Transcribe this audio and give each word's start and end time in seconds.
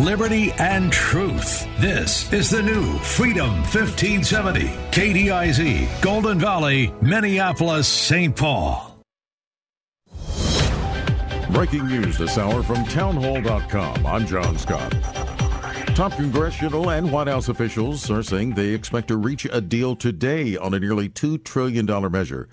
Liberty 0.00 0.50
and 0.52 0.90
truth. 0.90 1.68
This 1.78 2.32
is 2.32 2.48
the 2.48 2.62
new 2.62 2.96
Freedom 3.00 3.50
1570. 3.50 4.68
KDIZ, 4.92 6.00
Golden 6.00 6.38
Valley, 6.38 6.90
Minneapolis, 7.02 7.86
St. 7.86 8.34
Paul. 8.34 9.04
Breaking 11.50 11.86
news 11.86 12.16
this 12.16 12.38
hour 12.38 12.62
from 12.62 12.82
townhall.com. 12.86 14.06
I'm 14.06 14.26
John 14.26 14.56
Scott. 14.56 14.90
Top 15.94 16.12
congressional 16.12 16.90
and 16.90 17.12
White 17.12 17.28
House 17.28 17.50
officials 17.50 18.10
are 18.10 18.22
saying 18.22 18.54
they 18.54 18.68
expect 18.68 19.08
to 19.08 19.18
reach 19.18 19.46
a 19.52 19.60
deal 19.60 19.94
today 19.94 20.56
on 20.56 20.72
a 20.72 20.80
nearly 20.80 21.10
$2 21.10 21.44
trillion 21.44 21.84
measure 22.10 22.48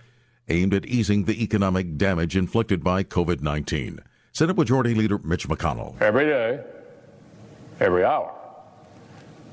aimed 0.49 0.73
at 0.73 0.85
easing 0.85 1.23
the 1.23 1.41
economic 1.41 1.95
damage 1.95 2.35
inflicted 2.35 2.83
by 2.83 3.05
COVID 3.05 3.39
19. 3.39 4.01
Senate 4.33 4.57
Majority 4.57 4.93
Leader 4.93 5.17
Mitch 5.19 5.47
McConnell. 5.47 5.99
Every 6.01 6.25
day, 6.25 6.61
every 7.79 8.03
hour, 8.03 8.33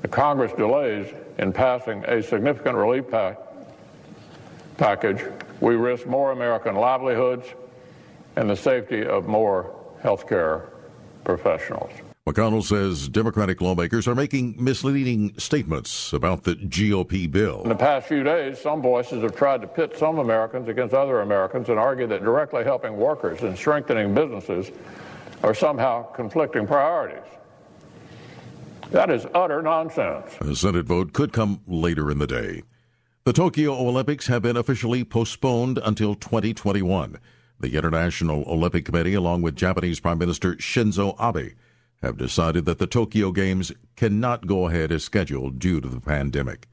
the 0.01 0.07
Congress 0.07 0.51
delays 0.53 1.13
in 1.37 1.51
passing 1.51 2.03
a 2.05 2.21
significant 2.21 2.75
relief 2.75 3.09
pack- 3.09 3.39
package, 4.77 5.23
we 5.61 5.75
risk 5.75 6.05
more 6.05 6.31
American 6.31 6.75
livelihoods 6.75 7.45
and 8.35 8.49
the 8.49 8.55
safety 8.55 9.05
of 9.05 9.27
more 9.27 9.73
healthcare 10.03 10.69
professionals. 11.23 11.91
McConnell 12.27 12.63
says 12.63 13.07
Democratic 13.07 13.61
lawmakers 13.61 14.07
are 14.07 14.15
making 14.15 14.55
misleading 14.57 15.37
statements 15.37 16.11
about 16.11 16.43
the 16.43 16.55
GOP 16.55 17.31
bill. 17.31 17.61
In 17.61 17.69
the 17.69 17.75
past 17.75 18.07
few 18.07 18.23
days, 18.23 18.59
some 18.59 18.81
voices 18.81 19.21
have 19.21 19.35
tried 19.35 19.61
to 19.61 19.67
pit 19.67 19.95
some 19.95 20.17
Americans 20.17 20.67
against 20.67 20.95
other 20.95 21.21
Americans 21.21 21.69
and 21.69 21.77
argue 21.77 22.07
that 22.07 22.23
directly 22.23 22.63
helping 22.63 22.97
workers 22.97 23.43
and 23.43 23.55
strengthening 23.55 24.15
businesses 24.15 24.71
are 25.43 25.53
somehow 25.53 26.01
conflicting 26.13 26.65
priorities. 26.65 27.34
That 28.95 29.11
is 29.11 29.27
utter 29.33 29.61
nonsense. 29.61 30.37
A 30.39 30.55
Senate 30.55 30.85
vote 30.85 31.11
could 31.11 31.33
come 31.33 31.59
later 31.67 32.09
in 32.09 32.17
the 32.17 32.25
day. 32.25 32.63
The 33.25 33.33
Tokyo 33.33 33.73
Olympics 33.73 34.27
have 34.27 34.43
been 34.43 34.55
officially 34.55 35.03
postponed 35.03 35.81
until 35.83 36.15
2021. 36.15 37.19
The 37.59 37.75
International 37.75 38.45
Olympic 38.47 38.85
Committee, 38.85 39.13
along 39.13 39.41
with 39.41 39.57
Japanese 39.57 39.99
Prime 39.99 40.17
Minister 40.17 40.53
Shinzo 40.53 41.13
Abe, 41.19 41.55
have 42.01 42.15
decided 42.15 42.63
that 42.63 42.79
the 42.79 42.87
Tokyo 42.87 43.33
Games 43.33 43.73
cannot 43.97 44.47
go 44.47 44.69
ahead 44.69 44.93
as 44.93 45.03
scheduled 45.03 45.59
due 45.59 45.81
to 45.81 45.89
the 45.89 45.99
pandemic. 45.99 46.69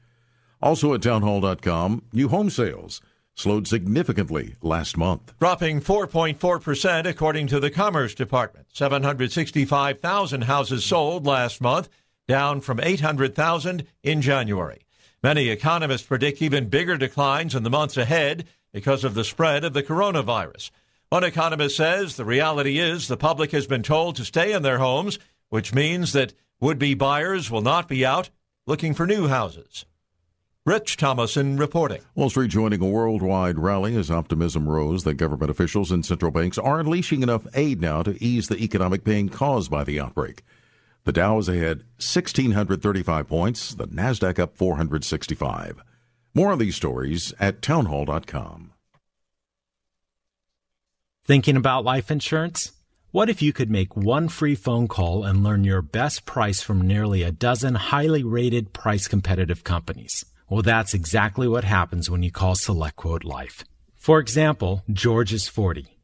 Also 0.61 0.93
at 0.93 1.01
townhall.com, 1.01 2.03
new 2.13 2.29
home 2.29 2.49
sales 2.49 3.01
slowed 3.35 3.67
significantly 3.67 4.55
last 4.61 4.95
month. 4.95 5.33
Dropping 5.39 5.81
4.4% 5.81 7.05
according 7.05 7.47
to 7.47 7.59
the 7.59 7.71
Commerce 7.71 8.15
Department. 8.15 8.67
765,000 8.71 10.43
houses 10.43 10.85
sold 10.85 11.25
last 11.25 11.59
month, 11.59 11.89
down 12.27 12.61
from 12.61 12.79
800,000 12.79 13.85
in 14.01 14.21
January. 14.21 14.85
Many 15.21 15.49
economists 15.49 16.03
predict 16.03 16.41
even 16.41 16.69
bigger 16.69 16.97
declines 16.97 17.55
in 17.55 17.63
the 17.63 17.69
months 17.69 17.97
ahead 17.97 18.45
because 18.73 19.03
of 19.03 19.13
the 19.13 19.23
spread 19.23 19.63
of 19.63 19.73
the 19.73 19.83
coronavirus. 19.83 20.71
One 21.09 21.23
economist 21.23 21.77
says 21.77 22.15
the 22.15 22.25
reality 22.25 22.79
is 22.79 23.07
the 23.07 23.17
public 23.17 23.51
has 23.51 23.67
been 23.67 23.83
told 23.83 24.15
to 24.15 24.25
stay 24.25 24.51
in 24.51 24.63
their 24.63 24.79
homes, 24.79 25.19
which 25.49 25.73
means 25.73 26.13
that 26.13 26.33
would 26.59 26.79
be 26.79 26.93
buyers 26.93 27.51
will 27.51 27.61
not 27.61 27.87
be 27.87 28.05
out 28.05 28.29
looking 28.65 28.93
for 28.93 29.05
new 29.05 29.27
houses. 29.27 29.85
Rich 30.65 30.95
Thomason 30.95 31.57
reporting. 31.57 32.01
Wall 32.15 32.29
Street 32.29 32.49
joining 32.49 32.81
a 32.81 32.85
worldwide 32.87 33.59
rally 33.59 33.97
as 33.97 34.09
optimism 34.09 34.67
rose 34.67 35.03
that 35.03 35.15
government 35.15 35.51
officials 35.51 35.91
and 35.91 36.05
central 36.05 36.31
banks 36.31 36.57
are 36.57 36.79
unleashing 36.79 37.21
enough 37.21 37.45
aid 37.53 37.81
now 37.81 38.01
to 38.01 38.21
ease 38.23 38.47
the 38.47 38.63
economic 38.63 39.03
pain 39.03 39.27
caused 39.27 39.69
by 39.69 39.83
the 39.83 39.99
outbreak. 39.99 40.41
The 41.05 41.11
Dow 41.11 41.37
is 41.37 41.49
ahead 41.49 41.83
1,635 41.97 43.27
points, 43.27 43.75
the 43.75 43.87
NASDAQ 43.87 44.39
up 44.39 44.55
465. 44.55 45.83
More 46.33 46.53
of 46.53 46.59
these 46.59 46.75
stories 46.75 47.33
at 47.39 47.61
townhall.com. 47.61 48.71
Thinking 51.25 51.57
about 51.57 51.83
life 51.83 52.09
insurance? 52.09 52.71
What 53.11 53.29
if 53.29 53.41
you 53.41 53.53
could 53.53 53.69
make 53.69 53.95
one 53.95 54.27
free 54.27 54.55
phone 54.55 54.87
call 54.87 55.23
and 55.23 55.43
learn 55.43 55.63
your 55.63 55.81
best 55.81 56.25
price 56.25 56.61
from 56.61 56.87
nearly 56.87 57.21
a 57.21 57.31
dozen 57.31 57.75
highly 57.75 58.23
rated 58.23 58.73
price 58.73 59.07
competitive 59.07 59.63
companies? 59.63 60.25
Well, 60.49 60.63
that's 60.63 60.93
exactly 60.93 61.47
what 61.47 61.63
happens 61.63 62.09
when 62.09 62.23
you 62.23 62.31
call 62.31 62.55
SelectQuote 62.55 63.23
Life. 63.23 63.63
For 63.95 64.19
example, 64.19 64.83
George 64.91 65.33
is 65.33 65.47
40. 65.47 65.87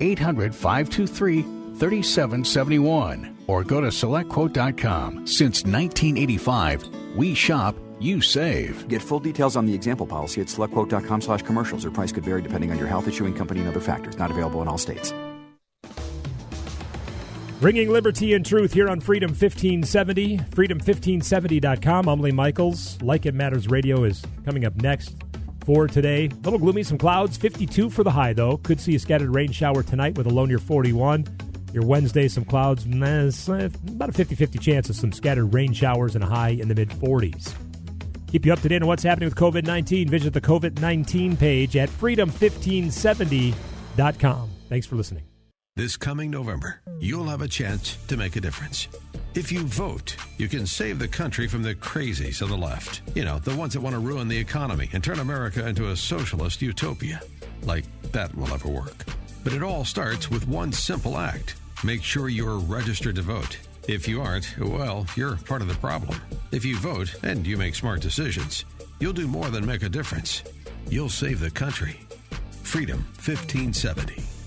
800 0.00 0.54
523 0.54 1.42
3771. 1.42 3.38
Or 3.46 3.64
go 3.64 3.80
to 3.80 3.88
selectquote.com. 3.88 5.26
Since 5.26 5.64
1985, 5.64 6.88
we 7.16 7.34
shop, 7.34 7.74
you 7.98 8.20
save. 8.20 8.86
Get 8.88 9.02
full 9.02 9.20
details 9.20 9.56
on 9.56 9.66
the 9.66 9.74
example 9.74 10.06
policy 10.06 10.40
at 10.40 10.46
selectquote.com 10.46 11.20
slash 11.20 11.42
commercials. 11.42 11.84
Or 11.84 11.90
price 11.90 12.12
could 12.12 12.24
vary 12.24 12.42
depending 12.42 12.70
on 12.70 12.78
your 12.78 12.86
health 12.86 13.08
issuing 13.08 13.34
company 13.34 13.60
and 13.60 13.68
other 13.68 13.80
factors. 13.80 14.18
Not 14.18 14.30
available 14.30 14.62
in 14.62 14.68
all 14.68 14.78
states. 14.78 15.12
Bringing 17.60 17.90
liberty 17.90 18.32
and 18.32 18.46
truth 18.46 18.72
here 18.72 18.88
on 18.88 19.00
Freedom 19.00 19.30
1570, 19.30 20.38
freedom1570.com. 20.38 22.08
I'm 22.08 22.20
Lee 22.20 22.32
Michaels. 22.32 22.98
Like 23.02 23.26
It 23.26 23.34
Matters 23.34 23.68
Radio 23.68 24.04
is 24.04 24.22
coming 24.46 24.64
up 24.64 24.76
next 24.76 25.14
for 25.74 25.86
today. 25.86 26.24
A 26.24 26.28
little 26.42 26.58
gloomy, 26.58 26.82
some 26.82 26.98
clouds, 26.98 27.36
52 27.36 27.90
for 27.90 28.02
the 28.02 28.10
high, 28.10 28.32
though. 28.32 28.56
Could 28.56 28.80
see 28.80 28.96
a 28.96 28.98
scattered 28.98 29.32
rain 29.32 29.52
shower 29.52 29.84
tonight 29.84 30.16
with 30.16 30.26
a 30.26 30.30
low 30.30 30.44
near 30.44 30.58
41. 30.58 31.26
Your 31.72 31.84
Wednesday, 31.84 32.26
some 32.26 32.44
clouds, 32.44 32.84
about 32.86 34.08
a 34.08 34.12
50 34.12 34.34
50 34.34 34.58
chance 34.58 34.90
of 34.90 34.96
some 34.96 35.12
scattered 35.12 35.54
rain 35.54 35.72
showers 35.72 36.16
and 36.16 36.24
a 36.24 36.26
high 36.26 36.48
in 36.48 36.66
the 36.66 36.74
mid 36.74 36.88
40s. 36.88 37.54
Keep 38.26 38.46
you 38.46 38.52
up 38.52 38.60
to 38.62 38.68
date 38.68 38.82
on 38.82 38.88
what's 38.88 39.04
happening 39.04 39.28
with 39.28 39.36
COVID 39.36 39.64
19. 39.64 40.08
Visit 40.08 40.32
the 40.32 40.40
COVID 40.40 40.80
19 40.80 41.36
page 41.36 41.76
at 41.76 41.88
freedom1570.com. 41.88 44.50
Thanks 44.68 44.88
for 44.88 44.96
listening. 44.96 45.29
This 45.80 45.96
coming 45.96 46.30
November, 46.30 46.78
you'll 46.98 47.24
have 47.28 47.40
a 47.40 47.48
chance 47.48 47.96
to 48.08 48.18
make 48.18 48.36
a 48.36 48.40
difference. 48.42 48.88
If 49.34 49.50
you 49.50 49.60
vote, 49.60 50.14
you 50.36 50.46
can 50.46 50.66
save 50.66 50.98
the 50.98 51.08
country 51.08 51.48
from 51.48 51.62
the 51.62 51.74
crazies 51.74 52.42
of 52.42 52.50
the 52.50 52.56
left. 52.58 53.00
You 53.14 53.24
know, 53.24 53.38
the 53.38 53.56
ones 53.56 53.72
that 53.72 53.80
want 53.80 53.94
to 53.94 53.98
ruin 53.98 54.28
the 54.28 54.36
economy 54.36 54.90
and 54.92 55.02
turn 55.02 55.20
America 55.20 55.66
into 55.66 55.88
a 55.88 55.96
socialist 55.96 56.60
utopia. 56.60 57.22
Like, 57.62 57.86
that 58.12 58.34
will 58.34 58.52
ever 58.52 58.68
work. 58.68 59.06
But 59.42 59.54
it 59.54 59.62
all 59.62 59.86
starts 59.86 60.30
with 60.30 60.46
one 60.46 60.70
simple 60.70 61.16
act 61.16 61.54
make 61.82 62.02
sure 62.02 62.28
you're 62.28 62.58
registered 62.58 63.14
to 63.14 63.22
vote. 63.22 63.56
If 63.88 64.06
you 64.06 64.20
aren't, 64.20 64.58
well, 64.58 65.06
you're 65.16 65.36
part 65.36 65.62
of 65.62 65.68
the 65.68 65.76
problem. 65.76 66.20
If 66.52 66.62
you 66.62 66.76
vote 66.76 67.14
and 67.22 67.46
you 67.46 67.56
make 67.56 67.74
smart 67.74 68.02
decisions, 68.02 68.66
you'll 68.98 69.14
do 69.14 69.26
more 69.26 69.48
than 69.48 69.64
make 69.64 69.82
a 69.82 69.88
difference. 69.88 70.42
You'll 70.90 71.08
save 71.08 71.40
the 71.40 71.50
country. 71.50 72.00
Freedom 72.64 72.98
1570. 73.24 74.39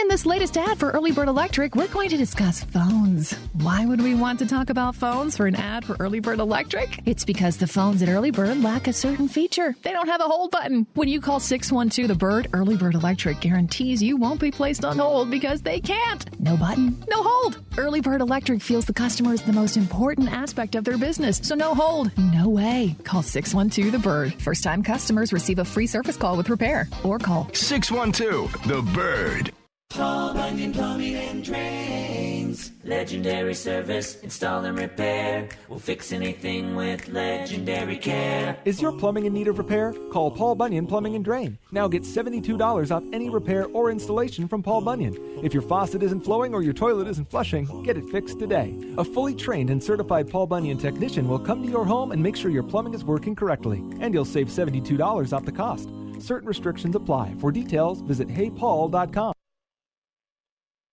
In 0.00 0.08
this 0.08 0.24
latest 0.24 0.56
ad 0.56 0.78
for 0.78 0.90
Early 0.92 1.12
Bird 1.12 1.28
Electric, 1.28 1.74
we're 1.76 1.86
going 1.88 2.08
to 2.08 2.16
discuss 2.16 2.64
phones. 2.64 3.34
Why 3.52 3.84
would 3.84 4.00
we 4.00 4.14
want 4.14 4.38
to 4.38 4.46
talk 4.46 4.70
about 4.70 4.94
phones 4.94 5.36
for 5.36 5.46
an 5.46 5.54
ad 5.54 5.84
for 5.84 5.94
Early 6.00 6.20
Bird 6.20 6.38
Electric? 6.38 7.00
It's 7.04 7.26
because 7.26 7.58
the 7.58 7.66
phones 7.66 8.00
at 8.00 8.08
Early 8.08 8.30
Bird 8.30 8.62
lack 8.62 8.88
a 8.88 8.94
certain 8.94 9.28
feature. 9.28 9.76
They 9.82 9.92
don't 9.92 10.08
have 10.08 10.22
a 10.22 10.24
hold 10.24 10.52
button. 10.52 10.86
When 10.94 11.08
you 11.08 11.20
call 11.20 11.38
612 11.38 12.08
the 12.08 12.14
Bird, 12.14 12.48
Early 12.54 12.78
Bird 12.78 12.94
Electric 12.94 13.40
guarantees 13.40 14.02
you 14.02 14.16
won't 14.16 14.40
be 14.40 14.50
placed 14.50 14.86
on 14.86 14.98
hold 14.98 15.30
because 15.30 15.60
they 15.60 15.80
can't. 15.80 16.40
No 16.40 16.56
button, 16.56 17.04
no 17.10 17.22
hold. 17.22 17.58
Early 17.76 18.00
Bird 18.00 18.22
Electric 18.22 18.62
feels 18.62 18.86
the 18.86 18.94
customer 18.94 19.34
is 19.34 19.42
the 19.42 19.52
most 19.52 19.76
important 19.76 20.32
aspect 20.32 20.76
of 20.76 20.84
their 20.84 20.96
business, 20.96 21.40
so 21.42 21.54
no 21.54 21.74
hold, 21.74 22.10
no 22.32 22.48
way. 22.48 22.96
Call 23.04 23.22
612 23.22 23.92
the 23.92 23.98
Bird. 23.98 24.32
First 24.40 24.64
time 24.64 24.82
customers 24.82 25.30
receive 25.30 25.58
a 25.58 25.64
free 25.64 25.86
service 25.86 26.16
call 26.16 26.38
with 26.38 26.48
repair 26.48 26.88
or 27.04 27.18
call 27.18 27.50
612 27.52 28.66
the 28.66 28.80
Bird. 28.94 29.52
Paul 29.90 30.34
Bunyan 30.34 30.72
Plumbing 30.72 31.16
and 31.16 31.44
Drains. 31.44 32.70
Legendary 32.84 33.54
service, 33.54 34.20
install 34.20 34.64
and 34.64 34.78
repair. 34.78 35.48
We'll 35.68 35.80
fix 35.80 36.12
anything 36.12 36.76
with 36.76 37.08
legendary 37.08 37.96
care. 37.96 38.56
Is 38.64 38.80
your 38.80 38.92
plumbing 38.92 39.26
in 39.26 39.34
need 39.34 39.48
of 39.48 39.58
repair? 39.58 39.92
Call 40.12 40.30
Paul 40.30 40.54
Bunyan 40.54 40.86
Plumbing 40.86 41.16
and 41.16 41.24
Drain. 41.24 41.58
Now 41.72 41.88
get 41.88 42.04
$72 42.04 42.90
off 42.90 43.02
any 43.12 43.28
repair 43.30 43.66
or 43.66 43.90
installation 43.90 44.48
from 44.48 44.62
Paul 44.62 44.80
Bunyan. 44.80 45.16
If 45.42 45.52
your 45.52 45.62
faucet 45.62 46.02
isn't 46.02 46.24
flowing 46.24 46.54
or 46.54 46.62
your 46.62 46.72
toilet 46.72 47.08
isn't 47.08 47.28
flushing, 47.28 47.82
get 47.82 47.98
it 47.98 48.08
fixed 48.10 48.38
today. 48.38 48.74
A 48.96 49.04
fully 49.04 49.34
trained 49.34 49.70
and 49.70 49.82
certified 49.82 50.30
Paul 50.30 50.46
Bunyan 50.46 50.78
technician 50.78 51.28
will 51.28 51.40
come 51.40 51.62
to 51.62 51.68
your 51.68 51.84
home 51.84 52.12
and 52.12 52.22
make 52.22 52.36
sure 52.36 52.50
your 52.50 52.62
plumbing 52.62 52.94
is 52.94 53.04
working 53.04 53.34
correctly. 53.34 53.78
And 54.00 54.14
you'll 54.14 54.24
save 54.24 54.48
$72 54.48 55.32
off 55.32 55.44
the 55.44 55.52
cost. 55.52 55.90
Certain 56.20 56.48
restrictions 56.48 56.94
apply. 56.94 57.34
For 57.40 57.50
details, 57.50 58.00
visit 58.02 58.28
heypaul.com. 58.28 59.34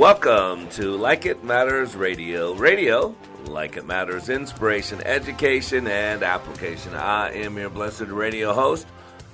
Welcome 0.00 0.70
to 0.70 0.96
Like 0.96 1.26
It 1.26 1.44
Matters 1.44 1.94
Radio. 1.94 2.54
Radio, 2.54 3.14
like 3.44 3.76
it 3.76 3.84
matters, 3.84 4.30
inspiration, 4.30 5.02
education, 5.04 5.86
and 5.86 6.22
application. 6.22 6.94
I 6.94 7.32
am 7.32 7.58
your 7.58 7.68
blessed 7.68 8.06
radio 8.08 8.54
host, 8.54 8.86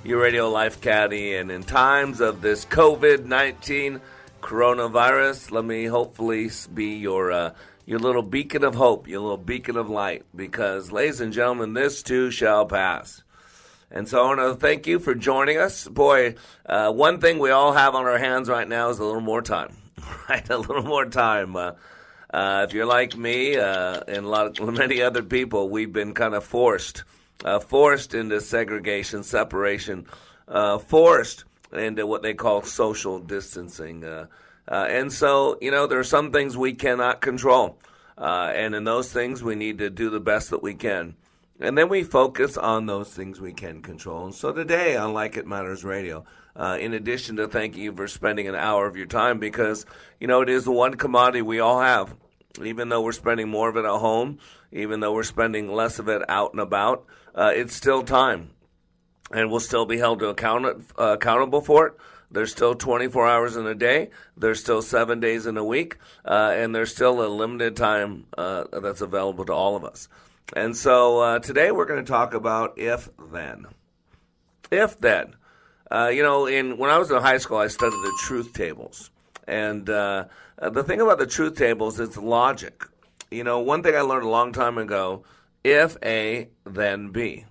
your 0.03 0.21
radio 0.21 0.51
life 0.51 0.81
caddy, 0.81 1.37
and 1.37 1.53
in 1.53 1.63
times 1.63 2.21
of 2.21 2.43
this 2.43 2.65
COVID 2.65 3.27
19 3.27 4.01
coronavirus, 4.43 5.53
let 5.53 5.65
me 5.65 5.85
hopefully 5.85 6.51
be 6.75 6.97
your. 6.97 7.31
Uh, 7.31 7.55
your 7.85 8.01
little 8.01 8.23
beacon 8.23 8.65
of 8.65 8.75
hope, 8.75 9.07
your 9.07 9.21
little 9.21 9.37
beacon 9.37 9.77
of 9.77 9.89
light, 9.89 10.25
because, 10.35 10.91
ladies 10.91 11.21
and 11.21 11.33
gentlemen, 11.33 11.75
this 11.75 12.03
too 12.03 12.33
shall 12.33 12.67
pass. 12.67 13.23
And 13.93 14.09
so 14.09 14.21
I 14.21 14.27
want 14.27 14.41
to 14.41 14.57
thank 14.57 14.89
you 14.89 14.99
for 14.99 15.15
joining 15.15 15.59
us. 15.59 15.87
Boy, 15.87 16.35
uh, 16.69 16.91
one 16.91 17.21
thing 17.21 17.39
we 17.39 17.53
all 17.53 17.73
have 17.75 17.95
on 17.95 18.07
our 18.07 18.19
hands 18.19 18.49
right 18.49 18.67
now 18.67 18.91
is 18.91 18.99
a 18.99 19.05
little 19.05 19.21
more 19.21 19.41
time, 19.41 19.77
right? 20.29 20.49
A 20.51 20.59
little 20.59 20.83
more 20.83 21.07
time. 21.07 21.57
Uh, 21.57 21.73
uh, 22.33 22.67
if 22.69 22.75
you're 22.75 22.87
like 22.87 23.17
me 23.17 23.57
uh, 23.57 24.01
and 24.09 24.27
a 24.27 24.29
lot 24.29 24.59
of 24.59 24.75
many 24.75 25.03
other 25.03 25.23
people, 25.23 25.69
we've 25.69 25.93
been 25.93 26.13
kind 26.13 26.35
of 26.35 26.45
forced, 26.45 27.05
uh, 27.45 27.61
forced 27.61 28.15
into 28.15 28.41
segregation, 28.41 29.23
separation, 29.23 30.07
uh, 30.49 30.79
forced 30.79 31.45
into 31.73 32.07
what 32.07 32.23
they 32.23 32.35
call 32.35 32.63
social 32.63 33.19
distancing. 33.19 34.05
and 34.69 35.13
so, 35.13 35.59
you 35.61 35.71
know, 35.71 35.87
there 35.87 35.99
are 35.99 36.05
some 36.05 36.33
things 36.33 36.57
we 36.57 36.75
cannot 36.75 37.21
control. 37.21 37.79
and 38.19 38.75
in 38.75 38.85
those 38.85 39.13
things, 39.13 39.43
we 39.43 39.55
need 39.55 39.79
to 39.79 39.91
do 39.91 40.11
the 40.11 40.21
best 40.21 40.51
that 40.51 40.63
we 40.63 40.75
can. 40.75 41.15
And 41.59 41.77
then 41.77 41.89
we 41.89 42.03
focus 42.03 42.57
on 42.59 42.87
those 42.87 43.09
things 43.15 43.41
we 43.41 43.53
can 43.53 43.81
control. 43.81 44.27
And 44.27 44.35
so 44.35 44.53
today 44.53 44.97
on 44.97 45.15
Like 45.15 45.37
It 45.39 45.47
Matters 45.47 45.85
Radio, 45.85 46.25
uh, 46.57 46.79
in 46.81 46.95
addition 46.95 47.37
to 47.37 47.47
thanking 47.49 47.83
you 47.83 47.93
for 47.93 48.09
spending 48.09 48.49
an 48.49 48.55
hour 48.55 48.87
of 48.87 48.97
your 48.97 49.07
time, 49.07 49.39
because, 49.39 49.87
you 50.19 50.27
know, 50.27 50.41
it 50.41 50.49
is 50.49 50.65
the 50.65 50.73
one 50.73 50.95
commodity 50.95 51.43
we 51.43 51.61
all 51.61 51.81
have. 51.81 52.15
Even 52.63 52.89
though 52.89 53.03
we're 53.03 53.13
spending 53.13 53.49
more 53.49 53.69
of 53.69 53.77
it 53.77 53.85
at 53.85 53.99
home, 53.99 54.39
even 54.73 55.01
though 55.01 55.13
we're 55.13 55.23
spending 55.23 55.71
less 55.71 55.99
of 55.99 56.09
it 56.09 56.23
out 56.29 56.53
and 56.53 56.61
about, 56.61 57.05
uh, 57.35 57.53
it's 57.55 57.75
still 57.75 58.03
time. 58.03 58.51
And 59.31 59.51
we'll 59.51 59.61
still 59.61 59.85
be 59.85 59.99
held 59.99 60.21
to 60.21 60.29
account, 60.29 60.65
uh, 60.99 61.17
accountable 61.21 61.61
for 61.61 61.89
it. 61.89 61.95
There's 62.31 62.51
still 62.51 62.75
24 62.75 63.29
hours 63.29 63.57
in 63.57 63.67
a 63.67 63.75
day. 63.75 64.11
There's 64.37 64.61
still 64.61 64.83
seven 64.83 65.21
days 65.21 65.47
in 65.47 65.57
a 65.57 65.65
week. 65.65 65.97
Uh, 66.25 66.53
and 66.55 66.75
there's 66.75 66.93
still 66.93 67.25
a 67.25 67.29
limited 67.29 67.77
time 67.77 68.27
uh, 68.37 68.65
that's 68.81 69.01
available 69.01 69.45
to 69.45 69.53
all 69.53 69.77
of 69.77 69.85
us. 69.85 70.09
And 70.55 70.77
so 70.77 71.21
uh, 71.21 71.39
today 71.41 71.71
we're 71.71 71.87
going 71.87 72.05
to 72.05 72.11
talk 72.11 72.35
about 72.35 72.79
if 72.79 73.09
then. 73.33 73.67
If 74.71 75.01
then. 75.01 75.35
Uh, 75.91 76.11
you 76.13 76.23
know, 76.23 76.47
in 76.47 76.79
when 76.79 76.91
I 76.91 76.99
was 76.99 77.11
in 77.11 77.21
high 77.21 77.39
school, 77.39 77.59
I 77.59 77.69
studied 77.69 77.93
the 77.93 78.19
truth 78.23 78.53
tables. 78.53 79.11
And 79.47 79.89
uh, 79.89 80.25
the 80.61 80.83
thing 80.83 81.01
about 81.01 81.19
the 81.19 81.27
truth 81.27 81.57
tables 81.57 82.01
is 82.01 82.17
logic. 82.17 82.85
You 83.31 83.45
know, 83.45 83.61
one 83.61 83.83
thing 83.83 83.95
I 83.95 84.01
learned 84.01 84.25
a 84.25 84.29
long 84.29 84.53
time 84.53 84.79
ago 84.79 85.25
if 85.65 85.97
A, 86.05 86.49
then 86.65 87.11
B. 87.11 87.45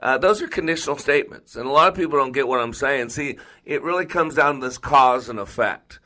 Uh, 0.00 0.18
those 0.18 0.42
are 0.42 0.48
conditional 0.48 0.98
statements. 0.98 1.54
And 1.54 1.64
a 1.64 1.70
lot 1.70 1.88
of 1.88 1.94
people 1.94 2.18
don't 2.18 2.32
get 2.32 2.48
what 2.48 2.60
I'm 2.60 2.72
saying. 2.72 3.10
See, 3.10 3.38
it 3.64 3.82
really 3.82 4.04
comes 4.04 4.34
down 4.34 4.58
to 4.58 4.66
this 4.66 4.78
cause 4.78 5.28
and 5.28 5.38
effect. 5.38 6.00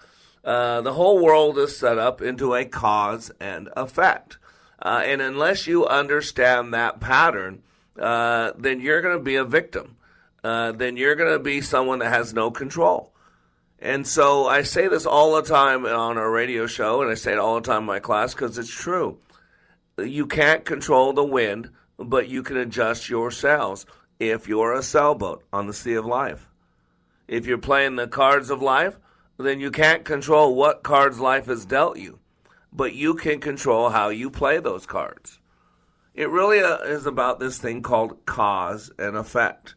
Uh, 0.44 0.82
the 0.82 0.92
whole 0.92 1.18
world 1.18 1.56
is 1.58 1.76
set 1.76 1.96
up 1.98 2.20
into 2.20 2.54
a 2.54 2.66
cause 2.66 3.32
and 3.40 3.70
effect. 3.74 4.36
Uh, 4.80 5.02
and 5.04 5.22
unless 5.22 5.66
you 5.66 5.86
understand 5.86 6.74
that 6.74 7.00
pattern, 7.00 7.62
uh, 7.98 8.52
then 8.58 8.80
you're 8.80 9.00
going 9.00 9.16
to 9.16 9.24
be 9.24 9.36
a 9.36 9.44
victim. 9.44 9.96
Uh, 10.46 10.72
then 10.72 10.96
you're 10.96 11.16
going 11.16 11.32
to 11.32 11.38
be 11.38 11.60
someone 11.60 11.98
that 11.98 12.12
has 12.12 12.32
no 12.32 12.50
control. 12.50 13.12
And 13.78 14.06
so 14.06 14.46
I 14.46 14.62
say 14.62 14.88
this 14.88 15.06
all 15.06 15.34
the 15.34 15.42
time 15.42 15.84
on 15.84 16.18
our 16.18 16.30
radio 16.30 16.66
show, 16.66 17.02
and 17.02 17.10
I 17.10 17.14
say 17.14 17.32
it 17.32 17.38
all 17.38 17.56
the 17.56 17.60
time 17.66 17.82
in 17.82 17.86
my 17.86 17.98
class 17.98 18.34
because 18.34 18.56
it's 18.56 18.70
true. 18.70 19.18
You 19.98 20.26
can't 20.26 20.64
control 20.64 21.12
the 21.12 21.24
wind, 21.24 21.70
but 21.98 22.28
you 22.28 22.42
can 22.42 22.56
adjust 22.56 23.08
your 23.08 23.30
sails 23.30 23.86
if 24.18 24.48
you're 24.48 24.74
a 24.74 24.82
sailboat 24.82 25.44
on 25.52 25.66
the 25.66 25.74
sea 25.74 25.94
of 25.94 26.06
life. 26.06 26.48
If 27.28 27.46
you're 27.46 27.58
playing 27.58 27.96
the 27.96 28.08
cards 28.08 28.50
of 28.50 28.62
life, 28.62 28.98
then 29.38 29.60
you 29.60 29.70
can't 29.70 30.04
control 30.04 30.54
what 30.54 30.82
cards 30.82 31.18
life 31.18 31.46
has 31.46 31.66
dealt 31.66 31.98
you 31.98 32.18
but 32.76 32.94
you 32.94 33.14
can 33.14 33.40
control 33.40 33.88
how 33.88 34.10
you 34.10 34.30
play 34.30 34.58
those 34.60 34.84
cards. 34.84 35.40
It 36.14 36.28
really 36.28 36.60
uh, 36.60 36.78
is 36.78 37.06
about 37.06 37.40
this 37.40 37.58
thing 37.58 37.82
called 37.82 38.24
cause 38.26 38.90
and 38.98 39.16
effect. 39.16 39.74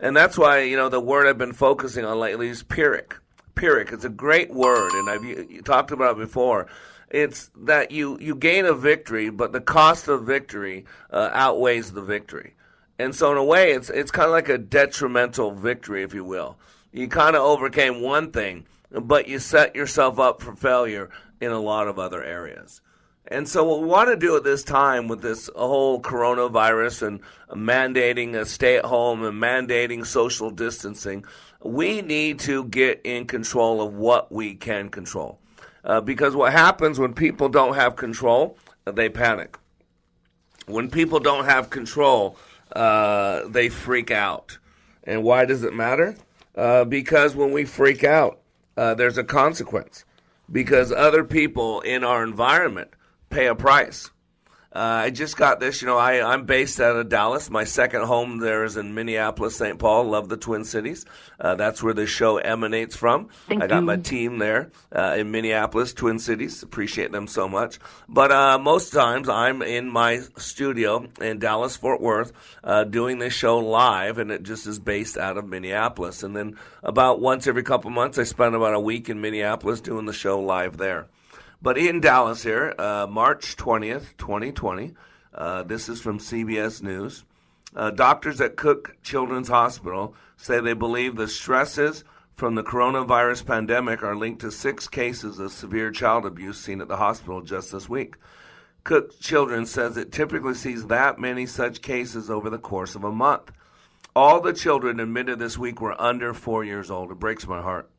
And 0.00 0.16
that's 0.16 0.38
why, 0.38 0.62
you 0.62 0.76
know, 0.76 0.88
the 0.88 1.00
word 1.00 1.26
I've 1.26 1.38
been 1.38 1.52
focusing 1.52 2.04
on 2.04 2.18
lately 2.18 2.48
is 2.48 2.62
Pyrrhic. 2.62 3.16
Pyrrhic, 3.54 3.92
it's 3.92 4.04
a 4.04 4.08
great 4.10 4.50
word, 4.50 4.92
and 4.94 5.10
I've 5.10 5.64
talked 5.64 5.90
about 5.90 6.16
it 6.16 6.20
before. 6.20 6.66
It's 7.10 7.50
that 7.56 7.90
you, 7.90 8.18
you 8.18 8.34
gain 8.34 8.64
a 8.64 8.72
victory, 8.72 9.28
but 9.28 9.52
the 9.52 9.60
cost 9.60 10.08
of 10.08 10.24
victory 10.24 10.86
uh, 11.10 11.28
outweighs 11.32 11.92
the 11.92 12.00
victory. 12.00 12.54
And 12.98 13.14
so, 13.14 13.30
in 13.32 13.36
a 13.36 13.44
way, 13.44 13.72
it's, 13.72 13.90
it's 13.90 14.10
kind 14.10 14.26
of 14.26 14.32
like 14.32 14.48
a 14.48 14.58
detrimental 14.58 15.50
victory, 15.50 16.02
if 16.02 16.14
you 16.14 16.24
will. 16.24 16.56
You 16.92 17.08
kind 17.08 17.36
of 17.36 17.42
overcame 17.42 18.00
one 18.00 18.30
thing, 18.30 18.66
but 18.90 19.28
you 19.28 19.38
set 19.38 19.74
yourself 19.74 20.18
up 20.18 20.40
for 20.40 20.54
failure 20.54 21.10
in 21.40 21.50
a 21.50 21.60
lot 21.60 21.88
of 21.88 21.98
other 21.98 22.22
areas. 22.22 22.80
And 23.30 23.48
so, 23.48 23.62
what 23.62 23.80
we 23.80 23.86
want 23.86 24.08
to 24.08 24.16
do 24.16 24.36
at 24.36 24.42
this 24.42 24.64
time 24.64 25.06
with 25.06 25.22
this 25.22 25.48
whole 25.54 26.02
coronavirus 26.02 27.06
and 27.06 27.20
mandating 27.50 28.34
a 28.34 28.44
stay 28.44 28.76
at 28.76 28.84
home 28.84 29.22
and 29.22 29.40
mandating 29.40 30.04
social 30.04 30.50
distancing, 30.50 31.24
we 31.62 32.02
need 32.02 32.40
to 32.40 32.64
get 32.64 33.00
in 33.04 33.26
control 33.26 33.80
of 33.80 33.94
what 33.94 34.32
we 34.32 34.54
can 34.56 34.88
control. 34.88 35.38
Uh, 35.84 36.00
because 36.00 36.34
what 36.34 36.52
happens 36.52 36.98
when 36.98 37.14
people 37.14 37.48
don't 37.48 37.74
have 37.74 37.94
control, 37.94 38.58
they 38.84 39.08
panic. 39.08 39.56
When 40.66 40.90
people 40.90 41.20
don't 41.20 41.44
have 41.44 41.70
control, 41.70 42.36
uh, 42.74 43.46
they 43.48 43.68
freak 43.68 44.10
out. 44.10 44.58
And 45.04 45.22
why 45.22 45.44
does 45.44 45.62
it 45.62 45.72
matter? 45.72 46.16
Uh, 46.56 46.84
because 46.84 47.36
when 47.36 47.52
we 47.52 47.64
freak 47.64 48.02
out, 48.02 48.40
uh, 48.76 48.94
there's 48.94 49.18
a 49.18 49.24
consequence 49.24 50.04
because 50.50 50.90
other 50.90 51.22
people 51.22 51.80
in 51.82 52.02
our 52.02 52.24
environment 52.24 52.90
pay 53.30 53.46
a 53.46 53.54
price. 53.54 54.10
Uh, 54.72 54.78
I 54.78 55.10
just 55.10 55.36
got 55.36 55.58
this. 55.58 55.82
You 55.82 55.88
know, 55.88 55.98
I, 55.98 56.32
I'm 56.32 56.44
based 56.44 56.80
out 56.80 56.94
of 56.94 57.08
Dallas. 57.08 57.50
My 57.50 57.64
second 57.64 58.04
home 58.04 58.38
there 58.38 58.62
is 58.62 58.76
in 58.76 58.94
Minneapolis, 58.94 59.56
St. 59.56 59.80
Paul. 59.80 60.04
Love 60.04 60.28
the 60.28 60.36
Twin 60.36 60.64
Cities. 60.64 61.06
Uh, 61.40 61.56
that's 61.56 61.82
where 61.82 61.92
the 61.92 62.06
show 62.06 62.36
emanates 62.36 62.94
from. 62.94 63.30
Thank 63.48 63.64
I 63.64 63.66
got 63.66 63.80
you. 63.80 63.86
my 63.86 63.96
team 63.96 64.38
there 64.38 64.70
uh, 64.94 65.16
in 65.18 65.32
Minneapolis, 65.32 65.92
Twin 65.92 66.20
Cities. 66.20 66.62
Appreciate 66.62 67.10
them 67.10 67.26
so 67.26 67.48
much. 67.48 67.80
But 68.08 68.30
uh, 68.30 68.58
most 68.58 68.92
times 68.92 69.28
I'm 69.28 69.60
in 69.60 69.90
my 69.90 70.20
studio 70.36 71.08
in 71.20 71.40
Dallas, 71.40 71.76
Fort 71.76 72.00
Worth, 72.00 72.32
uh, 72.62 72.84
doing 72.84 73.18
this 73.18 73.32
show 73.32 73.58
live, 73.58 74.18
and 74.18 74.30
it 74.30 74.44
just 74.44 74.68
is 74.68 74.78
based 74.78 75.18
out 75.18 75.36
of 75.36 75.48
Minneapolis. 75.48 76.22
And 76.22 76.36
then 76.36 76.56
about 76.84 77.20
once 77.20 77.48
every 77.48 77.64
couple 77.64 77.90
months, 77.90 78.18
I 78.18 78.22
spend 78.22 78.54
about 78.54 78.74
a 78.74 78.80
week 78.80 79.08
in 79.08 79.20
Minneapolis 79.20 79.80
doing 79.80 80.06
the 80.06 80.12
show 80.12 80.38
live 80.38 80.76
there. 80.76 81.08
But 81.62 81.76
in 81.76 82.00
Dallas 82.00 82.42
here, 82.42 82.74
uh, 82.78 83.06
March 83.08 83.56
20th, 83.56 84.16
2020, 84.16 84.94
uh, 85.34 85.62
this 85.64 85.90
is 85.90 86.00
from 86.00 86.18
CBS 86.18 86.82
News. 86.82 87.24
Uh, 87.76 87.90
doctors 87.90 88.40
at 88.40 88.56
Cook 88.56 88.96
Children's 89.02 89.48
Hospital 89.48 90.14
say 90.38 90.60
they 90.60 90.72
believe 90.72 91.16
the 91.16 91.28
stresses 91.28 92.02
from 92.34 92.54
the 92.54 92.62
coronavirus 92.62 93.44
pandemic 93.44 94.02
are 94.02 94.16
linked 94.16 94.40
to 94.40 94.50
six 94.50 94.88
cases 94.88 95.38
of 95.38 95.52
severe 95.52 95.90
child 95.90 96.24
abuse 96.24 96.58
seen 96.58 96.80
at 96.80 96.88
the 96.88 96.96
hospital 96.96 97.42
just 97.42 97.72
this 97.72 97.90
week. 97.90 98.16
Cook 98.82 99.20
Children 99.20 99.66
says 99.66 99.98
it 99.98 100.10
typically 100.10 100.54
sees 100.54 100.86
that 100.86 101.18
many 101.18 101.44
such 101.44 101.82
cases 101.82 102.30
over 102.30 102.48
the 102.48 102.58
course 102.58 102.94
of 102.94 103.04
a 103.04 103.12
month. 103.12 103.52
All 104.16 104.40
the 104.40 104.54
children 104.54 104.98
admitted 104.98 105.38
this 105.38 105.58
week 105.58 105.82
were 105.82 106.00
under 106.00 106.32
four 106.32 106.64
years 106.64 106.90
old. 106.90 107.12
It 107.12 107.20
breaks 107.20 107.46
my 107.46 107.60
heart. 107.60 107.90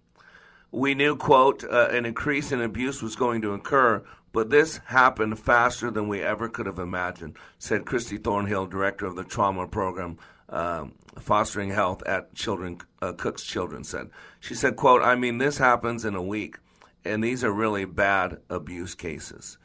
We 0.71 0.95
knew, 0.95 1.17
quote, 1.17 1.63
uh, 1.63 1.89
an 1.91 2.05
increase 2.05 2.51
in 2.51 2.61
abuse 2.61 3.01
was 3.01 3.15
going 3.15 3.41
to 3.41 3.53
occur, 3.53 4.03
but 4.31 4.49
this 4.49 4.77
happened 4.85 5.37
faster 5.37 5.91
than 5.91 6.07
we 6.07 6.21
ever 6.21 6.47
could 6.47 6.65
have 6.65 6.79
imagined, 6.79 7.35
said 7.59 7.85
Christy 7.85 8.17
Thornhill, 8.17 8.67
director 8.67 9.05
of 9.05 9.15
the 9.17 9.25
trauma 9.25 9.67
program, 9.67 10.17
um, 10.47 10.93
Fostering 11.19 11.71
Health 11.71 12.03
at 12.05 12.33
Children 12.35 12.79
uh, 13.01 13.11
Cook's 13.13 13.43
Children, 13.43 13.83
said. 13.83 14.09
She 14.39 14.55
said, 14.55 14.77
quote, 14.77 15.01
I 15.01 15.15
mean, 15.15 15.39
this 15.39 15.57
happens 15.57 16.05
in 16.05 16.15
a 16.15 16.21
week, 16.21 16.57
and 17.03 17.21
these 17.21 17.43
are 17.43 17.51
really 17.51 17.83
bad 17.83 18.37
abuse 18.49 18.95
cases. 18.95 19.57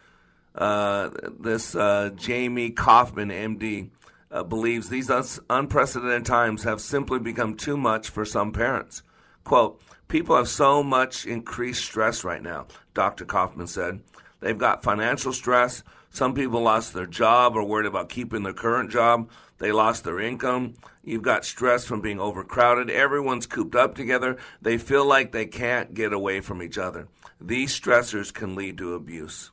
Uh, 0.56 1.10
this 1.38 1.76
uh, 1.76 2.10
Jamie 2.16 2.70
Coffman, 2.70 3.30
MD, 3.30 3.90
uh, 4.32 4.42
believes 4.42 4.88
these 4.88 5.10
us 5.10 5.38
unprecedented 5.48 6.24
times 6.24 6.64
have 6.64 6.80
simply 6.80 7.20
become 7.20 7.54
too 7.56 7.76
much 7.76 8.08
for 8.08 8.24
some 8.24 8.52
parents. 8.52 9.02
Quote, 9.44 9.80
People 10.08 10.36
have 10.36 10.48
so 10.48 10.82
much 10.82 11.26
increased 11.26 11.84
stress 11.84 12.22
right 12.22 12.42
now, 12.42 12.66
Dr. 12.94 13.24
Coffman 13.24 13.68
said. 13.68 14.00
They've 14.40 14.56
got 14.56 14.82
financial 14.82 15.32
stress. 15.32 15.82
Some 16.10 16.34
people 16.34 16.62
lost 16.62 16.94
their 16.94 17.06
job 17.06 17.56
or 17.56 17.64
worried 17.64 17.86
about 17.86 18.08
keeping 18.08 18.42
their 18.42 18.52
current 18.52 18.90
job. 18.90 19.28
They 19.58 19.72
lost 19.72 20.04
their 20.04 20.20
income. 20.20 20.74
You've 21.02 21.22
got 21.22 21.44
stress 21.44 21.84
from 21.84 22.00
being 22.00 22.20
overcrowded. 22.20 22.90
Everyone's 22.90 23.46
cooped 23.46 23.74
up 23.74 23.94
together. 23.94 24.36
They 24.62 24.78
feel 24.78 25.04
like 25.04 25.32
they 25.32 25.46
can't 25.46 25.94
get 25.94 26.12
away 26.12 26.40
from 26.40 26.62
each 26.62 26.78
other. 26.78 27.08
These 27.40 27.78
stressors 27.78 28.32
can 28.32 28.54
lead 28.54 28.78
to 28.78 28.94
abuse. 28.94 29.50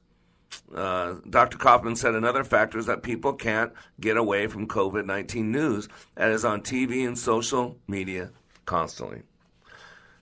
Uh, 0.73 1.15
Dr. 1.29 1.57
Coffman 1.57 1.97
said 1.97 2.13
another 2.13 2.43
factor 2.43 2.77
is 2.77 2.85
that 2.85 3.01
people 3.01 3.33
can't 3.33 3.73
get 3.99 4.17
away 4.17 4.47
from 4.47 4.67
COVID 4.67 5.05
19 5.05 5.51
news 5.51 5.89
that 6.15 6.29
is 6.29 6.45
on 6.45 6.61
TV 6.61 7.07
and 7.07 7.17
social 7.17 7.77
media 7.87 8.29
constantly. 8.65 9.23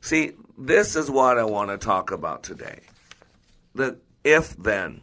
See, 0.01 0.33
this 0.57 0.95
is 0.95 1.09
what 1.09 1.37
I 1.37 1.43
want 1.43 1.69
to 1.69 1.77
talk 1.77 2.11
about 2.11 2.43
today. 2.43 2.79
The 3.75 3.97
if 4.23 4.55
then, 4.57 5.01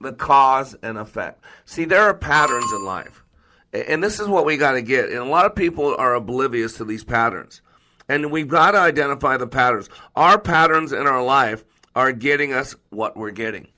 the 0.00 0.12
cause 0.12 0.76
and 0.82 0.98
effect. 0.98 1.42
See, 1.64 1.84
there 1.84 2.02
are 2.02 2.14
patterns 2.14 2.70
in 2.72 2.84
life. 2.84 3.24
And 3.72 4.02
this 4.02 4.20
is 4.20 4.28
what 4.28 4.44
we 4.44 4.56
got 4.56 4.72
to 4.72 4.82
get. 4.82 5.06
And 5.06 5.18
a 5.18 5.24
lot 5.24 5.46
of 5.46 5.54
people 5.56 5.96
are 5.96 6.14
oblivious 6.14 6.74
to 6.74 6.84
these 6.84 7.02
patterns. 7.02 7.60
And 8.08 8.30
we've 8.30 8.48
got 8.48 8.72
to 8.72 8.78
identify 8.78 9.36
the 9.36 9.46
patterns. 9.46 9.88
Our 10.14 10.38
patterns 10.38 10.92
in 10.92 11.06
our 11.06 11.24
life 11.24 11.64
are 11.96 12.12
getting 12.12 12.52
us 12.52 12.76
what 12.90 13.16
we're 13.16 13.30
getting. 13.30 13.68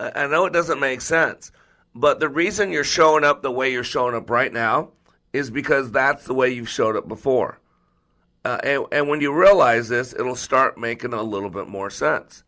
I 0.00 0.26
know 0.26 0.44
it 0.44 0.52
doesn't 0.52 0.80
make 0.80 1.00
sense, 1.00 1.52
but 1.94 2.18
the 2.20 2.28
reason 2.28 2.72
you're 2.72 2.84
showing 2.84 3.24
up 3.24 3.42
the 3.42 3.50
way 3.50 3.72
you're 3.72 3.84
showing 3.84 4.14
up 4.14 4.28
right 4.28 4.52
now 4.52 4.90
is 5.32 5.50
because 5.50 5.90
that's 5.90 6.24
the 6.24 6.34
way 6.34 6.50
you've 6.50 6.68
showed 6.68 6.96
up 6.96 7.06
before. 7.06 7.60
Uh, 8.44 8.58
and, 8.62 8.84
and 8.92 9.08
when 9.08 9.20
you 9.20 9.32
realize 9.32 9.88
this, 9.88 10.12
it'll 10.12 10.36
start 10.36 10.76
making 10.76 11.12
a 11.12 11.22
little 11.22 11.50
bit 11.50 11.66
more 11.66 11.90
sense. 11.90 12.44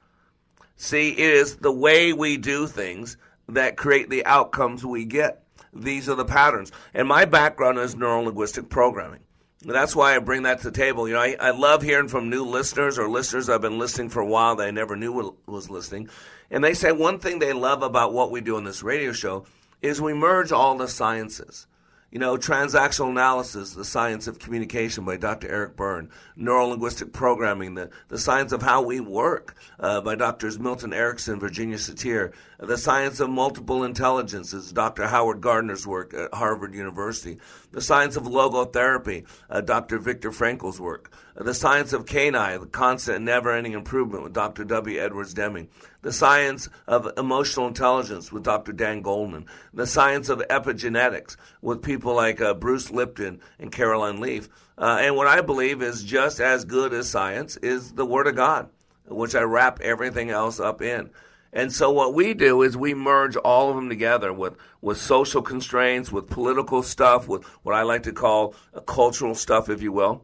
See, 0.77 1.11
it 1.11 1.19
is 1.19 1.57
the 1.57 1.73
way 1.73 2.13
we 2.13 2.37
do 2.37 2.67
things 2.67 3.17
that 3.49 3.77
create 3.77 4.11
the 4.11 4.27
outcomes 4.27 4.85
we 4.85 5.05
get. 5.07 5.43
These 5.73 6.09
are 6.09 6.15
the 6.15 6.25
patterns. 6.25 6.73
And 6.93 7.09
my 7.09 7.25
background 7.25 7.79
is 7.79 7.97
neuro 7.97 8.23
linguistic 8.23 8.69
programming. 8.69 9.21
That's 9.63 9.97
why 9.97 10.15
I 10.15 10.19
bring 10.19 10.43
that 10.43 10.59
to 10.59 10.71
the 10.71 10.77
table. 10.77 11.09
You 11.09 11.15
know, 11.15 11.21
I, 11.21 11.37
I 11.41 11.51
love 11.51 11.83
hearing 11.83 12.09
from 12.09 12.29
new 12.29 12.45
listeners 12.45 12.99
or 12.99 13.09
listeners 13.09 13.49
I've 13.49 13.63
been 13.63 13.79
listening 13.79 14.11
for 14.11 14.21
a 14.21 14.27
while 14.27 14.57
that 14.57 14.69
I 14.69 14.71
never 14.71 14.97
knew 14.97 15.37
was 15.47 15.71
listening. 15.71 16.09
And 16.51 16.63
they 16.63 16.75
say 16.75 16.93
one 16.93 17.19
thing 17.19 17.39
they 17.39 17.53
love 17.53 17.83
about 17.83 18.13
what 18.13 18.31
we 18.31 18.41
do 18.41 18.57
on 18.57 18.65
this 18.65 18.83
radio 18.83 19.13
show 19.13 19.47
is 19.83 20.01
we 20.01 20.13
merge 20.13 20.53
all 20.53 20.77
the 20.77 20.89
sciences. 20.89 21.67
You 22.11 22.21
know, 22.21 22.37
transactional 22.37 23.11
analysis, 23.11 23.73
the 23.73 23.85
science 23.85 24.27
of 24.29 24.39
communication 24.39 25.05
by 25.05 25.17
Dr. 25.17 25.49
Eric 25.49 25.77
Berne, 25.77 26.09
neurolinguistic 26.39 27.13
programming, 27.13 27.75
the, 27.75 27.91
the 28.09 28.19
science 28.19 28.53
of 28.53 28.63
how 28.63 28.83
we 28.83 29.01
work 29.01 29.57
uh, 29.81 30.01
by 30.01 30.15
Drs. 30.15 30.59
Milton 30.59 30.93
Erickson, 30.93 31.41
Virginia 31.41 31.77
Satir, 31.77 32.33
the 32.59 32.79
science 32.79 33.21
of 33.21 33.29
multiple 33.29 33.85
intelligences, 33.85 34.73
Dr. 34.73 35.07
Howard 35.07 35.41
Gardner's 35.41 35.87
work 35.87 36.15
at 36.15 36.33
Harvard 36.33 36.75
University, 36.75 37.39
the 37.73 37.83
science 37.83 38.17
of 38.17 38.25
logotherapy, 38.25 39.27
uh, 39.51 39.61
Dr. 39.61 39.99
Viktor 39.99 40.33
Frankl's 40.33 40.81
work, 40.81 41.13
the 41.35 41.53
science 41.53 41.93
of 41.93 42.07
canine, 42.07 42.61
the 42.61 42.67
constant 42.67 43.17
and 43.17 43.25
never-ending 43.27 43.73
improvement 43.73 44.23
with 44.23 44.33
Dr. 44.33 44.65
W. 44.65 44.99
Edwards 44.99 45.35
Deming, 45.35 45.69
the 46.03 46.13
science 46.13 46.69
of 46.87 47.13
emotional 47.19 47.67
intelligence 47.67 48.33
with 48.33 48.43
Dr. 48.43 48.73
Dan 48.73 49.03
Goleman, 49.03 49.47
the 49.75 49.87
science 49.87 50.29
of 50.29 50.39
epigenetics 50.49 51.37
with 51.61 51.83
people 51.83 52.15
like 52.15 52.41
uh, 52.41 52.55
Bruce 52.55 52.91
Lipton 52.91 53.41
and 53.59 53.71
Caroline 53.71 54.21
Leaf. 54.21 54.49
Uh, 54.79 54.99
and 55.01 55.17
what 55.17 55.27
I 55.27 55.41
believe 55.41 55.83
is 55.83 56.05
just 56.05 56.41
as 56.41 56.65
good 56.65 56.95
as 56.95 57.09
science 57.09 57.57
is 57.59 57.93
the 57.93 58.07
Word 58.07 58.27
of 58.27 58.37
God, 58.37 58.71
which 59.07 59.35
I 59.35 59.43
wrap 59.43 59.81
everything 59.81 60.31
else 60.31 60.59
up 60.59 60.81
in. 60.81 61.11
And 61.57 61.73
so 61.73 61.91
what 61.91 62.13
we 62.13 62.35
do 62.35 62.61
is 62.61 62.77
we 62.77 62.93
merge 62.93 63.35
all 63.37 63.71
of 63.71 63.77
them 63.77 63.89
together 63.89 64.31
with, 64.31 64.59
with 64.83 64.99
social 64.99 65.41
constraints, 65.41 66.13
with 66.13 66.29
political 66.29 66.83
stuff, 66.83 67.29
with 67.29 67.45
what 67.63 67.75
I 67.75 67.81
like 67.81 68.03
to 68.03 68.13
call 68.13 68.55
cultural 68.85 69.35
stuff, 69.35 69.71
if 69.71 69.81
you 69.81 69.91
will. 69.91 70.23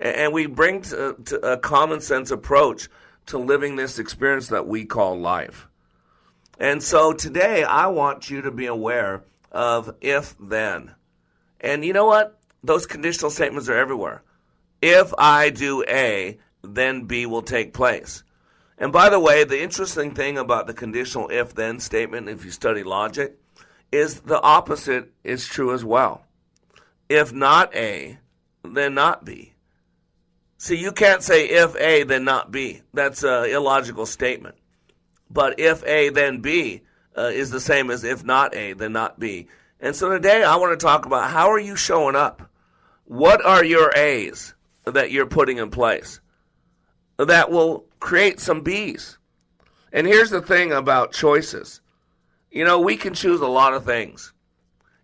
And, 0.00 0.16
and 0.16 0.32
we 0.32 0.46
bring 0.46 0.82
to, 0.82 1.10
uh, 1.10 1.12
to 1.26 1.52
a 1.52 1.56
common 1.56 2.00
sense 2.00 2.32
approach 2.32 2.88
to 3.26 3.38
living 3.38 3.76
this 3.76 4.00
experience 4.00 4.48
that 4.48 4.66
we 4.66 4.84
call 4.84 5.20
life. 5.20 5.68
And 6.58 6.82
so 6.82 7.12
today 7.12 7.62
I 7.62 7.86
want 7.86 8.28
you 8.28 8.42
to 8.42 8.50
be 8.50 8.66
aware 8.66 9.22
of 9.52 9.94
if 10.00 10.34
then. 10.40 10.96
And 11.60 11.84
you 11.84 11.92
know 11.92 12.06
what? 12.06 12.36
Those 12.64 12.86
conditional 12.86 13.30
statements 13.30 13.68
are 13.68 13.78
everywhere. 13.78 14.24
If 14.82 15.14
I 15.16 15.50
do 15.50 15.84
A, 15.86 16.38
then 16.64 17.04
B 17.04 17.24
will 17.26 17.42
take 17.42 17.72
place. 17.72 18.24
And 18.82 18.92
by 18.92 19.10
the 19.10 19.20
way, 19.20 19.44
the 19.44 19.62
interesting 19.62 20.12
thing 20.12 20.36
about 20.36 20.66
the 20.66 20.74
conditional 20.74 21.28
if 21.28 21.54
then 21.54 21.78
statement, 21.78 22.28
if 22.28 22.44
you 22.44 22.50
study 22.50 22.82
logic, 22.82 23.38
is 23.92 24.22
the 24.22 24.40
opposite 24.40 25.12
is 25.22 25.46
true 25.46 25.72
as 25.72 25.84
well. 25.84 26.24
If 27.08 27.32
not 27.32 27.72
A, 27.76 28.18
then 28.64 28.94
not 28.94 29.24
B. 29.24 29.54
See, 30.58 30.76
you 30.76 30.90
can't 30.90 31.22
say 31.22 31.48
if 31.48 31.76
A, 31.76 32.02
then 32.02 32.24
not 32.24 32.50
B. 32.50 32.82
That's 32.92 33.22
an 33.22 33.50
illogical 33.50 34.04
statement. 34.04 34.56
But 35.30 35.60
if 35.60 35.84
A, 35.84 36.08
then 36.08 36.40
B 36.40 36.82
uh, 37.16 37.30
is 37.32 37.50
the 37.50 37.60
same 37.60 37.88
as 37.88 38.02
if 38.02 38.24
not 38.24 38.52
A, 38.56 38.72
then 38.72 38.94
not 38.94 39.20
B. 39.20 39.46
And 39.78 39.94
so 39.94 40.08
today 40.08 40.42
I 40.42 40.56
want 40.56 40.76
to 40.76 40.84
talk 40.84 41.06
about 41.06 41.30
how 41.30 41.52
are 41.52 41.60
you 41.60 41.76
showing 41.76 42.16
up? 42.16 42.50
What 43.04 43.44
are 43.46 43.64
your 43.64 43.96
A's 43.96 44.54
that 44.86 45.12
you're 45.12 45.26
putting 45.26 45.58
in 45.58 45.70
place 45.70 46.18
that 47.18 47.50
will 47.50 47.84
create 48.02 48.40
some 48.40 48.60
bees. 48.60 49.16
And 49.92 50.06
here's 50.06 50.30
the 50.30 50.42
thing 50.42 50.72
about 50.72 51.12
choices. 51.12 51.80
You 52.50 52.64
know, 52.64 52.80
we 52.80 52.96
can 52.96 53.14
choose 53.14 53.40
a 53.40 53.46
lot 53.46 53.72
of 53.72 53.84
things. 53.84 54.32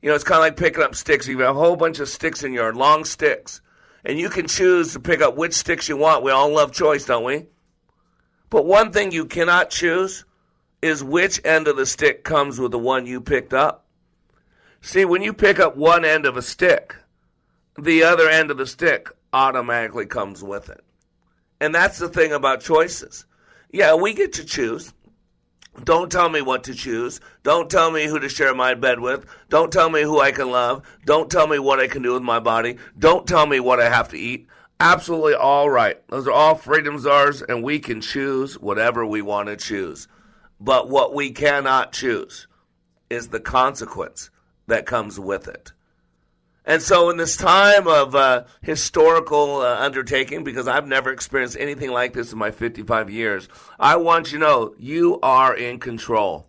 You 0.02 0.09
know, 0.09 0.14
it's 0.14 0.25
kind 0.25 0.38
of 0.38 0.43
like 0.43 0.57
picking 0.57 0.83
up 0.83 0.95
sticks. 0.95 1.26
You 1.26 1.38
have 1.40 1.57
a 1.57 1.59
whole 1.59 1.76
bunch 1.76 2.00
of 2.00 2.09
sticks 2.09 2.43
in 2.43 2.52
your 2.52 2.75
long 2.75 3.05
sticks. 3.05 3.62
And 4.05 4.19
you 4.19 4.28
can 4.28 4.47
choose 4.47 4.93
to 4.93 5.00
pick 5.00 5.21
up 5.21 5.37
which 5.37 5.55
sticks 5.55 5.88
you 5.88 5.97
want. 5.97 6.25
We 6.25 6.31
all 6.31 6.50
love 6.50 6.73
choice, 6.73 7.05
don't 7.05 7.25
we? 7.25 7.47
But 8.50 8.67
one 8.67 8.93
thing 8.93 9.12
you 9.12 9.26
cannot 9.26 9.71
choose 9.71 10.25
is 10.83 11.02
which 11.02 11.40
end 11.45 11.69
of 11.69 11.76
the 11.76 11.87
stick 11.87 12.25
comes 12.25 12.59
with 12.59 12.73
the 12.73 12.78
one 12.78 13.07
you 13.07 13.21
picked 13.21 13.55
up. 13.55 13.87
See, 14.81 15.05
when 15.05 15.23
you 15.23 15.33
pick 15.33 15.59
up 15.59 15.76
one 15.76 16.05
end 16.05 16.26
of 16.26 16.37
a 16.37 16.43
stick, 16.43 16.95
the 17.78 18.02
other 18.05 18.28
end 18.28 18.50
of 18.50 18.57
the 18.57 18.67
stick 18.67 19.09
automatically 19.33 20.07
comes 20.07 20.43
with 20.43 20.69
it. 20.71 20.83
And 21.60 21.74
that's 21.74 21.98
the 21.98 22.08
thing 22.08 22.32
about 22.32 22.60
choices. 22.60 23.26
Yeah, 23.70 23.94
we 23.94 24.14
get 24.14 24.32
to 24.34 24.44
choose. 24.44 24.92
Don't 25.84 26.10
tell 26.10 26.28
me 26.28 26.42
what 26.42 26.64
to 26.64 26.74
choose. 26.74 27.20
Don't 27.42 27.70
tell 27.70 27.90
me 27.90 28.06
who 28.06 28.18
to 28.18 28.28
share 28.28 28.54
my 28.54 28.74
bed 28.74 29.00
with. 29.00 29.26
Don't 29.48 29.72
tell 29.72 29.90
me 29.90 30.02
who 30.02 30.20
I 30.20 30.32
can 30.32 30.50
love. 30.50 30.82
Don't 31.04 31.30
tell 31.30 31.46
me 31.46 31.58
what 31.58 31.78
I 31.78 31.86
can 31.86 32.02
do 32.02 32.14
with 32.14 32.22
my 32.22 32.40
body. 32.40 32.78
Don't 32.98 33.26
tell 33.26 33.46
me 33.46 33.60
what 33.60 33.80
I 33.80 33.88
have 33.88 34.08
to 34.08 34.18
eat. 34.18 34.48
Absolutely 34.80 35.34
all 35.34 35.70
right. 35.70 36.00
Those 36.08 36.26
are 36.26 36.32
all 36.32 36.54
freedoms 36.54 37.06
ours, 37.06 37.42
and 37.42 37.62
we 37.62 37.78
can 37.78 38.00
choose 38.00 38.58
whatever 38.58 39.04
we 39.04 39.22
want 39.22 39.48
to 39.48 39.56
choose. 39.56 40.08
But 40.60 40.88
what 40.88 41.14
we 41.14 41.30
cannot 41.30 41.92
choose 41.92 42.46
is 43.10 43.28
the 43.28 43.40
consequence 43.40 44.30
that 44.66 44.86
comes 44.86 45.18
with 45.18 45.48
it. 45.48 45.72
And 46.68 46.82
so, 46.82 47.08
in 47.08 47.16
this 47.16 47.38
time 47.38 47.88
of 47.88 48.14
uh, 48.14 48.44
historical 48.60 49.62
uh, 49.62 49.78
undertaking, 49.78 50.44
because 50.44 50.68
I've 50.68 50.87
never 50.87 51.10
experienced 51.10 51.56
anything 51.58 51.90
like 51.90 52.12
this 52.12 52.30
in 52.30 52.38
my 52.38 52.50
55 52.50 53.08
years, 53.08 53.48
I 53.80 53.96
want 53.96 54.32
you 54.32 54.38
to 54.38 54.44
know 54.44 54.75
you 54.78 55.18
are 55.22 55.56
in 55.56 55.78
control. 55.78 56.46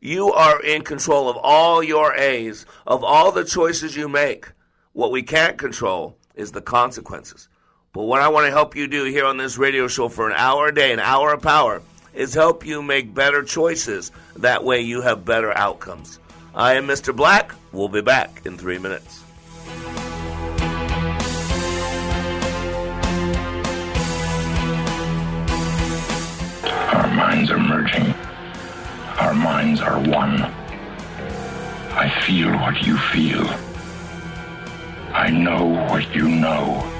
You 0.00 0.32
are 0.32 0.62
in 0.62 0.80
control 0.80 1.28
of 1.28 1.36
all 1.36 1.82
your 1.82 2.14
A's, 2.14 2.64
of 2.86 3.04
all 3.04 3.32
the 3.32 3.44
choices 3.44 3.94
you 3.94 4.08
make. 4.08 4.50
What 4.94 5.12
we 5.12 5.22
can't 5.22 5.58
control 5.58 6.16
is 6.34 6.52
the 6.52 6.62
consequences. 6.62 7.50
But 7.92 8.04
what 8.04 8.22
I 8.22 8.28
want 8.28 8.46
to 8.46 8.52
help 8.52 8.74
you 8.74 8.86
do 8.86 9.04
here 9.04 9.26
on 9.26 9.36
this 9.36 9.58
radio 9.58 9.88
show 9.88 10.08
for 10.08 10.26
an 10.30 10.36
hour 10.38 10.68
a 10.68 10.74
day, 10.74 10.90
an 10.90 11.00
hour 11.00 11.34
of 11.34 11.42
power, 11.42 11.82
is 12.14 12.32
help 12.32 12.64
you 12.64 12.82
make 12.82 13.12
better 13.12 13.42
choices. 13.42 14.10
That 14.36 14.64
way 14.64 14.80
you 14.80 15.02
have 15.02 15.26
better 15.26 15.54
outcomes. 15.54 16.18
I 16.54 16.76
am 16.76 16.86
Mr. 16.86 17.14
Black. 17.14 17.54
We'll 17.72 17.88
be 17.88 18.00
back 18.00 18.46
in 18.46 18.56
three 18.56 18.78
minutes. 18.78 19.22
Minds 27.40 27.52
are 27.52 27.58
merging. 27.58 28.14
Our 29.18 29.32
minds 29.32 29.80
are 29.80 29.98
one. 29.98 30.42
I 31.92 32.10
feel 32.26 32.50
what 32.50 32.86
you 32.86 32.98
feel. 32.98 33.46
I 35.14 35.30
know 35.30 35.64
what 35.64 36.14
you 36.14 36.28
know. 36.28 36.99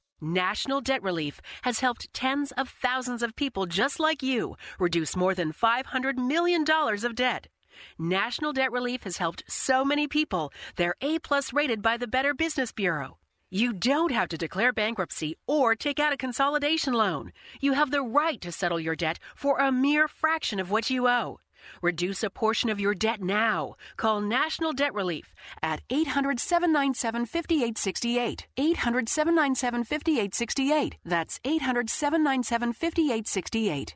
National 0.21 0.81
Debt 0.81 1.01
Relief 1.01 1.41
has 1.63 1.79
helped 1.79 2.13
tens 2.13 2.51
of 2.51 2.69
thousands 2.69 3.23
of 3.23 3.35
people 3.35 3.65
just 3.65 3.99
like 3.99 4.21
you 4.21 4.55
reduce 4.79 5.15
more 5.15 5.33
than 5.33 5.51
$500 5.51 6.15
million 6.15 6.63
of 6.69 7.15
debt. 7.15 7.47
National 7.97 8.53
Debt 8.53 8.71
Relief 8.71 9.03
has 9.03 9.17
helped 9.17 9.43
so 9.47 9.83
many 9.83 10.07
people. 10.07 10.53
They're 10.75 10.93
A 11.01 11.17
plus 11.17 11.53
rated 11.53 11.81
by 11.81 11.97
the 11.97 12.07
Better 12.07 12.35
Business 12.35 12.71
Bureau. 12.71 13.17
You 13.49 13.73
don't 13.73 14.11
have 14.11 14.29
to 14.29 14.37
declare 14.37 14.71
bankruptcy 14.71 15.35
or 15.47 15.75
take 15.75 15.99
out 15.99 16.13
a 16.13 16.17
consolidation 16.17 16.93
loan. 16.93 17.33
You 17.59 17.73
have 17.73 17.89
the 17.89 18.03
right 18.03 18.39
to 18.41 18.51
settle 18.51 18.79
your 18.79 18.95
debt 18.95 19.17
for 19.35 19.57
a 19.57 19.71
mere 19.71 20.07
fraction 20.07 20.59
of 20.59 20.69
what 20.69 20.91
you 20.91 21.07
owe. 21.07 21.39
Reduce 21.81 22.23
a 22.23 22.29
portion 22.29 22.69
of 22.69 22.79
your 22.79 22.93
debt 22.93 23.21
now. 23.21 23.75
Call 23.97 24.21
National 24.21 24.73
Debt 24.73 24.93
Relief 24.93 25.33
at 25.61 25.81
800 25.89 26.39
797 26.39 27.25
5868. 27.25 28.47
800 28.57 29.09
797 29.09 29.83
5868. 29.83 30.97
That's 31.05 31.39
800 31.45 31.89
797 31.89 32.73
5868. 32.73 33.95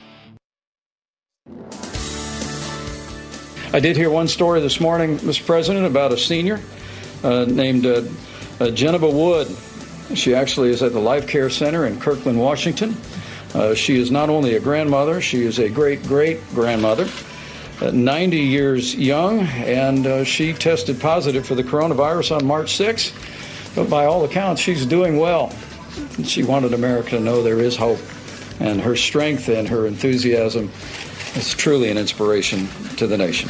I 3.73 3.79
did 3.79 3.95
hear 3.95 4.09
one 4.09 4.27
story 4.27 4.59
this 4.59 4.81
morning, 4.81 5.17
Mr. 5.19 5.45
President, 5.45 5.85
about 5.85 6.11
a 6.11 6.17
senior 6.17 6.59
uh, 7.23 7.45
named 7.45 7.85
uh, 7.85 8.03
uh, 8.59 8.69
Geneva 8.69 9.09
Wood. 9.09 9.47
She 10.13 10.35
actually 10.35 10.71
is 10.71 10.83
at 10.83 10.91
the 10.91 10.99
Life 10.99 11.25
Care 11.25 11.49
Center 11.49 11.85
in 11.85 11.97
Kirkland, 11.97 12.37
Washington. 12.37 12.97
Uh, 13.53 13.73
she 13.73 13.97
is 13.97 14.11
not 14.11 14.29
only 14.29 14.55
a 14.55 14.59
grandmother, 14.59 15.21
she 15.21 15.43
is 15.43 15.57
a 15.57 15.69
great 15.69 16.03
great 16.03 16.45
grandmother. 16.49 17.07
Uh, 17.81 17.91
90 17.91 18.39
years 18.39 18.93
young, 18.93 19.39
and 19.39 20.05
uh, 20.05 20.25
she 20.25 20.51
tested 20.51 20.99
positive 20.99 21.45
for 21.45 21.55
the 21.55 21.63
coronavirus 21.63 22.35
on 22.35 22.45
March 22.45 22.77
6th. 22.77 23.73
But 23.73 23.89
by 23.89 24.03
all 24.03 24.25
accounts, 24.25 24.61
she's 24.61 24.85
doing 24.85 25.17
well. 25.17 25.49
She 26.25 26.43
wanted 26.43 26.73
America 26.73 27.11
to 27.11 27.21
know 27.21 27.41
there 27.41 27.61
is 27.61 27.77
hope, 27.77 28.01
and 28.59 28.81
her 28.81 28.97
strength 28.97 29.47
and 29.47 29.65
her 29.69 29.87
enthusiasm 29.87 30.69
is 31.35 31.53
truly 31.53 31.89
an 31.89 31.97
inspiration 31.97 32.67
to 32.97 33.07
the 33.07 33.17
nation. 33.17 33.49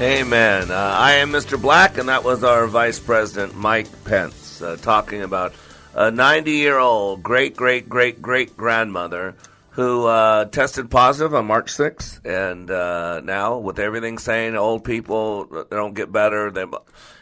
Amen. 0.00 0.70
Uh, 0.70 0.74
I 0.74 1.12
am 1.12 1.30
Mr. 1.30 1.60
Black, 1.60 1.98
and 1.98 2.08
that 2.08 2.24
was 2.24 2.42
our 2.42 2.66
Vice 2.66 2.98
President 2.98 3.54
Mike 3.54 3.88
Pence 4.04 4.62
uh, 4.62 4.76
talking 4.80 5.22
about 5.22 5.54
a 5.94 6.10
90 6.10 6.50
year 6.52 6.78
old 6.78 7.22
great, 7.22 7.54
great, 7.54 7.88
great, 7.88 8.22
great 8.22 8.56
grandmother 8.56 9.36
who 9.70 10.06
uh, 10.06 10.46
tested 10.46 10.90
positive 10.90 11.34
on 11.34 11.46
March 11.46 11.72
6th, 11.72 12.24
and 12.24 12.70
uh, 12.70 13.20
now 13.20 13.58
with 13.58 13.78
everything 13.78 14.18
saying 14.18 14.56
old 14.56 14.84
people 14.84 15.44
they 15.44 15.76
don't 15.76 15.94
get 15.94 16.10
better, 16.10 16.50
they, 16.50 16.64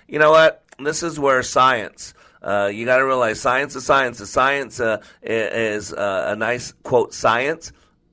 you 0.09 0.19
know 0.19 0.31
what? 0.31 0.63
This 0.79 1.03
is 1.03 1.19
where 1.19 1.43
science. 1.43 2.15
Uh, 2.43 2.71
you 2.73 2.87
got 2.87 2.97
to 2.97 3.05
realize 3.05 3.41
science 3.41 3.77
is 3.77 3.85
science. 3.85 4.27
Science 4.31 4.81
uh, 4.81 5.03
is 5.23 5.93
a 5.93 6.35
nice 6.37 6.73
quote 6.83 7.13
science, 7.13 7.73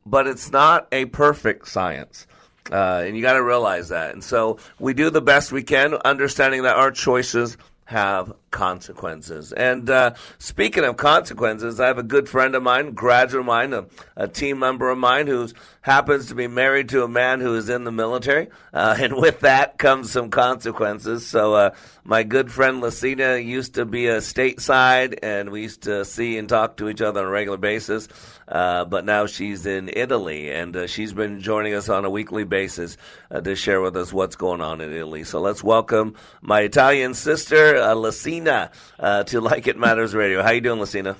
but 0.09 0.27
it's 0.27 0.51
not 0.51 0.87
a 0.91 1.05
perfect 1.05 1.67
science. 1.67 2.27
Uh, 2.71 3.03
and 3.05 3.15
you 3.15 3.21
got 3.21 3.33
to 3.33 3.43
realize 3.43 3.89
that. 3.89 4.13
And 4.13 4.23
so 4.23 4.57
we 4.79 4.93
do 4.93 5.09
the 5.09 5.21
best 5.21 5.51
we 5.51 5.63
can, 5.63 5.93
understanding 5.93 6.63
that 6.63 6.75
our 6.75 6.91
choices 6.91 7.57
have 7.87 8.33
consequences. 8.51 9.53
And 9.53 9.89
uh, 9.89 10.13
speaking 10.39 10.83
of 10.83 10.97
consequences, 10.97 11.79
I 11.79 11.87
have 11.87 11.97
a 11.97 12.03
good 12.03 12.27
friend 12.27 12.53
of 12.53 12.61
mine, 12.61 12.91
graduate 12.91 13.39
of 13.39 13.45
mine, 13.45 13.71
a, 13.71 13.85
a 14.17 14.27
team 14.27 14.59
member 14.59 14.89
of 14.89 14.97
mine 14.97 15.27
who 15.27 15.47
happens 15.79 16.27
to 16.27 16.35
be 16.35 16.47
married 16.47 16.89
to 16.89 17.03
a 17.03 17.07
man 17.07 17.39
who 17.39 17.55
is 17.55 17.69
in 17.69 17.85
the 17.85 17.91
military. 17.93 18.49
Uh, 18.73 18.97
and 18.99 19.15
with 19.15 19.39
that 19.39 19.77
comes 19.77 20.11
some 20.11 20.29
consequences. 20.29 21.25
So 21.25 21.53
uh, 21.53 21.75
my 22.03 22.23
good 22.23 22.51
friend 22.51 22.81
Lucina 22.81 23.37
used 23.37 23.75
to 23.75 23.85
be 23.85 24.07
a 24.07 24.17
stateside, 24.17 25.19
and 25.23 25.49
we 25.49 25.61
used 25.61 25.83
to 25.83 26.03
see 26.03 26.37
and 26.37 26.49
talk 26.49 26.75
to 26.77 26.89
each 26.89 27.01
other 27.01 27.21
on 27.21 27.27
a 27.27 27.29
regular 27.29 27.57
basis. 27.57 28.09
Uh, 28.47 28.85
but 28.85 29.03
now 29.03 29.25
she's 29.25 29.65
in 29.65 29.89
Italy, 29.91 30.51
and 30.51 30.75
uh, 30.75 30.87
she's 30.87 31.11
been 31.11 31.41
joining 31.41 31.73
us 31.73 31.89
on 31.89 32.05
a 32.05 32.09
weekly 32.09 32.45
basis 32.45 32.95
uh, 33.29 33.41
to 33.41 33.55
share 33.55 33.81
with 33.81 33.97
us 33.97 34.13
what's 34.13 34.37
going 34.37 34.61
on 34.61 34.79
in 34.79 34.93
Italy. 34.93 35.25
So 35.25 35.41
let's 35.41 35.63
welcome 35.63 36.15
my 36.41 36.61
Italian 36.61 37.13
sister, 37.13 37.75
uh, 37.75 37.93
Lucina, 37.93 38.71
uh, 38.99 39.23
to 39.25 39.41
Like 39.41 39.67
It 39.67 39.77
Matters 39.77 40.15
Radio. 40.15 40.41
How 40.41 40.51
you 40.51 40.61
doing, 40.61 40.79
Lucina? 40.79 41.17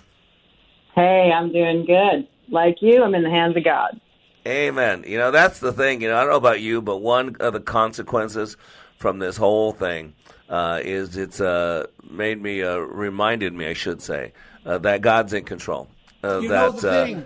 Hey, 0.96 1.32
I'm 1.32 1.52
doing 1.52 1.86
good. 1.86 2.28
Like 2.50 2.78
you, 2.82 3.04
I'm 3.04 3.14
in 3.14 3.24
the 3.24 3.30
hands 3.30 3.58
of 3.58 3.64
God. 3.64 4.00
Amen. 4.48 5.04
You 5.06 5.18
know, 5.18 5.32
that's 5.32 5.60
the 5.60 5.74
thing. 5.74 6.02
You 6.02 6.08
know, 6.08 6.16
I 6.16 6.22
don't 6.22 6.30
know 6.30 6.38
about 6.38 6.62
you, 6.62 6.82
but 6.82 6.98
one 6.98 7.36
of 7.42 7.52
the 7.52 7.60
consequences 7.60 8.56
from 8.96 9.20
this 9.20 9.36
whole 9.36 9.74
thing 9.74 10.14
uh, 10.48 10.80
is 10.82 11.18
it's 11.18 11.42
uh, 11.42 11.88
made 12.10 12.42
me, 12.42 12.64
uh, 12.64 12.78
reminded 12.78 13.54
me, 13.54 13.68
I 13.68 13.74
should 13.74 14.02
say, 14.02 14.32
uh, 14.66 14.78
that 14.80 15.02
God's 15.02 15.34
in 15.34 15.44
control. 15.44 15.90
Uh, 16.24 16.40
You 16.40 16.50
that, 16.50 16.74
know 16.74 16.80
the 16.80 16.90
uh, 16.90 17.06
thing. 17.06 17.18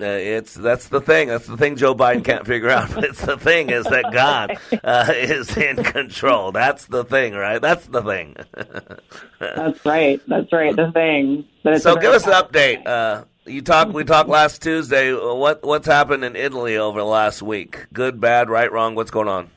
uh, 0.00 0.04
it's 0.04 0.54
that's 0.54 0.88
the 0.88 1.00
thing. 1.00 1.28
That's 1.28 1.46
the 1.46 1.56
thing 1.56 1.76
Joe 1.76 1.94
Biden 1.94 2.24
can't 2.24 2.46
figure 2.46 2.70
out. 2.70 2.94
But 2.94 3.04
it's 3.10 3.24
the 3.24 3.36
thing 3.38 3.70
is 3.70 3.84
that 3.86 4.12
God 4.12 4.58
uh, 4.84 5.06
is 5.14 5.56
in 5.56 5.82
control. 5.84 6.52
That's 6.52 6.86
the 6.86 7.04
thing, 7.04 7.34
right? 7.34 7.60
That's 7.62 7.86
the 7.86 8.02
thing. 8.02 8.36
That's 9.40 9.84
right. 9.84 10.20
That's 10.26 10.52
right. 10.52 10.74
The 10.76 10.92
thing. 10.92 11.44
It's 11.64 11.82
so 11.84 11.96
give 11.96 12.12
us 12.12 12.26
an 12.26 12.32
update. 12.32 12.86
Uh, 12.86 13.24
you 13.46 13.62
talk. 13.62 13.92
We 13.92 14.04
talked 14.04 14.28
last 14.28 14.62
Tuesday. 14.62 15.12
What 15.14 15.62
what's 15.64 15.86
happened 15.86 16.24
in 16.24 16.36
Italy 16.36 16.76
over 16.76 16.98
the 17.00 17.04
last 17.06 17.42
week? 17.42 17.86
Good, 17.92 18.20
bad, 18.20 18.50
right, 18.50 18.70
wrong? 18.70 18.94
What's 18.96 19.10
going 19.10 19.28
on? 19.28 19.50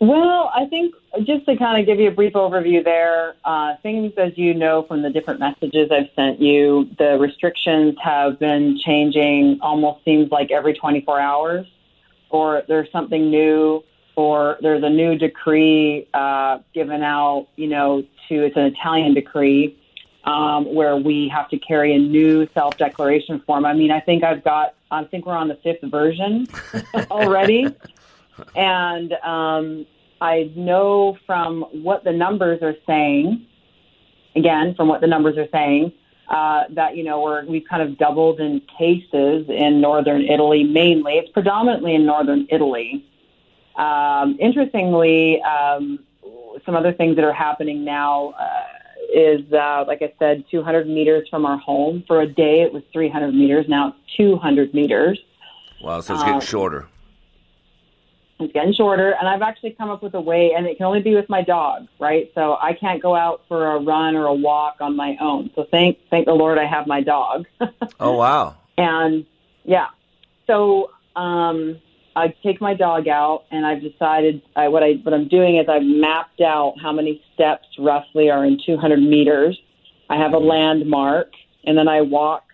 Well, 0.00 0.50
I 0.54 0.66
think 0.66 0.94
just 1.24 1.46
to 1.46 1.56
kind 1.56 1.80
of 1.80 1.86
give 1.86 2.00
you 2.00 2.08
a 2.08 2.12
brief 2.12 2.34
overview 2.34 2.82
there, 2.82 3.34
uh, 3.44 3.76
things 3.82 4.12
as 4.16 4.36
you 4.36 4.54
know 4.54 4.82
from 4.82 5.02
the 5.02 5.10
different 5.10 5.40
messages 5.40 5.90
I've 5.90 6.10
sent 6.14 6.40
you, 6.40 6.90
the 6.98 7.18
restrictions 7.18 7.96
have 8.02 8.38
been 8.38 8.78
changing 8.78 9.58
almost 9.60 10.04
seems 10.04 10.30
like 10.30 10.50
every 10.50 10.74
24 10.74 11.20
hours, 11.20 11.66
or 12.30 12.62
there's 12.68 12.90
something 12.90 13.30
new, 13.30 13.82
or 14.16 14.58
there's 14.60 14.82
a 14.82 14.90
new 14.90 15.16
decree 15.16 16.08
uh, 16.14 16.58
given 16.74 17.02
out, 17.02 17.48
you 17.56 17.68
know, 17.68 18.02
to, 18.28 18.44
it's 18.44 18.56
an 18.56 18.64
Italian 18.64 19.14
decree 19.14 19.78
um, 20.24 20.74
where 20.74 20.96
we 20.96 21.28
have 21.28 21.48
to 21.50 21.58
carry 21.58 21.94
a 21.94 21.98
new 21.98 22.48
self 22.52 22.76
declaration 22.76 23.40
form. 23.46 23.64
I 23.64 23.72
mean, 23.74 23.90
I 23.90 24.00
think 24.00 24.24
I've 24.24 24.42
got, 24.42 24.74
I 24.90 25.04
think 25.04 25.26
we're 25.26 25.36
on 25.36 25.48
the 25.48 25.56
fifth 25.56 25.82
version 25.82 26.48
already. 27.10 27.74
And 28.54 29.12
um, 29.14 29.86
I 30.20 30.50
know 30.56 31.18
from 31.26 31.62
what 31.72 32.04
the 32.04 32.12
numbers 32.12 32.62
are 32.62 32.74
saying, 32.86 33.46
again, 34.34 34.74
from 34.74 34.88
what 34.88 35.00
the 35.00 35.06
numbers 35.06 35.36
are 35.36 35.48
saying, 35.52 35.92
uh, 36.28 36.64
that 36.70 36.96
you 36.96 37.04
know 37.04 37.22
we're 37.22 37.44
we've 37.44 37.66
kind 37.68 37.82
of 37.82 37.98
doubled 37.98 38.40
in 38.40 38.60
cases 38.78 39.46
in 39.48 39.80
northern 39.80 40.22
Italy. 40.22 40.64
Mainly, 40.64 41.14
it's 41.14 41.30
predominantly 41.30 41.94
in 41.94 42.04
northern 42.04 42.46
Italy. 42.50 43.04
Um, 43.76 44.36
interestingly, 44.40 45.40
um, 45.42 46.00
some 46.64 46.74
other 46.74 46.92
things 46.92 47.16
that 47.16 47.24
are 47.24 47.32
happening 47.32 47.84
now 47.84 48.30
uh, 48.30 48.64
is, 49.14 49.40
uh, 49.52 49.84
like 49.86 50.02
I 50.02 50.12
said, 50.18 50.44
200 50.50 50.88
meters 50.88 51.28
from 51.28 51.44
our 51.44 51.58
home. 51.58 52.02
For 52.06 52.22
a 52.22 52.26
day, 52.26 52.62
it 52.62 52.72
was 52.72 52.82
300 52.92 53.32
meters. 53.34 53.66
Now 53.68 53.88
it's 53.88 54.16
200 54.16 54.72
meters. 54.74 55.20
Wow, 55.82 56.00
so 56.00 56.14
it's 56.14 56.22
getting 56.22 56.36
Um, 56.36 56.40
shorter. 56.40 56.88
It's 58.38 58.52
getting 58.52 58.74
shorter, 58.74 59.12
and 59.18 59.26
I've 59.26 59.40
actually 59.40 59.70
come 59.70 59.88
up 59.88 60.02
with 60.02 60.14
a 60.14 60.20
way, 60.20 60.52
and 60.54 60.66
it 60.66 60.76
can 60.76 60.84
only 60.84 61.00
be 61.00 61.14
with 61.14 61.28
my 61.28 61.42
dog, 61.42 61.86
right? 61.98 62.30
So 62.34 62.56
I 62.60 62.74
can't 62.74 63.00
go 63.00 63.14
out 63.14 63.42
for 63.48 63.74
a 63.74 63.80
run 63.80 64.14
or 64.14 64.26
a 64.26 64.34
walk 64.34 64.76
on 64.80 64.94
my 64.94 65.16
own. 65.20 65.50
So 65.54 65.66
thank 65.70 65.98
thank 66.10 66.26
the 66.26 66.34
Lord 66.34 66.58
I 66.58 66.66
have 66.66 66.86
my 66.86 67.00
dog. 67.02 67.46
Oh 67.98 68.12
wow. 68.12 68.56
and 68.76 69.24
yeah, 69.64 69.86
so 70.46 70.90
um, 71.16 71.80
I 72.14 72.34
take 72.42 72.60
my 72.60 72.74
dog 72.74 73.08
out, 73.08 73.44
and 73.50 73.66
I've 73.66 73.80
decided 73.80 74.42
I, 74.54 74.68
what 74.68 74.82
I 74.82 74.92
what 75.02 75.14
I'm 75.14 75.28
doing 75.28 75.56
is 75.56 75.66
I've 75.68 75.82
mapped 75.82 76.40
out 76.40 76.74
how 76.80 76.92
many 76.92 77.22
steps 77.34 77.66
roughly 77.78 78.30
are 78.30 78.44
in 78.44 78.60
200 78.64 78.98
meters. 78.98 79.58
I 80.10 80.16
have 80.16 80.34
a 80.34 80.38
landmark, 80.38 81.32
and 81.64 81.76
then 81.76 81.88
I 81.88 82.02
walk 82.02 82.45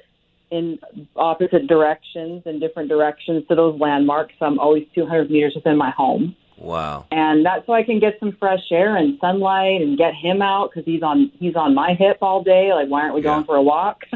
in 0.53 0.79
opposite 1.17 1.67
directions 1.67 2.43
in 2.45 2.61
different 2.61 2.91
directions 2.91 3.45
to 3.49 3.55
those 3.55 3.81
landmarks. 3.81 4.35
So 4.39 4.45
I'm 4.45 4.59
always 4.59 4.87
200 4.95 5.31
meters 5.31 5.55
within 5.55 5.79
my 5.79 5.91
home. 5.91 6.37
Wow. 6.59 7.07
And 7.11 7.45
that's 7.45 7.67
so 7.67 7.73
I 7.73 7.83
can 7.83 7.99
get 7.99 8.21
some 8.21 8.37
fresh 8.39 8.61
air 8.71 8.97
and 8.97 9.19
sunlight 9.21 9.81
and 9.81 9.97
get 9.97 10.15
him 10.15 10.43
out 10.43 10.71
because 10.71 10.85
he's 10.85 11.03
on 11.03 11.33
he's 11.41 11.57
on 11.57 11.75
my 11.75 11.95
hip 11.95 12.19
all 12.21 12.45
day. 12.45 12.73
Like, 12.73 12.89
why 12.89 13.01
aren't 13.01 13.15
we 13.15 13.23
going 13.23 13.45
for 13.45 13.57
a 13.57 13.63
walk? 13.63 14.03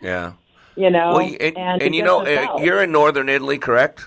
Yeah. 0.00 0.32
you 0.74 0.90
know, 0.90 1.14
Well, 1.14 1.36
and, 1.38 1.56
and, 1.56 1.80
and 1.80 1.94
you 1.94 2.02
know, 2.02 2.26
uh, 2.26 2.58
you're 2.58 2.82
in 2.82 2.90
northern 2.90 3.28
Italy, 3.28 3.56
correct? 3.56 4.04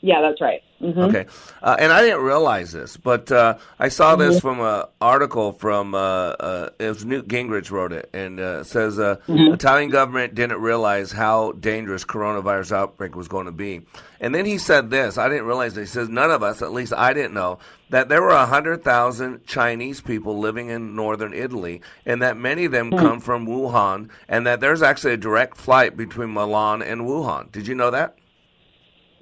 Yeah, 0.00 0.20
that's 0.20 0.40
right. 0.40 0.62
hmm 0.80 0.96
Okay, 1.00 1.26
uh, 1.62 1.76
and 1.78 1.92
I 1.92 2.02
didn't 2.02 2.20
realize 2.22 2.70
this, 2.72 2.96
but 2.96 3.32
uh, 3.32 3.56
I 3.80 3.88
saw 3.88 4.14
this 4.14 4.36
Mhm. 4.36 4.42
from 4.42 4.60
an 4.60 4.84
article 5.00 5.52
from 5.52 5.94
uh, 5.94 5.98
uh, 5.98 6.68
it 6.78 6.88
was 6.88 7.04
Newt 7.04 7.26
Gingrich 7.26 7.70
wrote 7.72 7.92
it, 7.92 8.08
and 8.14 8.38
uh, 8.38 8.60
it 8.60 8.66
says 8.66 8.98
uh, 8.98 9.16
Mhm. 9.26 9.54
Italian 9.54 9.90
government 9.90 10.34
didn't 10.36 10.60
realize 10.60 11.10
how 11.10 11.52
dangerous 11.52 12.04
coronavirus 12.04 12.72
outbreak 12.72 13.16
was 13.16 13.26
going 13.26 13.46
to 13.46 13.52
be, 13.52 13.80
and 14.20 14.32
then 14.34 14.44
he 14.44 14.56
said 14.58 14.90
this. 14.90 15.18
I 15.18 15.28
didn't 15.28 15.46
realize. 15.46 15.74
This. 15.74 15.90
He 15.90 15.94
says 15.94 16.08
none 16.08 16.30
of 16.30 16.42
us, 16.44 16.62
at 16.62 16.72
least 16.72 16.92
I 16.96 17.12
didn't 17.12 17.34
know, 17.34 17.58
that 17.90 18.08
there 18.08 18.22
were 18.22 18.36
hundred 18.36 18.84
thousand 18.84 19.46
Chinese 19.46 20.00
people 20.00 20.38
living 20.38 20.68
in 20.68 20.94
northern 20.94 21.34
Italy, 21.34 21.80
and 22.06 22.22
that 22.22 22.36
many 22.36 22.66
of 22.66 22.72
them 22.72 22.90
Hmm. 22.92 22.98
come 22.98 23.20
from 23.20 23.46
Wuhan, 23.48 24.10
and 24.28 24.46
that 24.46 24.60
there's 24.60 24.82
actually 24.82 25.14
a 25.14 25.16
direct 25.16 25.56
flight 25.56 25.96
between 25.96 26.32
Milan 26.32 26.82
and 26.82 27.00
Wuhan. 27.02 27.50
Did 27.50 27.66
you 27.66 27.74
know 27.74 27.90
that? 27.90 28.14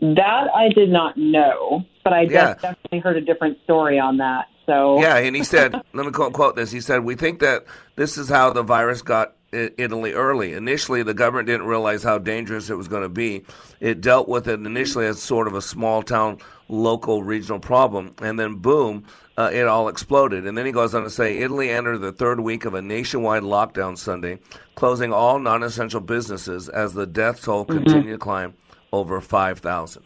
That 0.00 0.48
I 0.54 0.68
did 0.74 0.90
not 0.90 1.16
know, 1.16 1.84
but 2.04 2.12
I 2.12 2.22
Yeah. 2.22 2.54
definitely 2.54 2.98
heard 3.00 3.16
a 3.16 3.20
different 3.20 3.58
story 3.64 3.98
on 3.98 4.18
that. 4.18 4.46
So 4.66 5.00
Yeah, 5.00 5.16
and 5.16 5.34
he 5.36 5.42
said, 5.44 5.74
let 5.94 6.06
me 6.06 6.12
quote, 6.12 6.32
quote 6.32 6.56
this. 6.56 6.70
He 6.70 6.80
said, 6.80 7.04
"We 7.04 7.14
think 7.14 7.38
that 7.40 7.64
this 7.96 8.18
is 8.18 8.28
how 8.28 8.50
the 8.50 8.62
virus 8.62 9.00
got 9.02 9.32
Italy 9.52 10.12
early. 10.12 10.52
Initially, 10.52 11.02
the 11.02 11.14
government 11.14 11.46
didn't 11.46 11.66
realize 11.66 12.02
how 12.02 12.18
dangerous 12.18 12.68
it 12.68 12.74
was 12.74 12.88
going 12.88 13.04
to 13.04 13.08
be. 13.08 13.44
It 13.80 14.00
dealt 14.02 14.28
with 14.28 14.48
it 14.48 14.60
initially 14.60 15.06
as 15.06 15.22
sort 15.22 15.46
of 15.46 15.54
a 15.54 15.62
small 15.62 16.02
town, 16.02 16.38
local, 16.68 17.22
regional 17.22 17.60
problem, 17.60 18.12
and 18.20 18.38
then 18.38 18.56
boom." 18.56 19.04
Uh, 19.38 19.50
it 19.52 19.66
all 19.66 19.88
exploded. 19.88 20.46
And 20.46 20.56
then 20.56 20.64
he 20.64 20.72
goes 20.72 20.94
on 20.94 21.02
to 21.04 21.10
say 21.10 21.36
Italy 21.38 21.68
entered 21.68 21.98
the 21.98 22.10
third 22.10 22.40
week 22.40 22.64
of 22.64 22.72
a 22.72 22.80
nationwide 22.80 23.42
lockdown 23.42 23.96
Sunday, 23.98 24.38
closing 24.76 25.12
all 25.12 25.38
non 25.38 25.62
essential 25.62 26.00
businesses 26.00 26.70
as 26.70 26.94
the 26.94 27.06
death 27.06 27.42
toll 27.42 27.66
Mhm. 27.66 27.68
continued 27.68 28.12
to 28.12 28.18
climb 28.18 28.54
over 28.96 29.20
5,000. 29.20 30.02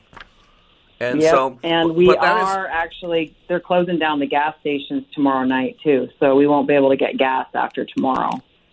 And 1.03 1.23
Yep, 1.23 1.31
so, 1.31 1.59
and 1.63 1.95
we 1.97 2.09
that 2.09 2.43
is- 2.43 2.49
are 2.49 2.67
actually 2.67 3.35
they're 3.49 3.59
closing 3.61 3.99
down 3.99 4.19
the 4.19 4.27
gas 4.27 4.55
stations 4.61 5.05
tomorrow 5.15 5.45
night 5.45 5.77
too, 5.83 6.09
so 6.19 6.35
we 6.37 6.47
won't 6.47 6.69
be 6.69 6.75
able 6.75 6.91
to 6.91 6.97
get 6.97 7.17
gas 7.17 7.47
after 7.55 7.87
tomorrow. 7.87 8.31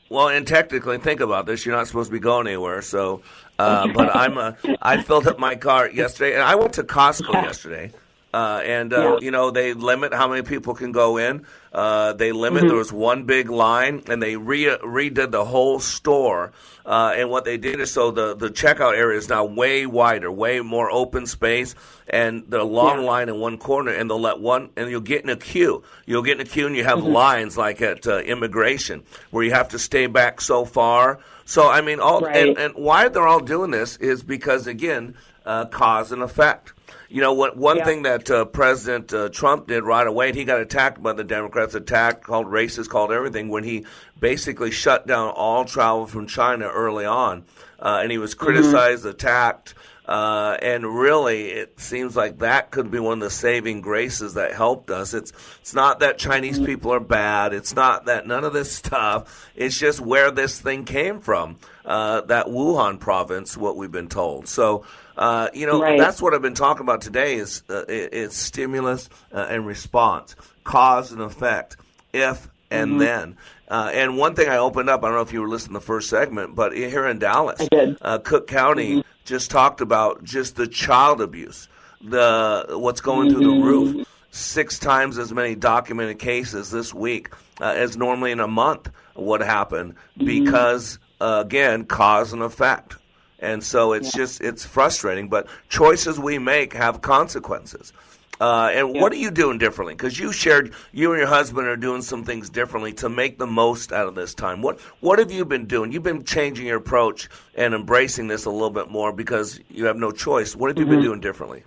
Well, 0.09 0.27
and 0.29 0.45
technically, 0.45 0.97
think 0.97 1.19
about 1.21 1.45
this. 1.45 1.65
You're 1.65 1.75
not 1.75 1.87
supposed 1.87 2.09
to 2.09 2.13
be 2.13 2.19
going 2.19 2.47
anywhere. 2.47 2.81
So, 2.81 3.21
uh, 3.59 3.87
but 3.93 4.13
I'm 4.15 4.37
a, 4.37 4.57
I 4.81 5.01
filled 5.03 5.27
up 5.27 5.39
my 5.39 5.55
car 5.55 5.89
yesterday, 5.89 6.33
and 6.33 6.43
I 6.43 6.55
went 6.55 6.73
to 6.73 6.83
Costco 6.83 7.31
yesterday. 7.33 7.91
Uh, 8.37 8.61
and 8.77 8.93
uh, 8.93 8.97
Yeah. 8.97 9.17
you 9.25 9.31
know 9.31 9.49
they 9.51 9.73
limit 9.73 10.13
how 10.13 10.27
many 10.27 10.43
people 10.43 10.73
can 10.75 10.91
go 10.91 11.17
in. 11.17 11.45
Uh, 11.73 12.13
they 12.13 12.31
limit. 12.31 12.63
Mhm. 12.63 12.67
There 12.69 12.77
was 12.77 12.93
one 12.93 13.23
big 13.23 13.49
line, 13.49 13.95
and 14.09 14.21
they 14.21 14.35
re- 14.35 14.77
redid 14.83 15.31
the 15.31 15.45
whole 15.53 15.79
store. 15.79 16.51
Uh, 16.85 17.13
and 17.19 17.29
what 17.29 17.43
they 17.45 17.57
did 17.57 17.79
is 17.79 17.89
so 17.91 18.11
the 18.11 18.35
the 18.35 18.49
checkout 18.61 18.95
area 18.95 19.17
is 19.17 19.27
now 19.27 19.43
way 19.61 19.85
wider, 19.87 20.29
way 20.31 20.59
more 20.61 20.89
open 20.91 21.25
space, 21.25 21.73
and 22.07 22.43
the 22.47 22.63
long 22.63 22.99
Yeah. 23.01 23.09
line 23.11 23.27
in 23.29 23.39
one 23.39 23.57
corner. 23.57 23.91
And 23.91 24.09
they'll 24.09 24.21
let 24.31 24.39
one, 24.39 24.69
and 24.77 24.89
you'll 24.91 25.01
get 25.13 25.23
in 25.23 25.29
a 25.29 25.35
queue. 25.35 25.81
You'll 26.05 26.21
get 26.29 26.35
in 26.39 26.41
a 26.47 26.49
queue, 26.53 26.67
and 26.67 26.75
you 26.75 26.83
have 26.83 26.99
Mhm. 26.99 27.11
lines 27.23 27.57
like 27.57 27.81
at 27.81 28.05
uh, 28.07 28.17
immigration 28.33 28.97
where 29.31 29.43
you 29.43 29.51
have 29.51 29.69
to 29.69 29.79
stay 29.79 30.05
back 30.07 30.41
so 30.41 30.63
far. 30.63 31.19
So 31.45 31.61
I 31.77 31.81
mean, 31.81 31.99
all 31.99 32.21
Right. 32.21 32.35
and, 32.49 32.57
and 32.57 32.73
why 32.75 33.07
they're 33.09 33.27
all 33.33 33.39
doing 33.55 33.71
this 33.71 33.97
is 33.97 34.21
because 34.21 34.67
again, 34.67 35.15
uh, 35.45 35.65
cause 35.65 36.11
and 36.11 36.21
effect. 36.21 36.73
You 37.09 37.21
know 37.21 37.33
what? 37.33 37.55
One 37.55 37.77
Yeah. 37.77 37.85
thing 37.85 38.03
that 38.03 38.29
uh, 38.29 38.45
President 38.45 39.13
uh, 39.13 39.29
Trump 39.29 39.67
did 39.67 39.83
right 39.83 40.05
away, 40.05 40.27
and 40.29 40.35
he 40.37 40.43
got 40.43 40.59
attacked 40.59 41.01
by 41.01 41.13
the 41.13 41.23
Democrats, 41.23 41.73
attacked, 41.73 42.23
called 42.23 42.47
racist, 42.47 42.89
called 42.89 43.11
everything, 43.11 43.49
when 43.49 43.63
he 43.63 43.85
basically 44.19 44.71
shut 44.71 45.07
down 45.07 45.29
all 45.29 45.63
travel 45.65 46.05
from 46.07 46.27
China 46.27 46.67
early 46.67 47.05
on, 47.05 47.45
uh, 47.79 47.99
and 48.01 48.11
he 48.11 48.17
was 48.17 48.33
criticized, 48.33 49.05
attacked. 49.05 49.73
Uh, 50.05 50.55
and 50.61 50.85
really, 50.85 51.49
it 51.51 51.77
seems 51.81 52.15
like 52.15 52.39
that 52.39 52.71
could 52.71 52.89
be 52.89 52.97
one 52.97 53.15
of 53.15 53.19
the 53.19 53.29
saving 53.29 53.81
graces 53.81 54.35
that 54.35 54.53
helped 54.53 54.89
us. 54.89 55.13
It's 55.13 55.33
it's 55.59 55.73
not 55.73 55.99
that 55.99 56.17
Chinese 56.17 56.59
people 56.59 56.93
are 56.93 57.01
bad. 57.01 57.53
It's 57.53 57.75
not 57.75 58.05
that 58.05 58.25
none 58.25 58.45
of 58.45 58.53
this 58.53 58.71
stuff. 58.83 59.49
It's 59.53 59.77
just 59.77 59.99
where 59.99 60.31
this 60.31 60.61
thing 60.61 60.85
came 60.85 61.19
from. 61.19 61.57
Uh, 61.83 62.21
that 62.21 62.45
Wuhan 62.47 62.99
province, 63.01 63.57
what 63.57 63.75
we've 63.75 63.91
been 63.91 64.07
told. 64.09 64.47
So, 64.47 64.85
uh, 65.17 65.49
you 65.53 65.65
know, 65.65 65.81
Right. 65.81 65.97
that's 65.97 66.21
what 66.21 66.33
I've 66.33 66.41
been 66.41 66.53
talking 66.53 66.83
about 66.83 67.01
today 67.01 67.35
is 67.35 67.63
uh, 67.69 67.83
is 67.87 68.33
stimulus 68.33 69.09
uh, 69.33 69.47
and 69.49 69.65
response, 69.65 70.35
cause 70.63 71.11
and 71.11 71.21
effect, 71.21 71.77
if 72.13 72.47
and 72.69 72.93
Mhm. 72.93 72.99
then. 72.99 73.37
Uh, 73.69 73.89
and 73.93 74.17
one 74.17 74.35
thing 74.35 74.49
I 74.49 74.57
opened 74.57 74.89
up, 74.89 75.03
I 75.03 75.07
don't 75.07 75.15
know 75.15 75.21
if 75.21 75.33
you 75.33 75.41
were 75.41 75.47
listening 75.47 75.73
to 75.75 75.79
the 75.79 75.85
first 75.85 76.09
segment, 76.09 76.55
but 76.55 76.73
here 76.75 77.05
in 77.07 77.19
Dallas, 77.19 77.67
Uh, 78.01 78.17
Cook 78.19 78.47
County 78.47 79.03
just 79.25 79.49
talked 79.51 79.81
about 79.81 80.23
just 80.23 80.55
the 80.55 80.67
child 80.67 81.21
abuse, 81.21 81.67
the 82.01 82.65
what's 82.71 83.01
going 83.01 83.29
through 83.29 83.41
the 83.41 83.49
roof. 83.49 84.05
Six 84.29 84.77
times 84.77 85.17
as 85.17 85.33
many 85.33 85.55
documented 85.55 86.19
cases 86.19 86.69
this 86.69 86.93
week 86.93 87.29
uh, 87.59 87.73
as 87.75 87.97
normally 87.97 88.31
in 88.31 88.39
a 88.39 88.47
month 88.47 88.89
would 89.15 89.41
happen 89.41 89.95
because, 90.23 90.99
uh, 91.19 91.41
again, 91.43 91.85
cause 91.85 92.33
and 92.33 92.43
effect. 92.43 92.97
And 93.39 93.63
so 93.63 93.93
it's 93.93 94.11
just 94.11 94.41
it's 94.41 94.65
frustrating, 94.65 95.29
but 95.29 95.47
choices 95.69 96.19
we 96.19 96.39
make 96.39 96.73
have 96.73 97.01
consequences. 97.01 97.93
Uh, 98.39 98.69
and 98.71 98.93
what 98.93 99.11
are 99.11 99.17
you 99.17 99.31
doing 99.31 99.57
differently? 99.57 99.95
Because 99.95 100.19
you 100.19 100.31
shared 100.31 100.73
you 100.91 101.11
and 101.11 101.19
your 101.19 101.27
husband 101.27 101.67
are 101.67 101.75
doing 101.75 102.03
some 102.03 102.23
things 102.23 102.51
differently 102.51 102.93
to 102.93 103.09
make 103.09 103.39
the 103.39 103.47
most 103.47 103.91
out 103.91 104.07
of 104.07 104.13
this 104.13 104.35
time. 104.35 104.61
What 104.61 104.79
what 104.99 105.17
have 105.17 105.31
you 105.31 105.43
been 105.43 105.65
doing? 105.65 105.91
You've 105.91 106.03
been 106.03 106.23
changing 106.23 106.67
your 106.67 106.77
approach 106.77 107.29
and 107.55 107.73
embracing 107.73 108.27
this 108.27 108.45
a 108.45 108.51
little 108.51 108.69
bit 108.69 108.89
more 108.91 109.11
because 109.11 109.59
you 109.69 109.85
have 109.85 109.97
no 109.97 110.11
choice. 110.11 110.55
What 110.55 110.69
have 110.69 110.77
you 110.77 110.85
been 110.85 110.99
Mhm. 110.99 111.03
doing 111.03 111.19
differently? 111.19 111.63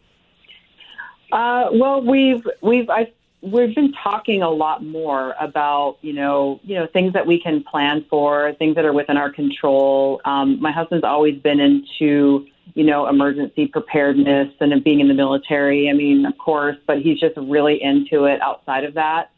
Uh, 1.32 1.68
well, 1.72 2.02
we've 2.02 2.46
we've 2.60 2.88
I, 2.90 3.12
we've 3.42 3.74
been 3.74 3.92
talking 3.92 4.42
a 4.42 4.50
lot 4.50 4.84
more 4.84 5.34
about 5.40 5.98
you 6.02 6.12
know 6.12 6.60
you 6.62 6.74
know 6.74 6.86
things 6.86 7.12
that 7.12 7.26
we 7.26 7.40
can 7.40 7.62
plan 7.62 8.04
for, 8.08 8.52
things 8.54 8.74
that 8.74 8.84
are 8.84 8.92
within 8.92 9.16
our 9.16 9.30
control. 9.32 10.20
Um, 10.24 10.60
my 10.60 10.72
husband's 10.72 11.04
always 11.04 11.40
been 11.40 11.60
into 11.60 12.46
you 12.74 12.84
know 12.84 13.08
emergency 13.08 13.66
preparedness 13.66 14.52
and 14.60 14.84
being 14.84 15.00
in 15.00 15.08
the 15.08 15.14
military. 15.14 15.88
I 15.88 15.92
mean, 15.92 16.26
of 16.26 16.36
course, 16.38 16.76
but 16.86 17.00
he's 17.00 17.18
just 17.18 17.36
really 17.36 17.82
into 17.82 18.24
it 18.24 18.40
outside 18.42 18.84
of 18.84 18.94
that. 18.94 19.30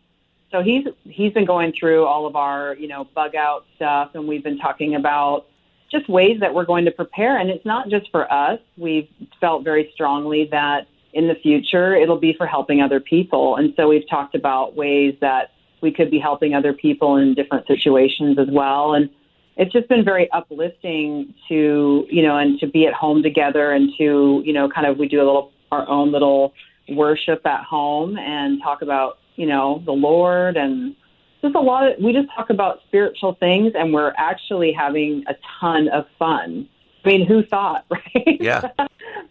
So 0.51 0.63
he's 0.63 0.87
he's 1.05 1.33
been 1.33 1.47
going 1.47 1.73
through 1.73 2.05
all 2.05 2.27
of 2.27 2.37
our 2.37 2.75
you 2.75 2.89
know 2.89 3.05
bug 3.15 3.35
out 3.35 3.67
stuff, 3.77 4.11
and 4.15 4.27
we've 4.27 4.43
been 4.45 4.59
talking 4.59 4.95
about 4.95 5.47
just 5.91 6.09
ways 6.09 6.41
that 6.41 6.55
we're 6.55 6.65
going 6.65 6.87
to 6.87 6.91
prepare. 6.91 7.37
And 7.39 7.51
it's 7.51 7.67
not 7.67 7.89
just 7.91 8.11
for 8.11 8.31
us. 8.33 8.59
We've 8.79 9.09
felt 9.41 9.63
very 9.63 9.91
strongly 9.93 10.47
that 10.47 10.87
in 11.13 11.29
the 11.29 11.35
future 11.35 11.95
it'll 11.95 12.19
be 12.19 12.33
for 12.33 12.47
helping 12.47 12.81
other 12.81 13.01
people. 13.01 13.57
And 13.57 13.75
so 13.77 13.89
we've 13.89 14.09
talked 14.09 14.35
about 14.35 14.77
ways 14.77 15.15
that 15.21 15.53
we 15.81 15.93
could 15.93 16.11
be 16.11 16.19
helping 16.19 16.55
other 16.55 16.73
people 16.73 17.17
in 17.17 17.35
different 17.35 17.67
situations 17.67 18.39
as 18.39 18.49
well. 18.51 18.95
And 18.95 19.11
it's 19.57 19.73
just 19.73 19.89
been 19.89 20.05
very 20.05 20.31
uplifting 20.31 21.35
to, 21.49 22.07
you 22.09 22.23
know, 22.23 22.39
and 22.39 22.59
to 22.61 22.67
be 22.67 22.87
at 22.87 22.95
home 22.95 23.23
together 23.23 23.73
and 23.73 23.91
to, 23.99 24.43
you 24.45 24.53
know, 24.53 24.69
kind 24.69 24.87
of 24.87 24.99
we 24.99 25.09
do 25.09 25.19
a 25.19 25.25
little 25.25 25.53
our 25.71 25.89
own 25.89 26.13
little 26.13 26.53
worship 26.91 27.45
at 27.47 27.65
home 27.65 28.17
and 28.19 28.61
talk 28.63 28.83
about, 28.83 29.19
you 29.37 29.47
know, 29.47 29.83
the 29.85 29.93
Lord 29.93 30.57
and 30.57 30.95
just 31.43 31.55
a 31.55 31.61
lot 31.61 31.91
of 31.91 32.03
we 32.03 32.13
just 32.13 32.29
talk 32.35 32.51
about 32.51 32.81
spiritual 32.87 33.35
things 33.35 33.73
and 33.77 33.93
we're 33.93 34.13
actually 34.17 34.73
having 34.73 35.25
a 35.29 35.35
ton 35.61 35.89
of 35.89 36.07
fun. 36.19 36.69
I 37.05 37.09
mean, 37.09 37.27
who 37.27 37.43
thought, 37.43 37.85
right? 37.91 38.39
Yeah. 38.41 38.71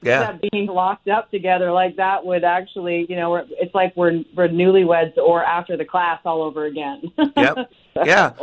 Yeah. 0.03 0.19
that 0.31 0.51
being 0.51 0.65
locked 0.67 1.07
up 1.07 1.29
together 1.31 1.71
like 1.71 1.95
that 1.97 2.25
would 2.25 2.43
actually, 2.43 3.05
you 3.07 3.15
know, 3.15 3.29
we're, 3.29 3.45
it's 3.51 3.73
like 3.75 3.95
we're 3.95 4.23
we're 4.35 4.47
newlyweds 4.49 5.15
or 5.17 5.43
after 5.43 5.77
the 5.77 5.85
class 5.85 6.19
all 6.25 6.41
over 6.41 6.65
again. 6.65 7.03
Yep. 7.37 7.71
Yeah, 8.05 8.33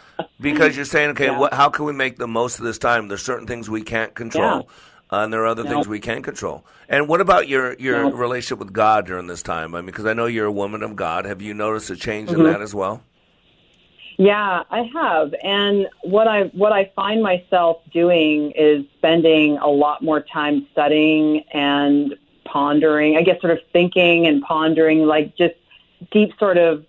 because 0.40 0.76
you're 0.76 0.84
saying, 0.84 1.10
okay, 1.10 1.26
Yeah. 1.26 1.38
what, 1.38 1.54
how 1.54 1.68
can 1.70 1.84
we 1.86 1.92
make 1.92 2.16
the 2.18 2.28
most 2.28 2.58
of 2.58 2.64
this 2.64 2.78
time? 2.78 3.08
There's 3.08 3.22
certain 3.24 3.46
things 3.46 3.68
we 3.70 3.82
can't 3.82 4.14
control, 4.14 4.68
uh, 5.10 5.16
and 5.20 5.32
there 5.32 5.42
are 5.42 5.46
other 5.46 5.64
No. 5.64 5.70
things 5.70 5.88
we 5.88 6.00
can 6.00 6.22
control. 6.22 6.64
And 6.88 7.08
what 7.08 7.20
about 7.22 7.48
your 7.48 7.74
your 7.78 8.04
No. 8.04 8.10
relationship 8.12 8.58
with 8.58 8.72
God 8.72 9.06
during 9.06 9.26
this 9.26 9.42
time? 9.42 9.74
I 9.74 9.78
mean, 9.78 9.86
because 9.86 10.04
I 10.06 10.12
know 10.12 10.26
you're 10.26 10.46
a 10.46 10.52
woman 10.52 10.82
of 10.82 10.96
God. 10.96 11.24
Have 11.24 11.40
you 11.42 11.54
noticed 11.54 11.88
a 11.90 11.96
change 11.96 12.30
in 12.30 12.36
Mhm. 12.40 12.44
that 12.52 12.60
as 12.60 12.74
well? 12.74 13.02
Yeah, 14.18 14.64
I 14.68 14.82
have. 14.94 15.32
And 15.44 15.86
what 16.02 16.26
I 16.26 16.44
what 16.46 16.72
I 16.72 16.90
find 16.96 17.22
myself 17.22 17.78
doing 17.92 18.50
is 18.50 18.84
spending 18.96 19.58
a 19.58 19.68
lot 19.68 20.02
more 20.02 20.20
time 20.20 20.66
studying 20.72 21.44
and 21.52 22.16
pondering. 22.44 23.16
I 23.16 23.22
guess 23.22 23.40
sort 23.40 23.52
of 23.52 23.60
thinking 23.72 24.26
and 24.26 24.42
pondering 24.42 25.06
like 25.06 25.36
just 25.36 25.54
deep 26.10 26.32
sort 26.40 26.58
of 26.58 26.84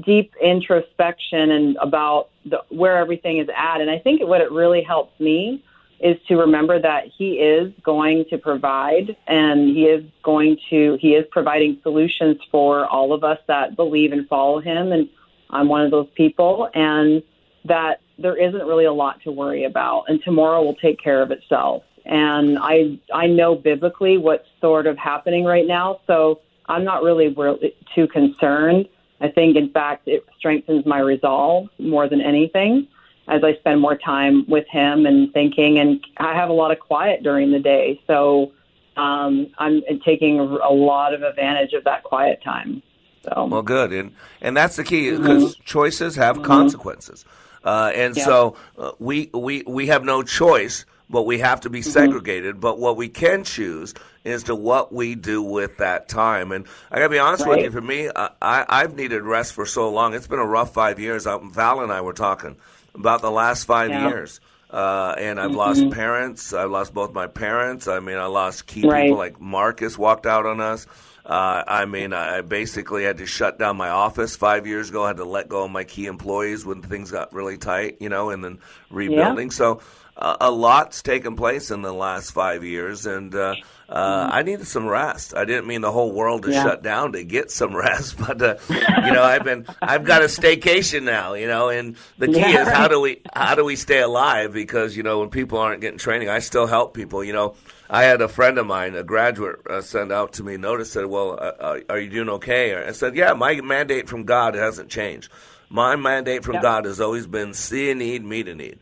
deep 0.00 0.32
introspection 0.42 1.50
and 1.50 1.76
about 1.76 2.30
the, 2.46 2.62
where 2.70 2.96
everything 2.96 3.36
is 3.36 3.48
at. 3.54 3.82
And 3.82 3.90
I 3.90 3.98
think 3.98 4.22
what 4.22 4.40
it 4.40 4.50
really 4.50 4.82
helps 4.82 5.20
me 5.20 5.62
is 6.00 6.16
to 6.28 6.36
remember 6.36 6.80
that 6.80 7.04
he 7.06 7.34
is 7.34 7.70
going 7.82 8.24
to 8.30 8.38
provide 8.38 9.14
and 9.26 9.76
he 9.76 9.84
is 9.84 10.04
going 10.22 10.56
to 10.70 10.96
he 11.02 11.14
is 11.14 11.26
providing 11.30 11.78
solutions 11.82 12.38
for 12.50 12.86
all 12.86 13.12
of 13.12 13.22
us 13.22 13.38
that 13.46 13.76
believe 13.76 14.12
and 14.12 14.26
follow 14.26 14.58
him 14.58 14.90
and 14.90 15.10
I'm 15.52 15.68
one 15.68 15.82
of 15.82 15.90
those 15.90 16.08
people 16.14 16.68
and 16.74 17.22
that 17.64 18.00
there 18.18 18.36
isn't 18.36 18.66
really 18.66 18.84
a 18.84 18.92
lot 18.92 19.20
to 19.22 19.30
worry 19.30 19.64
about 19.64 20.04
and 20.08 20.22
tomorrow 20.22 20.62
will 20.62 20.74
take 20.76 21.00
care 21.00 21.22
of 21.22 21.30
itself. 21.30 21.82
And 22.04 22.58
I 22.60 22.98
I 23.14 23.26
know 23.26 23.54
biblically 23.54 24.18
what's 24.18 24.46
sort 24.60 24.86
of 24.86 24.98
happening 24.98 25.44
right 25.44 25.66
now, 25.66 26.00
so 26.06 26.40
I'm 26.66 26.84
not 26.84 27.02
really, 27.02 27.28
really 27.28 27.74
too 27.94 28.08
concerned. 28.08 28.88
I 29.20 29.28
think 29.28 29.56
in 29.56 29.70
fact 29.70 30.08
it 30.08 30.24
strengthens 30.36 30.84
my 30.84 30.98
resolve 30.98 31.68
more 31.78 32.08
than 32.08 32.20
anything 32.20 32.88
as 33.28 33.44
I 33.44 33.54
spend 33.54 33.80
more 33.80 33.96
time 33.96 34.44
with 34.48 34.66
him 34.68 35.06
and 35.06 35.32
thinking 35.32 35.78
and 35.78 36.04
I 36.16 36.34
have 36.34 36.48
a 36.48 36.52
lot 36.52 36.72
of 36.72 36.80
quiet 36.80 37.22
during 37.22 37.52
the 37.52 37.60
day. 37.60 38.00
So 38.08 38.52
um, 38.96 39.48
I'm 39.58 39.82
taking 40.04 40.40
a 40.40 40.70
lot 40.70 41.14
of 41.14 41.22
advantage 41.22 41.72
of 41.72 41.84
that 41.84 42.02
quiet 42.02 42.42
time. 42.42 42.82
So 43.22 43.46
Well, 43.50 43.62
good, 43.62 43.92
and 43.92 44.12
and 44.40 44.56
that's 44.56 44.76
the 44.76 44.84
key 44.84 45.10
because 45.12 45.56
choices 45.64 46.16
have 46.16 46.42
consequences, 46.42 47.24
uh, 47.64 47.92
and 47.94 48.16
Yeah. 48.16 48.24
so 48.24 48.56
uh, 48.78 48.92
we 48.98 49.30
we 49.32 49.62
we 49.66 49.86
have 49.88 50.04
no 50.04 50.22
choice, 50.22 50.84
but 51.08 51.22
we 51.22 51.38
have 51.38 51.60
to 51.62 51.70
be 51.70 51.82
segregated. 51.82 52.60
But 52.60 52.78
what 52.78 52.96
we 52.96 53.08
can 53.08 53.44
choose 53.44 53.94
is 54.24 54.44
to 54.44 54.54
what 54.54 54.92
we 54.92 55.14
do 55.14 55.42
with 55.42 55.78
that 55.78 56.08
time. 56.08 56.52
And 56.52 56.66
I 56.90 56.96
got 56.96 57.04
to 57.04 57.08
be 57.10 57.18
honest 57.18 57.46
with 57.46 57.62
you, 57.62 57.70
for 57.70 57.80
me, 57.80 58.08
I, 58.14 58.30
I 58.40 58.64
I've 58.68 58.96
needed 58.96 59.22
rest 59.22 59.52
for 59.52 59.66
so 59.66 59.90
long. 59.90 60.14
It's 60.14 60.26
been 60.26 60.38
a 60.40 60.46
rough 60.46 60.72
five 60.74 60.98
years. 60.98 61.26
Uh, 61.26 61.38
Val 61.38 61.80
and 61.80 61.92
I 61.92 62.00
were 62.00 62.12
talking 62.14 62.56
about 62.94 63.22
the 63.22 63.30
last 63.30 63.64
five 63.64 63.90
Yeah. 63.90 64.08
years. 64.08 64.40
Uh, 64.72 65.14
and 65.18 65.38
I've 65.38 65.50
Mhm. 65.50 65.56
lost 65.56 65.90
parents. 65.90 66.52
I've 66.54 66.70
lost 66.70 66.94
both 66.94 67.12
my 67.12 67.26
parents. 67.26 67.86
I 67.88 68.00
mean, 68.00 68.16
I 68.16 68.26
lost 68.26 68.66
key 68.66 68.84
Right. 68.86 69.04
people 69.04 69.18
like 69.18 69.40
Marcus 69.40 69.98
walked 69.98 70.26
out 70.26 70.46
on 70.46 70.60
us. 70.60 70.86
Uh, 71.24 71.62
I 71.68 71.84
mean, 71.84 72.12
I 72.12 72.40
basically 72.40 73.04
had 73.04 73.18
to 73.18 73.26
shut 73.26 73.58
down 73.58 73.76
my 73.76 73.90
office 73.90 74.34
five 74.34 74.66
years 74.66 74.90
ago. 74.90 75.04
I 75.04 75.08
had 75.08 75.18
to 75.18 75.24
let 75.24 75.48
go 75.48 75.64
of 75.64 75.70
my 75.70 75.84
key 75.84 76.06
employees 76.06 76.64
when 76.66 76.82
things 76.82 77.10
got 77.12 77.32
really 77.32 77.58
tight, 77.58 77.98
you 78.00 78.08
know, 78.08 78.30
and 78.30 78.42
then 78.42 78.58
rebuilding. 78.90 79.50
So 79.52 79.80
uh, 80.16 80.36
a 80.40 80.50
lot's 80.50 81.02
taken 81.02 81.36
place 81.36 81.70
in 81.70 81.82
the 81.82 81.92
last 81.92 82.32
five 82.32 82.64
years, 82.64 83.06
and 83.06 83.34
uh, 83.34 83.54
uh, 83.92 84.28
I 84.32 84.42
needed 84.42 84.66
some 84.66 84.88
rest. 84.88 85.34
I 85.36 85.44
didn't 85.44 85.66
mean 85.66 85.82
the 85.82 85.92
whole 85.92 86.12
world 86.12 86.44
to 86.44 86.50
Yeah. 86.50 86.62
shut 86.62 86.82
down 86.82 87.12
to 87.12 87.24
get 87.24 87.50
some 87.50 87.76
rest, 87.76 88.16
but 88.26 88.40
uh, 88.40 88.56
you 88.98 89.12
know, 89.12 89.22
I've 89.22 89.44
been 89.44 89.66
I've 89.84 90.04
got 90.04 90.22
a 90.22 90.26
staycation 90.26 91.02
now, 91.02 91.34
you 91.34 91.46
know, 91.46 91.68
and 91.68 91.96
the 92.18 92.28
key 92.28 92.52
Yeah, 92.52 92.54
is 92.54 92.70
how 92.70 92.88
do 92.88 93.00
we 93.00 93.22
how 93.34 93.54
do 93.54 93.64
we 93.64 93.76
stay 93.76 94.00
alive? 94.00 94.52
Because 94.54 94.96
you 94.96 95.02
know, 95.02 95.20
when 95.20 95.28
people 95.30 95.58
aren't 95.58 95.82
getting 95.82 95.98
training, 95.98 96.30
I 96.30 96.38
still 96.38 96.66
help 96.66 96.94
people. 96.94 97.22
You 97.22 97.34
know, 97.34 97.54
I 97.90 98.04
had 98.04 98.22
a 98.22 98.28
friend 98.28 98.58
of 98.58 98.66
mine, 98.66 98.94
a 98.96 99.02
graduate, 99.02 99.60
uh, 99.68 99.82
send 99.82 100.10
out 100.10 100.32
to 100.34 100.42
me 100.42 100.56
notice 100.56 100.90
said, 100.92 101.06
"Well, 101.06 101.32
uh, 101.32 101.52
uh, 101.60 101.80
are 101.90 101.98
you 101.98 102.08
doing 102.08 102.30
okay?" 102.30 102.74
I 102.74 102.92
said, 102.92 103.14
"Yeah, 103.14 103.34
my 103.34 103.60
mandate 103.60 104.08
from 104.08 104.24
God 104.24 104.54
hasn't 104.54 104.88
changed. 104.88 105.30
My 105.68 105.96
mandate 105.96 106.44
from 106.44 106.58
Yep. 106.58 106.60
God 106.60 106.86
has 106.86 107.00
always 107.00 107.26
been 107.26 107.52
see 107.54 107.90
a 107.90 107.94
need, 107.94 108.24
meet 108.24 108.48
a 108.48 108.54
need, 108.54 108.78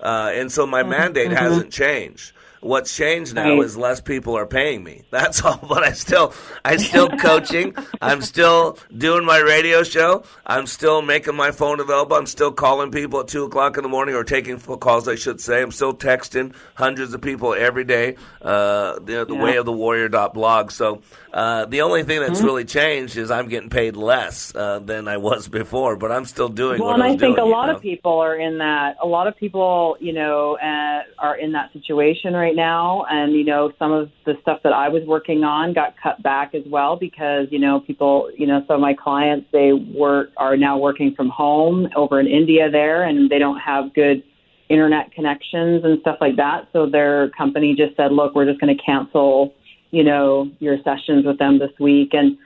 uh, 0.00 0.32
and 0.34 0.52
so 0.52 0.66
my 0.66 0.82
Mhm, 0.82 0.84
mandate 0.84 1.32
mhm. 1.32 1.32
hasn't 1.32 1.72
changed." 1.72 2.32
What's 2.60 2.94
changed 2.94 3.34
now 3.34 3.54
Right. 3.56 3.64
is 3.64 3.76
less 3.76 4.00
people 4.02 4.36
are 4.36 4.44
paying 4.46 4.84
me. 4.84 5.02
That's 5.10 5.42
all. 5.42 5.58
But 5.66 5.82
I 5.82 5.92
still, 5.92 6.34
I 6.64 6.76
still 6.76 7.08
coaching. 7.18 7.74
I'm 8.02 8.20
still 8.20 8.76
doing 8.96 9.24
my 9.24 9.38
radio 9.38 9.82
show. 9.82 10.24
I'm 10.46 10.66
still 10.66 11.00
making 11.00 11.36
my 11.36 11.52
phone 11.52 11.80
available. 11.80 12.16
I'm 12.16 12.26
still 12.26 12.52
calling 12.52 12.90
people 12.90 13.20
at 13.20 13.28
two 13.28 13.44
o'clock 13.44 13.78
in 13.78 13.82
the 13.82 13.88
morning 13.88 14.14
or 14.14 14.24
taking 14.24 14.58
calls. 14.60 15.08
I 15.08 15.14
should 15.14 15.40
say. 15.40 15.62
I'm 15.62 15.70
still 15.70 15.94
texting 15.94 16.54
hundreds 16.74 17.14
of 17.14 17.22
people 17.22 17.54
every 17.54 17.84
day. 17.84 18.16
Uh, 18.42 18.98
the 18.98 19.24
the 19.26 19.34
Yeah. 19.34 19.42
way 19.42 19.56
of 19.56 19.64
the 19.64 19.72
warrior 19.72 20.08
dot 20.08 20.34
blog. 20.34 20.70
So 20.70 21.00
uh, 21.32 21.64
the 21.66 21.80
only 21.82 22.02
thing 22.02 22.20
that's 22.20 22.40
Mhm. 22.40 22.44
really 22.44 22.64
changed 22.64 23.16
is 23.16 23.30
I'm 23.30 23.48
getting 23.48 23.70
paid 23.70 23.96
less 23.96 24.52
uh, 24.54 24.80
than 24.80 25.08
I 25.08 25.16
was 25.16 25.48
before. 25.48 25.96
But 25.96 26.12
I'm 26.12 26.24
still 26.26 26.48
doing 26.48 26.80
well, 26.80 26.92
and 26.92 27.02
I 27.02 27.06
I 27.06 27.08
think 27.10 27.36
doing. 27.36 27.38
a 27.38 27.44
you 27.46 27.52
lot 27.52 27.66
know? 27.68 27.76
of 27.76 27.80
people 27.82 28.18
are 28.18 28.36
in 28.36 28.58
that. 28.58 28.96
A 29.02 29.06
lot 29.06 29.26
of 29.28 29.36
people, 29.36 29.96
you 30.00 30.12
know, 30.12 30.58
uh, 30.62 31.02
are 31.18 31.36
in 31.36 31.52
that 31.52 31.72
situation 31.72 32.34
right 32.34 32.49
now, 32.54 33.04
and 33.10 33.32
you 33.32 33.44
know, 33.44 33.72
some 33.78 33.92
of 33.92 34.10
the 34.26 34.34
stuff 34.42 34.60
that 34.64 34.72
I 34.72 34.88
was 34.88 35.02
working 35.06 35.44
on 35.44 35.72
got 35.72 35.94
cut 36.02 36.22
back 36.22 36.54
as 36.54 36.62
well 36.66 36.96
because 36.96 37.46
you 37.50 37.58
know, 37.58 37.80
people, 37.80 38.30
you 38.36 38.46
know, 38.46 38.62
some 38.66 38.76
of 38.76 38.80
my 38.80 38.94
clients 38.94 39.46
they 39.52 39.72
work 39.72 40.30
are 40.36 40.56
now 40.56 40.78
working 40.78 41.14
from 41.14 41.28
home 41.28 41.88
over 41.96 42.20
in 42.20 42.26
India 42.26 42.70
there, 42.70 43.04
and 43.04 43.30
they 43.30 43.38
don't 43.38 43.58
have 43.58 43.94
good 43.94 44.22
internet 44.68 45.12
connections 45.12 45.84
and 45.84 46.00
stuff 46.00 46.18
like 46.20 46.36
that. 46.36 46.68
So 46.72 46.86
their 46.86 47.30
company 47.30 47.74
just 47.74 47.96
said, 47.96 48.12
"Look, 48.12 48.34
we're 48.34 48.46
just 48.46 48.60
going 48.60 48.76
to 48.76 48.82
cancel, 48.82 49.54
you 49.90 50.04
know, 50.04 50.50
your 50.60 50.76
sessions 50.84 51.26
with 51.26 51.38
them 51.38 51.58
this 51.58 51.72
week." 51.78 52.10
And 52.12 52.38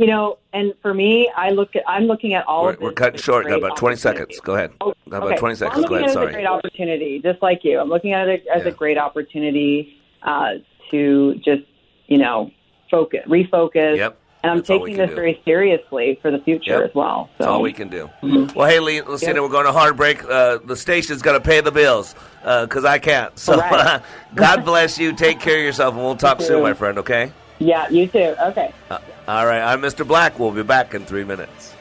you 0.00 0.06
know, 0.06 0.38
and 0.54 0.72
for 0.80 0.94
me, 0.94 1.30
I 1.36 1.50
look 1.50 1.76
at 1.76 1.82
I'm 1.86 2.04
looking 2.04 2.32
at 2.32 2.46
all 2.46 2.64
We're, 2.64 2.70
of 2.70 2.76
this 2.76 2.82
we're 2.84 2.92
cutting 2.92 3.20
short. 3.20 3.46
Got 3.46 3.58
about 3.58 3.76
20 3.76 3.96
seconds. 3.96 4.40
Go 4.40 4.54
ahead. 4.54 4.72
Got 4.80 4.96
about 5.08 5.22
Okay. 5.24 5.36
20 5.36 5.42
Well, 5.52 5.56
seconds. 5.56 5.84
I'm 5.84 5.88
Go 5.90 5.94
ahead. 5.96 6.04
at 6.08 6.16
it 6.16 6.18
as 6.18 6.28
a 6.28 6.32
great 6.32 6.46
opportunity, 6.46 7.18
just 7.22 7.42
like 7.42 7.60
you. 7.64 7.78
I'm 7.78 7.88
looking 7.90 8.12
at 8.14 8.26
it 8.28 8.46
as 8.52 8.64
a 8.64 8.70
great 8.70 8.96
opportunity 8.96 9.94
uh, 10.22 10.52
to 10.90 11.34
just, 11.44 11.62
you 12.06 12.16
know, 12.16 12.50
focus, 12.90 13.20
refocus. 13.28 13.98
Yep. 13.98 14.16
And 14.42 14.50
I'm 14.52 14.56
That's 14.58 14.68
taking 14.68 14.96
this 14.96 15.10
do. 15.10 15.14
very 15.16 15.38
seriously 15.44 16.18
for 16.22 16.30
the 16.30 16.38
future 16.38 16.78
Yep. 16.80 16.88
as 16.88 16.94
well. 16.94 17.28
So 17.32 17.44
That's 17.44 17.48
all 17.50 17.60
we 17.60 17.74
can 17.74 17.88
do. 17.88 18.08
Mhm. 18.22 18.54
Well, 18.54 18.66
hey, 18.70 18.80
Lee, 18.80 19.02
let's 19.02 19.20
see. 19.20 19.26
Yep. 19.26 19.36
We're 19.36 19.48
going 19.50 19.66
to 19.66 19.72
hard 19.72 19.98
break. 19.98 20.24
Uh, 20.24 20.58
the 20.64 20.76
station's 20.76 21.20
going 21.20 21.38
to 21.38 21.46
pay 21.46 21.60
the 21.60 21.70
bills 21.70 22.14
because 22.42 22.86
I 22.86 22.98
can't. 22.98 23.38
So, 23.38 23.58
right. 23.58 24.00
God 24.34 24.64
bless 24.64 24.98
you. 24.98 25.12
Take 25.14 25.40
care 25.40 25.58
of 25.58 25.62
yourself, 25.62 25.94
and 25.94 26.02
we'll 26.02 26.16
talk 26.16 26.40
soon, 26.40 26.62
my 26.62 26.72
friend. 26.72 26.96
Okay. 27.00 27.32
Yeah, 27.60 27.88
you 27.90 28.06
too. 28.06 28.34
Okay. 28.42 28.72
Uh, 28.90 28.98
all 29.28 29.46
right. 29.46 29.60
I'm 29.60 29.82
Mr. 29.82 30.06
Black. 30.06 30.38
We'll 30.38 30.50
be 30.50 30.62
back 30.62 30.94
in 30.94 31.04
three 31.04 31.24
minutes. 31.24 31.74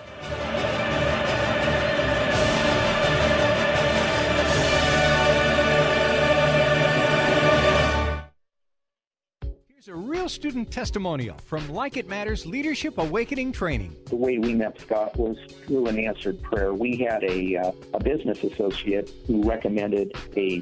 Here's 9.69 9.87
a 9.87 9.95
real 9.95 10.27
student 10.27 10.69
testimonial 10.69 11.37
from 11.45 11.69
Like 11.69 11.95
It 11.95 12.09
Matters 12.09 12.45
Leadership 12.45 12.97
Awakening 12.97 13.53
Training. 13.53 13.95
The 14.07 14.17
way 14.17 14.37
we 14.37 14.53
met 14.53 14.77
Scott 14.81 15.15
was 15.17 15.37
through 15.65 15.87
an 15.87 15.97
answered 15.97 16.41
prayer. 16.41 16.73
We 16.73 16.97
had 16.97 17.23
a, 17.23 17.55
uh, 17.55 17.71
a 17.93 18.03
business 18.03 18.43
associate 18.43 19.09
who 19.27 19.41
recommended 19.43 20.11
a 20.35 20.61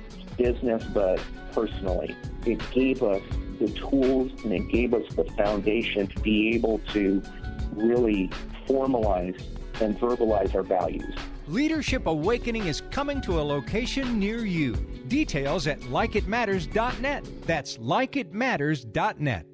business, 0.37 0.83
but 0.93 1.21
personally. 1.51 2.15
It 2.45 2.59
gave 2.71 3.03
us 3.03 3.21
the 3.59 3.69
tools 3.69 4.31
and 4.43 4.53
it 4.53 4.69
gave 4.69 4.93
us 4.93 5.03
the 5.15 5.25
foundation 5.37 6.07
to 6.07 6.19
be 6.21 6.55
able 6.55 6.79
to 6.93 7.21
really 7.73 8.29
formalize 8.67 9.41
and 9.81 9.97
verbalize 9.99 10.55
our 10.55 10.63
values. 10.63 11.15
Leadership 11.47 12.05
Awakening 12.07 12.67
is 12.67 12.81
coming 12.91 13.19
to 13.21 13.39
a 13.39 13.43
location 13.43 14.19
near 14.19 14.45
you. 14.45 14.73
Details 15.07 15.67
at 15.67 15.79
likeitmatters.net. 15.81 17.27
That's 17.45 17.77
likeitmatters.net. 17.77 19.45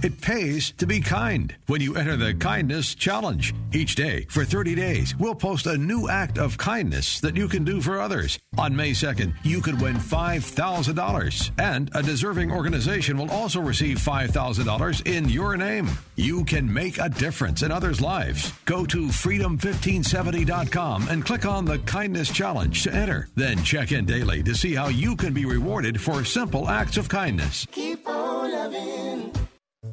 It 0.00 0.20
pays 0.20 0.70
to 0.78 0.86
be 0.86 1.00
kind 1.00 1.56
when 1.66 1.80
you 1.80 1.96
enter 1.96 2.16
the 2.16 2.32
Kindness 2.32 2.94
Challenge. 2.94 3.52
Each 3.72 3.96
day, 3.96 4.26
for 4.30 4.44
30 4.44 4.76
days, 4.76 5.12
we'll 5.18 5.34
post 5.34 5.66
a 5.66 5.76
new 5.76 6.08
act 6.08 6.38
of 6.38 6.56
kindness 6.56 7.18
that 7.20 7.36
you 7.36 7.48
can 7.48 7.64
do 7.64 7.80
for 7.80 8.00
others. 8.00 8.38
On 8.56 8.76
May 8.76 8.92
2nd, 8.92 9.34
you 9.42 9.60
could 9.60 9.80
win 9.80 9.96
$5,000, 9.96 11.50
and 11.58 11.90
a 11.94 12.02
deserving 12.02 12.52
organization 12.52 13.18
will 13.18 13.32
also 13.32 13.60
receive 13.60 13.98
$5,000 13.98 15.12
in 15.12 15.28
your 15.28 15.56
name. 15.56 15.88
You 16.14 16.44
can 16.44 16.72
make 16.72 16.98
a 16.98 17.08
difference 17.08 17.62
in 17.62 17.72
others' 17.72 18.00
lives. 18.00 18.52
Go 18.66 18.86
to 18.86 19.06
freedom1570.com 19.06 21.08
and 21.08 21.26
click 21.26 21.44
on 21.44 21.64
the 21.64 21.80
Kindness 21.80 22.30
Challenge 22.30 22.80
to 22.84 22.94
enter. 22.94 23.26
Then 23.34 23.64
check 23.64 23.90
in 23.90 24.06
daily 24.06 24.44
to 24.44 24.54
see 24.54 24.76
how 24.76 24.86
you 24.88 25.16
can 25.16 25.34
be 25.34 25.44
rewarded 25.44 26.00
for 26.00 26.24
simple 26.24 26.68
acts 26.68 26.98
of 26.98 27.08
kindness. 27.08 27.66
Keep 27.72 28.06
on 28.06 28.52
loving. 28.52 29.07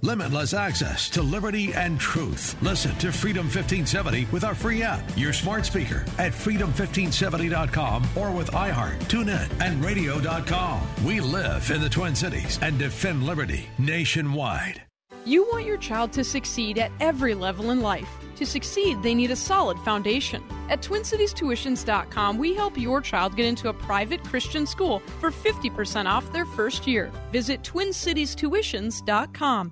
Limitless 0.05 0.53
access 0.53 1.09
to 1.09 1.23
liberty 1.23 1.73
and 1.73 1.99
truth. 1.99 2.55
Listen 2.61 2.95
to 2.97 3.11
Freedom 3.11 3.45
1570 3.45 4.27
with 4.31 4.43
our 4.43 4.53
free 4.53 4.83
app, 4.83 5.01
your 5.17 5.33
smart 5.33 5.65
speaker 5.65 6.05
at 6.19 6.31
freedom1570.com 6.31 8.05
or 8.15 8.29
with 8.29 8.51
iHeart, 8.51 8.99
TuneIn, 9.05 9.49
and 9.59 9.83
radio.com. 9.83 10.87
We 11.03 11.21
live 11.21 11.71
in 11.71 11.81
the 11.81 11.89
Twin 11.89 12.13
Cities 12.13 12.59
and 12.61 12.77
defend 12.77 13.23
liberty 13.23 13.65
nationwide. 13.79 14.83
You 15.25 15.43
want 15.45 15.65
your 15.65 15.77
child 15.77 16.13
to 16.13 16.23
succeed 16.23 16.77
at 16.77 16.91
every 16.99 17.33
level 17.33 17.71
in 17.71 17.81
life. 17.81 18.07
To 18.35 18.45
succeed, 18.45 19.01
they 19.01 19.15
need 19.15 19.31
a 19.31 19.35
solid 19.35 19.79
foundation. 19.79 20.43
At 20.69 20.83
TwinCitiesTuitions.com, 20.83 22.37
we 22.37 22.53
help 22.53 22.77
your 22.77 23.01
child 23.01 23.35
get 23.35 23.47
into 23.47 23.69
a 23.69 23.73
private 23.73 24.23
Christian 24.23 24.67
school 24.67 24.99
for 25.19 25.31
50% 25.31 26.05
off 26.05 26.31
their 26.31 26.45
first 26.45 26.85
year. 26.85 27.11
Visit 27.31 27.63
TwinCitiesTuitions.com. 27.63 29.71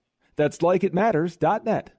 That's 0.35 0.59
likeitmatters.net. 0.59 1.91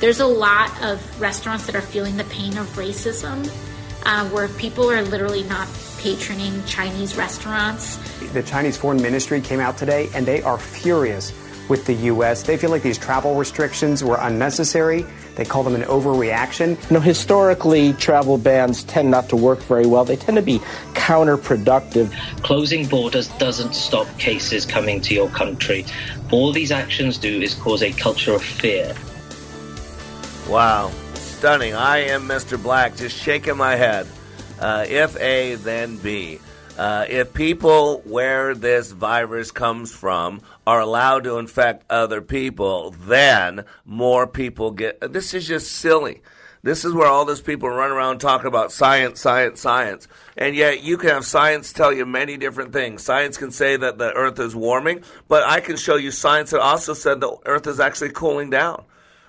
There's 0.00 0.20
a 0.20 0.26
lot 0.26 0.70
of 0.82 1.20
restaurants 1.20 1.66
that 1.66 1.76
are 1.76 1.80
feeling 1.80 2.16
the 2.16 2.24
pain 2.24 2.58
of 2.58 2.66
racism. 2.70 3.48
uh, 4.04 4.28
where 4.30 4.48
people 4.48 4.90
are 4.90 5.02
literally 5.02 5.44
not 5.44 5.66
patroning 5.98 6.66
Chinese 6.66 7.16
restaurants. 7.16 7.96
The 8.32 8.42
Chinese 8.42 8.76
Foreign 8.76 9.00
Ministry 9.00 9.40
came 9.40 9.60
out 9.60 9.78
today 9.78 10.08
and 10.14 10.26
they 10.26 10.42
are 10.42 10.58
furious 10.58 11.32
with 11.68 11.86
the 11.86 11.94
U.S. 11.94 12.42
They 12.42 12.56
feel 12.56 12.70
like 12.70 12.82
these 12.82 12.98
travel 12.98 13.36
restrictions 13.36 14.02
were 14.02 14.18
unnecessary. 14.20 15.06
They 15.34 15.44
call 15.44 15.62
them 15.62 15.74
an 15.74 15.82
overreaction. 15.82 16.82
You 16.90 16.94
know, 16.94 17.00
historically, 17.00 17.94
travel 17.94 18.36
bans 18.36 18.84
tend 18.84 19.10
not 19.10 19.28
to 19.30 19.36
work 19.36 19.60
very 19.60 19.86
well. 19.86 20.04
They 20.04 20.16
tend 20.16 20.36
to 20.36 20.42
be 20.42 20.58
counterproductive. 20.92 22.12
Closing 22.42 22.86
borders 22.86 23.28
doesn't 23.38 23.74
stop 23.74 24.06
cases 24.18 24.66
coming 24.66 25.00
to 25.02 25.14
your 25.14 25.28
country. 25.30 25.86
All 26.30 26.52
these 26.52 26.70
actions 26.70 27.18
do 27.18 27.40
is 27.40 27.54
cause 27.54 27.82
a 27.82 27.92
culture 27.92 28.34
of 28.34 28.42
fear. 28.42 28.94
Wow. 30.48 30.90
Stunning. 31.14 31.74
I 31.74 31.98
am 31.98 32.28
Mr. 32.28 32.62
Black, 32.62 32.96
just 32.96 33.16
shaking 33.16 33.56
my 33.56 33.74
head. 33.74 34.06
Uh, 34.60 34.84
if 34.88 35.16
A, 35.18 35.56
then 35.56 35.96
B. 35.96 36.38
Uh, 36.78 37.04
if 37.08 37.34
people 37.34 38.00
where 38.06 38.54
this 38.54 38.92
virus 38.92 39.50
comes 39.50 39.94
from 39.94 40.40
are 40.66 40.80
allowed 40.80 41.24
to 41.24 41.36
infect 41.36 41.84
other 41.90 42.22
people, 42.22 42.94
then 43.06 43.64
more 43.84 44.26
people 44.26 44.70
get. 44.70 45.12
This 45.12 45.34
is 45.34 45.46
just 45.46 45.70
silly. 45.70 46.22
This 46.62 46.84
is 46.84 46.94
where 46.94 47.08
all 47.08 47.24
these 47.24 47.40
people 47.40 47.68
run 47.68 47.90
around 47.90 48.20
talking 48.20 48.46
about 48.46 48.72
science, 48.72 49.20
science, 49.20 49.60
science. 49.60 50.06
And 50.36 50.54
yet 50.54 50.82
you 50.82 50.96
can 50.96 51.10
have 51.10 51.26
science 51.26 51.72
tell 51.72 51.92
you 51.92 52.06
many 52.06 52.36
different 52.36 52.72
things. 52.72 53.02
Science 53.02 53.36
can 53.36 53.50
say 53.50 53.76
that 53.76 53.98
the 53.98 54.12
earth 54.12 54.38
is 54.38 54.54
warming, 54.54 55.02
but 55.28 55.42
I 55.42 55.60
can 55.60 55.76
show 55.76 55.96
you 55.96 56.10
science 56.12 56.52
that 56.52 56.60
also 56.60 56.94
said 56.94 57.20
the 57.20 57.36
earth 57.46 57.66
is 57.66 57.80
actually 57.80 58.10
cooling 58.10 58.48
down. 58.48 58.84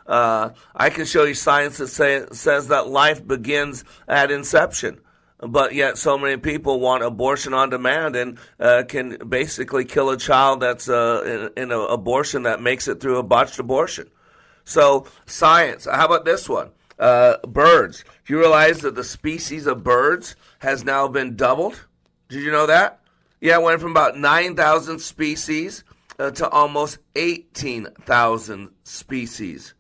Uh, 0.06 0.52
I 0.76 0.92
can 0.92 1.06
show 1.06 1.24
you 1.24 1.34
science 1.34 1.78
that 1.80 1.88
say, 1.88 2.26
says 2.32 2.68
that 2.68 2.88
life 2.88 3.26
begins 3.26 3.84
at 4.08 4.32
inception 4.32 5.02
but 5.48 5.74
yet 5.74 5.98
so 5.98 6.18
many 6.18 6.38
people 6.38 6.80
want 6.80 7.04
abortion 7.04 7.54
on 7.54 7.70
demand 7.70 8.16
and 8.16 8.38
uh, 8.60 8.84
can 8.88 9.18
basically 9.28 9.86
kill 9.86 10.10
a 10.10 10.18
child 10.18 10.60
that's 10.60 10.90
uh, 10.90 11.50
in, 11.56 11.64
in 11.64 11.72
an 11.72 11.88
abortion 11.90 12.44
that 12.44 12.62
makes 12.62 12.88
it 12.88 13.00
through 13.00 13.18
a 13.18 13.24
botched 13.24 13.60
abortion. 13.60 14.10
So, 14.66 15.08
science. 15.26 15.86
How 15.86 16.06
about 16.06 16.26
this 16.26 16.48
one? 16.48 16.72
Uh, 16.98 17.38
birds. 17.46 18.04
Do 18.26 18.34
you 18.34 18.40
realize 18.40 18.80
that 18.82 18.96
the 18.96 19.04
species 19.04 19.68
of 19.68 19.84
birds 19.84 20.36
has 20.60 20.86
now 20.86 21.08
been 21.08 21.36
doubled? 21.36 21.86
Did 22.30 22.44
you 22.44 22.52
know 22.52 22.68
that? 22.68 23.00
Yeah, 23.42 23.60
it 23.60 23.64
went 23.64 23.82
from 23.82 23.92
about 23.92 24.18
9,000 24.18 25.00
species 25.00 25.84
uh, 26.18 26.32
to 26.32 26.48
almost 26.50 27.00
18,000 27.16 28.70
species. 28.84 29.74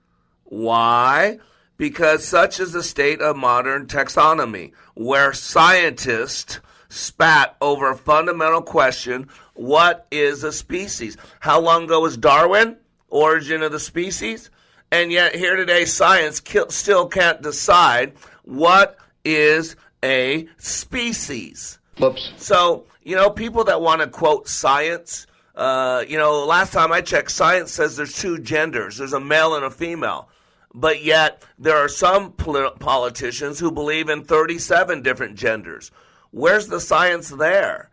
Why? 0.44 1.40
Because 1.78 2.26
such 2.26 2.60
is 2.60 2.72
the 2.72 2.84
state 2.84 3.22
of 3.22 3.36
modern 3.36 3.88
taxonomy, 3.88 4.74
where 4.94 5.34
scientists 5.34 6.60
spat 6.90 7.56
over 7.62 7.90
a 7.90 7.96
fundamental 7.96 8.62
question 8.62 9.28
what 9.56 10.08
is 10.12 10.44
a 10.44 10.52
species? 10.52 11.18
How 11.40 11.60
long 11.60 11.84
ago 11.86 12.02
was 12.02 12.18
Darwin? 12.18 12.78
Origin 13.10 13.62
of 13.62 13.72
the 13.72 13.80
species? 13.80 14.50
And 14.92 15.12
yet, 15.12 15.36
here 15.36 15.56
today, 15.56 15.86
science 15.86 16.42
still 16.70 17.08
can't 17.08 17.42
decide 17.42 18.14
what 18.44 18.98
is 19.26 19.76
a 20.04 20.48
species. 20.58 21.80
Whoops. 22.00 22.34
So, 22.38 22.86
you 23.04 23.16
know, 23.16 23.30
people 23.30 23.64
that 23.66 23.82
want 23.82 24.02
to 24.02 24.08
quote 24.08 24.48
science, 24.48 25.28
uh, 25.56 26.04
you 26.08 26.18
know, 26.18 26.46
last 26.46 26.74
time 26.74 26.92
I 26.92 27.02
checked, 27.02 27.32
science 27.32 27.72
says 27.72 27.96
there's 27.96 28.18
two 28.18 28.40
genders 28.40 28.98
there's 28.98 29.14
a 29.14 29.20
male 29.20 29.56
and 29.56 29.66
a 29.66 29.72
female 29.72 30.30
but 30.74 31.04
yet 31.04 31.44
there 31.60 31.78
are 31.78 31.90
some 31.90 32.32
politicians 32.32 33.60
who 33.60 33.72
believe 33.72 34.10
in 34.10 34.24
37 34.24 35.02
different 35.02 35.38
genders. 35.38 35.92
Where's 36.32 36.68
the 36.68 36.80
science 36.80 37.30
there? 37.30 37.90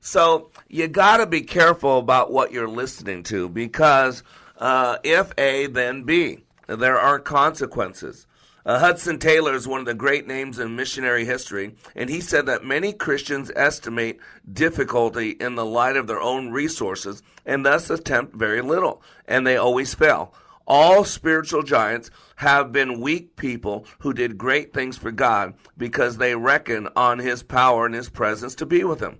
So 0.00 0.50
you 0.68 0.88
got 0.88 1.18
to 1.18 1.26
be 1.26 1.42
careful 1.42 1.98
about 1.98 2.32
what 2.32 2.52
you're 2.52 2.68
listening 2.68 3.22
to 3.24 3.48
because 3.48 4.22
uh, 4.58 4.98
if 5.02 5.32
A, 5.38 5.66
then 5.66 6.04
B. 6.04 6.38
There 6.66 6.98
are 6.98 7.18
consequences. 7.18 8.26
Uh, 8.64 8.78
Hudson 8.78 9.18
Taylor 9.18 9.54
is 9.54 9.66
one 9.66 9.80
of 9.80 9.86
the 9.86 9.94
great 9.94 10.28
names 10.28 10.60
in 10.60 10.76
missionary 10.76 11.24
history, 11.24 11.74
and 11.96 12.08
he 12.08 12.20
said 12.20 12.46
that 12.46 12.64
many 12.64 12.92
Christians 12.92 13.50
estimate 13.56 14.20
difficulty 14.52 15.30
in 15.30 15.56
the 15.56 15.64
light 15.64 15.96
of 15.96 16.06
their 16.06 16.20
own 16.20 16.50
resources 16.50 17.24
and 17.44 17.66
thus 17.66 17.90
attempt 17.90 18.36
very 18.36 18.60
little, 18.60 19.02
and 19.26 19.44
they 19.44 19.56
always 19.56 19.94
fail. 19.94 20.32
All 20.66 21.04
spiritual 21.04 21.62
giants 21.62 22.10
have 22.36 22.72
been 22.72 23.00
weak 23.00 23.36
people 23.36 23.86
who 24.00 24.12
did 24.12 24.38
great 24.38 24.72
things 24.72 24.96
for 24.96 25.10
God 25.10 25.54
because 25.76 26.16
they 26.16 26.34
reckon 26.34 26.88
on 26.96 27.18
his 27.18 27.42
power 27.42 27.86
and 27.86 27.94
his 27.94 28.08
presence 28.08 28.54
to 28.56 28.66
be 28.66 28.84
with 28.84 29.00
him. 29.00 29.18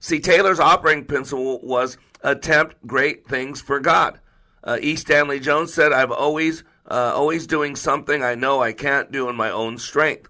See, 0.00 0.20
Taylor's 0.20 0.60
operating 0.60 1.06
principle 1.06 1.60
was 1.62 1.96
attempt 2.22 2.76
great 2.86 3.26
things 3.26 3.60
for 3.60 3.80
God. 3.80 4.20
Uh, 4.62 4.78
E. 4.80 4.96
Stanley 4.96 5.40
Jones 5.40 5.72
said, 5.72 5.92
"I've 5.92 6.10
always, 6.10 6.64
uh, 6.90 7.12
always 7.14 7.46
doing 7.46 7.76
something 7.76 8.22
I 8.22 8.34
know 8.34 8.62
I 8.62 8.72
can't 8.72 9.10
do 9.10 9.28
in 9.28 9.36
my 9.36 9.50
own 9.50 9.78
strength." 9.78 10.28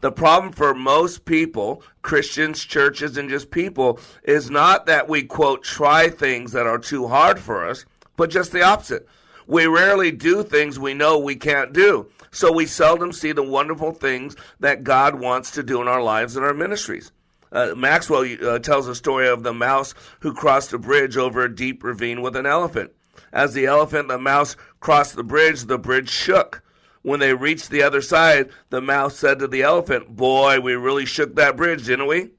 The 0.00 0.12
problem 0.12 0.52
for 0.52 0.74
most 0.74 1.26
people, 1.26 1.82
Christians, 2.00 2.64
churches, 2.64 3.18
and 3.18 3.28
just 3.28 3.50
people, 3.50 4.00
is 4.22 4.50
not 4.50 4.86
that 4.86 5.08
we 5.08 5.22
quote 5.22 5.62
try 5.62 6.08
things 6.08 6.52
that 6.52 6.66
are 6.66 6.78
too 6.78 7.08
hard 7.08 7.38
for 7.38 7.66
us, 7.66 7.84
but 8.16 8.30
just 8.30 8.52
the 8.52 8.62
opposite. 8.62 9.06
We 9.50 9.66
rarely 9.66 10.12
do 10.12 10.44
things 10.44 10.78
we 10.78 10.94
know 10.94 11.18
we 11.18 11.34
can't 11.34 11.72
do. 11.72 12.08
So 12.30 12.52
we 12.52 12.66
seldom 12.66 13.12
see 13.12 13.32
the 13.32 13.42
wonderful 13.42 13.90
things 13.90 14.36
that 14.60 14.84
God 14.84 15.16
wants 15.16 15.50
to 15.50 15.64
do 15.64 15.82
in 15.82 15.88
our 15.88 16.00
lives 16.00 16.36
and 16.36 16.46
our 16.46 16.54
ministries. 16.54 17.10
Uh, 17.50 17.74
Maxwell 17.76 18.24
uh, 18.46 18.60
tells 18.60 18.86
a 18.86 18.94
story 18.94 19.26
of 19.26 19.42
the 19.42 19.52
mouse 19.52 19.92
who 20.20 20.32
crossed 20.32 20.72
a 20.72 20.78
bridge 20.78 21.16
over 21.16 21.42
a 21.42 21.52
deep 21.52 21.82
ravine 21.82 22.22
with 22.22 22.36
an 22.36 22.46
elephant. 22.46 22.92
As 23.32 23.52
the 23.52 23.66
elephant 23.66 24.02
and 24.02 24.10
the 24.10 24.18
mouse 24.18 24.54
crossed 24.78 25.16
the 25.16 25.24
bridge, 25.24 25.64
the 25.64 25.78
bridge 25.78 26.10
shook. 26.10 26.62
When 27.02 27.18
they 27.18 27.34
reached 27.34 27.70
the 27.70 27.82
other 27.82 28.02
side, 28.02 28.50
the 28.68 28.80
mouse 28.80 29.16
said 29.16 29.40
to 29.40 29.48
the 29.48 29.62
elephant, 29.62 30.14
Boy, 30.14 30.60
we 30.60 30.74
really 30.74 31.06
shook 31.06 31.34
that 31.34 31.56
bridge, 31.56 31.86
didn't 31.86 32.06
we? 32.06 32.30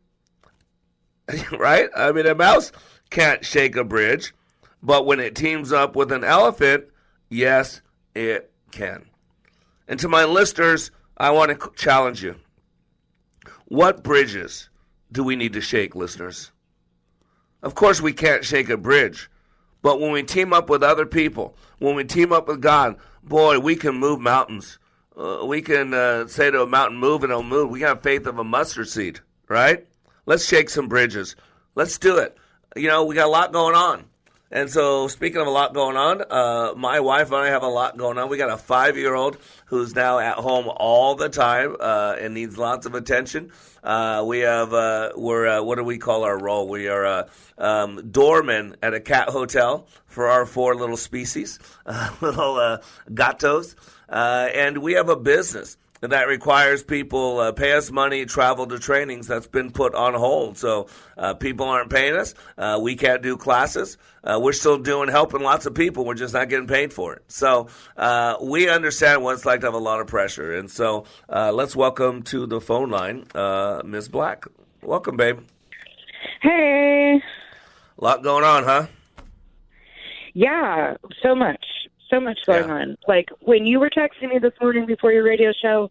right? 1.52 1.90
I 1.94 2.14
mean, 2.14 2.26
a 2.26 2.36
mouse 2.36 2.72
can't 3.10 3.44
shake 3.44 3.76
a 3.76 3.84
bridge, 3.84 4.34
but 4.82 5.06
when 5.06 5.20
it 5.20 5.36
teams 5.36 5.74
up 5.74 5.98
with 5.98 6.14
an 6.14 6.24
elephant, 6.24 6.86
Yes, 7.32 7.82
it 8.14 8.52
can. 8.72 9.06
And 9.88 9.98
to 10.02 10.10
my 10.10 10.26
listeners, 10.26 10.92
I 11.18 11.32
want 11.32 11.58
to 11.58 11.72
challenge 11.78 12.22
you. 12.22 12.36
What 13.70 14.04
bridges 14.04 14.70
do 15.14 15.24
we 15.24 15.38
need 15.38 15.54
to 15.54 15.62
shake, 15.62 15.96
listeners? 15.96 16.52
Of 17.64 17.74
course, 17.74 18.02
we 18.02 18.12
can't 18.12 18.44
shake 18.44 18.70
a 18.70 18.76
bridge. 18.76 19.30
But 19.82 20.02
when 20.02 20.12
we 20.12 20.24
team 20.24 20.52
up 20.52 20.70
with 20.70 20.84
other 20.84 21.06
people, 21.06 21.56
when 21.80 21.96
we 21.96 22.04
team 22.04 22.34
up 22.34 22.50
with 22.50 22.62
God, 22.62 22.98
boy, 23.24 23.60
we 23.60 23.78
can 23.78 23.96
move 23.96 24.20
mountains. 24.20 24.78
Uh, 25.18 25.46
we 25.46 25.62
can 25.62 25.94
uh, 25.94 26.28
say 26.28 26.52
to 26.52 26.64
a 26.64 26.68
mountain, 26.68 26.98
move, 26.98 27.24
and 27.24 27.32
it'll 27.32 27.44
move. 27.44 27.70
We 27.70 27.82
have 27.82 28.04
faith 28.04 28.28
of 28.28 28.40
a 28.40 28.44
mustard 28.44 28.90
seed, 28.90 29.22
right? 29.48 29.88
Let's 30.26 30.46
shake 30.46 30.70
some 30.70 30.90
bridges. 30.90 31.38
Let's 31.76 31.98
do 31.98 32.18
it. 32.18 32.38
You 32.76 32.90
know, 32.90 33.06
we 33.06 33.16
got 33.16 33.28
a 33.28 33.32
lot 33.32 33.54
going 33.54 33.76
on. 33.76 34.06
And 34.54 34.70
so, 34.70 35.08
speaking 35.08 35.40
of 35.40 35.48
a 35.48 35.52
lot 35.52 35.74
going 35.74 35.96
on, 35.96 36.22
uh, 36.30 36.74
my 36.76 37.00
wife 37.00 37.28
and 37.28 37.38
I 37.38 37.48
have 37.48 37.64
a 37.64 37.70
lot 37.70 37.96
going 37.96 38.18
on. 38.18 38.28
We 38.28 38.36
got 38.36 38.50
a 38.50 38.58
five 38.58 38.98
year 38.98 39.16
old 39.16 39.38
who's 39.68 39.96
now 39.96 40.20
at 40.20 40.36
home 40.36 40.70
all 40.76 41.16
the 41.16 41.30
time 41.30 41.78
uh, 41.80 42.18
and 42.20 42.34
needs 42.34 42.58
lots 42.58 42.86
of 42.86 42.94
attention. 42.94 43.52
Uh, 43.82 44.26
we 44.28 44.40
have, 44.40 44.74
uh, 44.74 45.14
we're, 45.16 45.48
uh, 45.48 45.64
what 45.64 45.78
do 45.78 45.86
we 45.86 45.98
call 45.98 46.26
our 46.26 46.38
role? 46.38 46.68
We 46.68 46.90
are 46.90 47.06
uh, 47.06 47.30
um, 47.58 48.12
doormen 48.12 48.76
at 48.84 48.94
a 48.94 49.00
cat 49.00 49.30
hotel 49.30 49.88
for 50.06 50.28
our 50.28 50.46
four 50.46 50.76
little 50.76 50.98
species, 50.98 51.58
little 52.22 52.80
gatos. 53.14 53.78
and 54.10 54.80
we 54.80 54.94
have 54.94 55.08
a 55.08 55.16
business 55.16 55.78
that 56.02 56.28
requires 56.28 56.84
people 56.84 57.40
uh, 57.40 57.52
pay 57.52 57.74
us 57.74 57.92
money, 57.92 58.26
travel 58.26 58.66
to 58.68 58.80
trainings 58.80 59.28
that's 59.28 59.48
been 59.48 59.72
put 59.72 59.94
on 59.94 60.14
hold. 60.14 60.58
So 60.58 60.88
uh, 61.18 61.36
people 61.36 61.68
aren't 61.68 61.92
paying 61.92 62.16
us. 62.16 62.34
Uh, 62.58 62.80
we 62.82 62.96
can't 62.96 63.22
do 63.22 63.38
classes. 63.38 63.98
Uh, 64.24 64.40
we're 64.42 64.54
still 64.54 64.78
doing 64.78 65.10
helping 65.10 65.42
lots 65.42 65.66
of 65.66 65.76
people. 65.76 66.06
We're 66.06 66.16
just 66.16 66.34
not 66.34 66.50
getting 66.50 66.68
paid 66.68 66.92
for 66.92 67.14
it. 67.14 67.24
So 67.28 67.68
uh, 67.98 68.38
we 68.42 68.68
understand 68.68 69.24
what 69.24 69.36
it's 69.36 69.46
like 69.46 69.62
to 69.62 69.68
have 69.68 69.74
a 69.76 69.80
lot 69.80 70.02
of 70.02 70.08
pressure. 70.08 70.54
And 70.54 70.70
so 70.70 71.06
uh, 71.30 71.52
let's 71.52 71.76
welcome 71.76 72.24
to 72.24 72.48
the 72.48 72.60
phone 72.60 72.90
line 72.90 73.28
Miss 73.86 74.08
Black. 74.08 74.46
Welcome, 74.82 75.18
babe. 75.18 75.40
Hey. 76.42 77.22
A 77.98 78.04
lot 78.04 78.24
going 78.24 78.44
on, 78.44 78.64
huh? 78.64 78.88
Yeah, 80.34 80.96
so 81.22 81.36
much 81.36 81.64
so 82.12 82.20
much 82.20 82.40
going 82.46 82.68
yeah. 82.68 82.76
on. 82.76 82.98
Like 83.08 83.30
when 83.40 83.66
you 83.66 83.80
were 83.80 83.90
texting 83.90 84.30
me 84.30 84.38
this 84.38 84.54
morning 84.62 84.86
before 84.86 85.12
your 85.12 85.24
radio 85.24 85.52
show, 85.60 85.90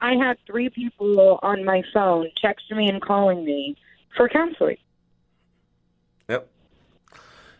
I 0.00 0.14
had 0.14 0.38
three 0.46 0.70
people 0.70 1.38
on 1.42 1.64
my 1.64 1.82
phone 1.92 2.30
texting 2.42 2.76
me 2.76 2.88
and 2.88 3.02
calling 3.02 3.44
me 3.44 3.76
for 4.16 4.28
counseling. 4.28 4.78
Yep. 6.28 6.48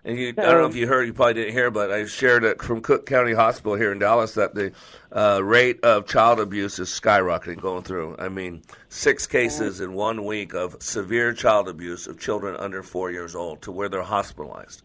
And 0.05 0.19
you, 0.19 0.29
I 0.29 0.43
don't 0.43 0.61
know 0.61 0.67
if 0.67 0.77
you 0.77 0.87
heard, 0.87 1.07
you 1.07 1.13
probably 1.13 1.35
didn't 1.35 1.53
hear, 1.53 1.71
but 1.71 1.91
I 1.91 2.07
shared 2.07 2.45
it 2.45 2.63
from 2.63 2.81
Cook 2.81 3.07
County 3.07 3.33
Hospital 3.33 3.75
here 3.75 3.91
in 3.91 3.99
Dallas 3.99 4.35
that 4.35 4.55
the 4.55 4.73
uh, 5.11 5.41
rate 5.43 5.81
of 5.83 6.07
child 6.07 6.39
abuse 6.39 6.79
is 6.79 6.89
skyrocketing 6.89 7.61
going 7.61 7.83
through. 7.83 8.15
I 8.17 8.29
mean, 8.29 8.63
six 8.89 9.27
cases 9.27 9.81
in 9.81 9.95
one 9.95 10.25
week 10.25 10.55
of 10.55 10.81
severe 10.81 11.33
child 11.33 11.69
abuse 11.69 12.07
of 12.07 12.21
children 12.21 12.55
under 12.57 12.85
four 12.85 13.11
years 13.11 13.35
old 13.35 13.63
to 13.63 13.73
where 13.73 13.89
they're 13.89 14.03
hospitalized. 14.03 14.83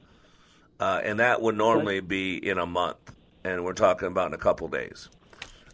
Uh, 0.82 1.00
and 1.04 1.20
that 1.20 1.40
would 1.42 1.56
normally 1.56 2.00
be 2.00 2.36
in 2.36 2.58
a 2.58 2.66
month, 2.66 3.16
and 3.44 3.64
we're 3.64 3.72
talking 3.72 4.08
about 4.08 4.28
in 4.28 4.34
a 4.34 4.38
couple 4.38 4.68
days. 4.68 5.10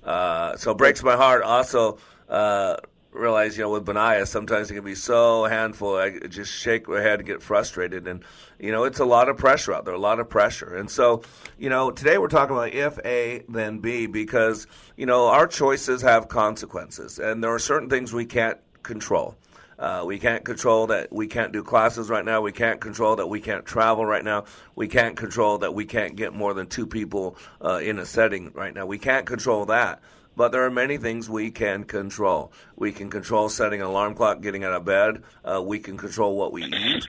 Uh, 0.04 0.58
so 0.58 0.72
it 0.72 0.78
breaks 0.78 1.02
my 1.02 1.16
heart. 1.16 1.44
Also, 1.44 1.98
uh, 2.28 2.76
realize, 3.12 3.58
you 3.58 3.64
know, 3.64 3.70
with 3.70 3.86
Benaiah, 3.86 4.26
sometimes 4.26 4.70
it 4.70 4.74
can 4.74 4.84
be 4.84 4.96
so 4.96 5.46
handful. 5.46 5.96
I 5.96 6.20
just 6.20 6.52
shake 6.52 6.90
my 6.90 7.00
head 7.00 7.20
and 7.20 7.26
get 7.26 7.42
frustrated. 7.42 8.06
And, 8.06 8.22
you 8.60 8.74
know, 8.74 8.84
it's 8.84 9.00
a 9.00 9.06
lot 9.06 9.30
of 9.30 9.38
pressure 9.38 9.74
out 9.74 9.86
there, 9.86 9.94
a 9.94 9.98
lot 10.00 10.20
of 10.20 10.30
pressure. 10.30 10.76
And 10.76 10.92
so, 10.92 11.24
you 11.58 11.70
know, 11.70 11.90
today 11.90 12.18
we're 12.18 12.28
talking 12.28 12.56
about 12.56 12.74
if 12.74 13.00
A, 13.06 13.44
then 13.48 13.80
B, 13.80 14.08
because, 14.08 14.68
you 14.98 15.06
know, 15.06 15.28
our 15.28 15.48
choices 15.48 16.02
have 16.02 16.28
consequences. 16.28 17.18
And 17.18 17.42
there 17.42 17.54
are 17.54 17.60
certain 17.60 17.90
things 17.90 18.14
we 18.14 18.26
can't 18.26 18.60
control. 18.84 19.36
Uh, 19.80 20.04
we 20.06 20.18
can't 20.18 20.44
control 20.44 20.88
that 20.88 21.12
we 21.14 21.28
can't 21.28 21.52
do 21.52 21.64
classes 21.64 22.10
right 22.10 22.26
now. 22.26 22.42
We 22.42 22.52
can't 22.52 22.82
control 22.82 23.16
that 23.18 23.28
we 23.28 23.40
can't 23.40 23.66
travel 23.66 24.06
right 24.06 24.24
now. 24.24 24.46
We 24.76 24.88
can't 24.88 25.16
control 25.16 25.60
that 25.60 25.74
we 25.74 25.86
can't 25.86 26.16
get 26.16 26.34
more 26.34 26.54
than 26.54 26.68
two 26.68 26.88
people 26.88 27.38
uh, 27.64 27.80
in 27.84 28.00
a 28.00 28.06
setting 28.06 28.52
right 28.54 28.74
now. 28.74 28.86
We 28.86 28.98
can't 28.98 29.26
control 29.26 29.66
that. 29.66 30.02
But 30.36 30.52
there 30.52 30.64
are 30.66 30.70
many 30.70 30.98
things 30.98 31.28
we 31.28 31.50
can 31.50 31.84
control. 31.84 32.52
We 32.76 32.92
can 32.92 33.10
control 33.10 33.50
setting 33.50 33.82
an 33.82 33.88
alarm 33.88 34.14
clock, 34.14 34.40
getting 34.40 34.64
out 34.64 34.74
of 34.74 34.86
bed. 34.86 35.24
Uh, 35.44 35.64
we 35.66 35.80
can 35.80 35.98
control 35.98 36.38
what 36.38 36.54
we 36.54 36.64
eat. 36.64 37.08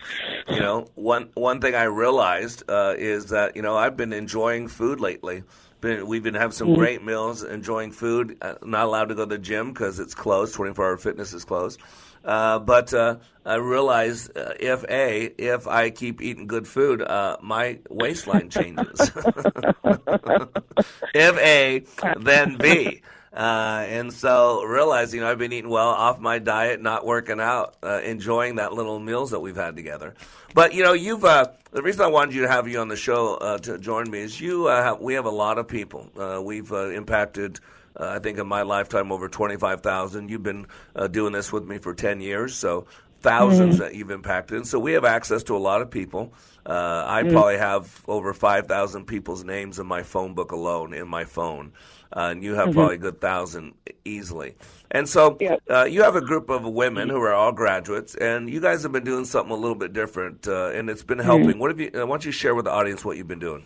You 0.49 0.61
know, 0.61 0.89
one 0.95 1.29
one 1.35 1.61
thing 1.61 1.75
I 1.75 1.85
realized 1.85 2.63
uh, 2.71 2.95
is 2.97 3.27
that 3.27 3.55
you 3.55 3.61
know 3.61 3.77
I've 3.77 3.99
been 3.99 4.15
enjoying 4.15 4.67
food 4.67 4.99
lately. 4.99 5.43
We've 5.81 6.23
been 6.23 6.35
having 6.35 6.53
some 6.53 6.69
Mhm. 6.69 6.77
great 6.77 7.05
meals, 7.05 7.45
enjoying 7.45 7.93
food. 7.93 8.37
Uh, 8.43 8.55
not 8.65 8.87
allowed 8.87 9.11
to 9.11 9.15
go 9.15 9.25
to 9.25 9.29
the 9.29 9.39
gym 9.39 9.73
because 9.73 10.01
it's 10.01 10.15
closed. 10.15 10.55
Twenty 10.55 10.75
four 10.75 10.87
hour 10.87 10.97
fitness 10.97 11.33
is 11.33 11.45
closed. 11.45 11.81
Uh, 12.25 12.59
but 12.59 12.93
uh, 12.93 13.17
I 13.47 13.55
realize 13.57 14.29
uh, 14.31 14.55
if 14.59 14.85
a 14.89 15.33
if 15.39 15.69
I 15.69 15.91
keep 15.91 16.21
eating 16.21 16.49
good 16.49 16.67
food, 16.67 17.01
uh, 17.01 17.37
my 17.41 17.79
waistline 17.89 18.51
changes. 18.51 19.13
if 21.15 21.39
a, 21.39 21.85
then 22.19 22.59
b. 22.59 23.03
Uh, 23.39 23.87
and 23.89 24.13
so 24.13 24.65
realizing 24.65 25.23
I've 25.23 25.39
been 25.39 25.53
eating 25.53 25.71
well 25.71 25.91
off 25.91 26.19
my 26.19 26.41
diet, 26.41 26.83
not 26.83 27.07
working 27.07 27.39
out, 27.41 27.77
uh, 27.85 28.01
enjoying 28.05 28.57
that 28.57 28.73
little 28.73 28.99
meals 28.99 29.31
that 29.31 29.39
we've 29.39 29.55
had 29.55 29.77
together. 29.77 30.15
But 30.55 30.75
you 30.75 30.83
know, 30.83 30.93
you've 30.93 31.25
uh, 31.25 31.47
the 31.71 31.81
reason 31.81 32.03
I 32.03 32.09
wanted 32.09 32.35
you 32.35 32.43
to 32.43 32.49
have 32.49 32.67
you 32.67 32.81
on 32.81 32.89
the 32.89 32.97
show 32.97 33.35
uh, 33.37 33.59
to 33.59 33.79
join 33.79 34.11
me 34.11 34.19
is 34.21 34.41
you. 34.41 34.67
Uh, 34.67 34.83
have, 34.83 35.01
we 35.01 35.15
have 35.15 35.25
a 35.27 35.31
lot 35.31 35.59
of 35.59 35.69
people. 35.69 36.11
Uh, 36.19 36.41
we've 36.43 36.73
uh, 36.73 36.89
impacted. 36.91 37.61
Uh, 37.95 38.09
I 38.09 38.19
think 38.19 38.39
in 38.39 38.47
my 38.49 38.63
lifetime 38.63 39.13
over 39.13 39.29
twenty 39.29 39.57
five 39.57 39.83
thousand. 39.83 40.31
You've 40.31 40.43
been 40.43 40.67
uh, 40.97 41.07
doing 41.07 41.33
this 41.33 41.53
with 41.53 41.65
me 41.65 41.79
for 41.79 41.95
ten 41.95 42.21
years, 42.21 42.57
so 42.57 42.87
1000s 43.23 43.51
Mhm. 43.75 43.79
that 43.79 43.95
you've 43.95 44.11
impacted. 44.13 44.57
And 44.59 44.67
so 44.67 44.79
we 44.79 44.93
have 44.95 45.05
access 45.05 45.43
to 45.45 45.57
a 45.57 45.59
lot 45.59 45.81
of 45.83 45.91
people. 45.91 46.33
Uh, 46.69 47.03
I 47.07 47.23
Mm. 47.23 47.33
probably 47.33 47.57
have 47.57 48.05
over 48.07 48.35
5,000 48.35 49.07
people's 49.07 49.43
names 49.43 49.79
in 49.79 49.87
my 49.87 50.03
phone 50.03 50.35
book 50.35 50.53
alone 50.53 50.93
in 50.93 51.09
my 51.09 51.25
phone. 51.25 51.73
Uh, 52.15 52.29
and 52.33 52.43
you 52.45 52.55
have 52.55 52.69
Mhm. 52.69 52.75
probably 52.75 52.95
a 52.97 52.99
good 52.99 53.21
thousand 53.21 53.75
easily. 54.05 54.55
And 54.91 55.09
so 55.09 55.39
uh, 55.71 55.85
you 55.85 56.03
have 56.03 56.15
a 56.17 56.21
group 56.21 56.49
of 56.51 56.65
women 56.65 57.09
who 57.09 57.21
are 57.23 57.33
all 57.35 57.53
graduates, 57.53 58.15
and 58.15 58.49
you 58.51 58.61
guys 58.61 58.83
have 58.83 58.93
been 58.93 59.05
doing 59.05 59.25
something 59.25 59.53
a 59.53 59.57
little 59.59 59.75
bit 59.77 59.93
different, 59.93 60.47
uh, 60.49 60.71
and 60.75 60.89
it's 60.91 61.03
been 61.03 61.19
helping. 61.19 61.55
Mhm. 61.57 61.59
What 61.59 61.71
have 61.71 61.81
you? 61.81 61.91
Uh, 61.95 62.07
why 62.07 62.13
don't 62.13 62.25
you 62.25 62.33
share 62.33 62.55
with 62.55 62.65
the 62.67 62.71
audience 62.71 63.05
what 63.05 63.17
you've 63.19 63.29
been 63.29 63.39
doing? 63.39 63.65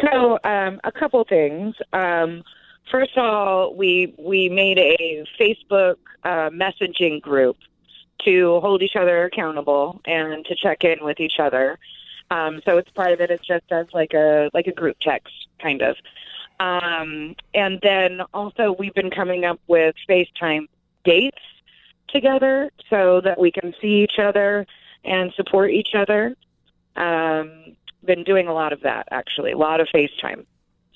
So, 0.00 0.38
um, 0.44 0.80
a 0.84 0.92
couple 0.92 1.22
things. 1.24 1.74
Um, 1.92 2.42
first 2.90 3.16
of 3.16 3.24
all, 3.24 3.74
we 3.74 4.14
we 4.18 4.48
made 4.48 4.78
a 4.78 5.24
Facebook 5.38 5.96
uh, 6.24 6.50
messaging 6.50 7.20
group 7.20 7.56
to 8.24 8.60
hold 8.60 8.82
each 8.82 8.96
other 8.96 9.24
accountable 9.24 10.00
and 10.04 10.44
to 10.46 10.54
check 10.54 10.84
in 10.84 11.04
with 11.04 11.20
each 11.20 11.38
other. 11.38 11.78
Um, 12.30 12.60
so 12.64 12.78
it's 12.78 12.90
part 12.90 13.12
of 13.12 13.20
it. 13.20 13.30
It's 13.30 13.46
just 13.46 13.64
as 13.70 13.86
like 13.92 14.14
a 14.14 14.50
like 14.54 14.66
a 14.66 14.72
group 14.72 14.96
text 15.00 15.32
kind 15.58 15.82
of. 15.82 15.96
Um, 16.60 17.34
and 17.54 17.80
then 17.82 18.20
also 18.34 18.76
we've 18.78 18.94
been 18.94 19.10
coming 19.10 19.44
up 19.44 19.58
with 19.66 19.94
FaceTime 20.08 20.68
dates 21.04 21.38
together 22.08 22.70
so 22.88 23.20
that 23.22 23.38
we 23.38 23.50
can 23.50 23.74
see 23.80 24.02
each 24.02 24.18
other 24.18 24.66
and 25.04 25.32
support 25.32 25.70
each 25.70 25.94
other. 25.94 26.36
Um, 26.96 27.76
been 28.04 28.24
doing 28.24 28.46
a 28.46 28.52
lot 28.52 28.72
of 28.72 28.82
that 28.82 29.08
actually, 29.10 29.52
a 29.52 29.58
lot 29.58 29.80
of 29.80 29.88
FaceTime. 29.88 30.44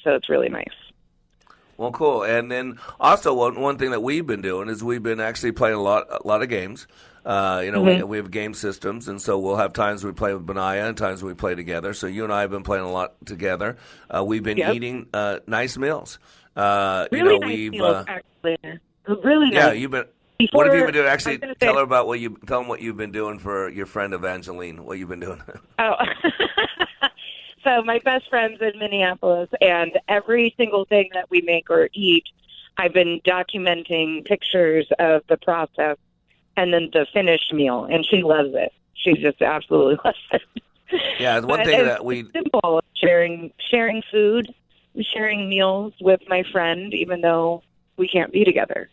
So 0.03 0.15
it's 0.15 0.29
really 0.29 0.49
nice. 0.49 0.67
Well, 1.77 1.91
cool. 1.91 2.23
And 2.23 2.51
then 2.53 2.79
also 3.01 3.35
one 3.35 3.61
one 3.61 3.79
thing 3.79 3.91
that 3.91 4.03
we've 4.03 4.27
been 4.27 4.43
doing 4.43 4.69
is 4.69 4.85
we've 4.85 5.03
been 5.03 5.21
actually 5.21 5.53
playing 5.53 5.77
a 5.77 5.83
lot 5.83 6.07
a 6.11 6.27
lot 6.27 6.43
of 6.43 6.49
games. 6.49 6.87
Uh, 7.25 7.63
you 7.65 7.71
know, 7.71 7.81
we, 7.81 7.93
Mhm. 7.93 8.09
we 8.09 8.17
have 8.19 8.31
game 8.31 8.53
systems, 8.53 9.09
and 9.09 9.21
so 9.21 9.39
we'll 9.39 9.57
have 9.57 9.73
times 9.73 10.05
we 10.05 10.13
play 10.13 10.35
with 10.35 10.45
Benaiah 10.45 10.87
and 10.89 10.97
times 10.97 11.23
we 11.23 11.33
play 11.35 11.55
together. 11.55 11.95
So 11.95 12.07
you 12.07 12.23
and 12.25 12.33
I 12.33 12.43
have 12.43 12.51
been 12.51 12.63
playing 12.65 12.85
a 12.85 12.91
lot 12.93 13.15
together. 13.25 13.77
Uh, 14.15 14.23
we've 14.25 14.43
been 14.43 14.59
Yep. 14.59 14.75
eating 14.75 15.07
uh, 15.15 15.39
nice 15.47 15.79
meals. 15.79 16.19
Uh, 16.55 17.09
Really 17.11 17.25
you 17.35 17.39
know, 17.41 17.47
nice 17.47 17.49
we've 17.57 17.73
meals, 17.73 17.95
uh, 17.95 18.05
actually. 18.07 18.59
Really 19.23 19.53
yeah, 19.55 19.73
you've 19.73 19.91
been. 19.91 20.05
Before- 20.39 20.59
what 20.59 20.67
have 20.67 20.77
you 20.77 20.85
been 20.85 20.95
doing? 20.95 21.07
Actually, 21.07 21.39
tell 21.39 21.55
say- 21.61 21.67
her 21.75 21.83
about 21.83 22.07
what 22.07 22.21
you 22.21 22.37
tell 22.47 22.61
them 22.61 22.69
what 22.69 22.81
you've 22.83 22.97
been 22.97 23.13
doing 23.13 23.39
for 23.39 23.69
your 23.71 23.87
friend 23.87 24.13
Evangeline. 24.13 24.85
What 24.85 24.99
you've 24.99 25.09
been 25.09 25.21
doing. 25.21 25.41
Oh. 25.79 25.95
so 27.65 27.83
my 27.83 27.99
best 28.01 28.29
friend's 28.29 28.61
in 28.61 28.79
Minneapolis, 28.79 29.49
and 29.61 29.93
every 30.09 30.55
single 30.57 30.85
thing 30.85 31.09
that 31.15 31.31
we 31.31 31.41
make 31.41 31.71
or 31.71 31.89
eat, 31.95 32.25
I've 32.77 32.93
been 32.93 33.21
documenting 33.25 34.25
pictures 34.25 34.87
of 34.99 35.23
the 35.29 35.37
process 35.39 35.97
and 36.57 36.73
then 36.73 36.91
the 36.93 37.07
finished 37.13 37.53
meal, 37.53 37.85
and 37.85 38.07
she 38.07 38.23
loves 38.23 38.51
it. 38.55 38.73
She 38.95 39.15
just 39.15 39.43
absolutely 39.43 39.97
loves 40.05 40.19
it. 40.33 40.43
yeah, 41.19 41.41
one 41.41 41.59
But 41.59 41.67
thing 41.67 41.85
that 41.85 42.05
we 42.05 42.25
simple 42.33 42.83
sharing 42.95 43.53
sharing 43.71 44.03
food, 44.11 44.55
sharing 45.13 45.49
meals 45.49 45.93
with 46.01 46.21
my 46.29 46.45
friend, 46.53 46.95
even 46.95 47.21
though 47.21 47.63
we 47.97 48.09
can't 48.09 48.33
be 48.33 48.45
together. 48.45 48.89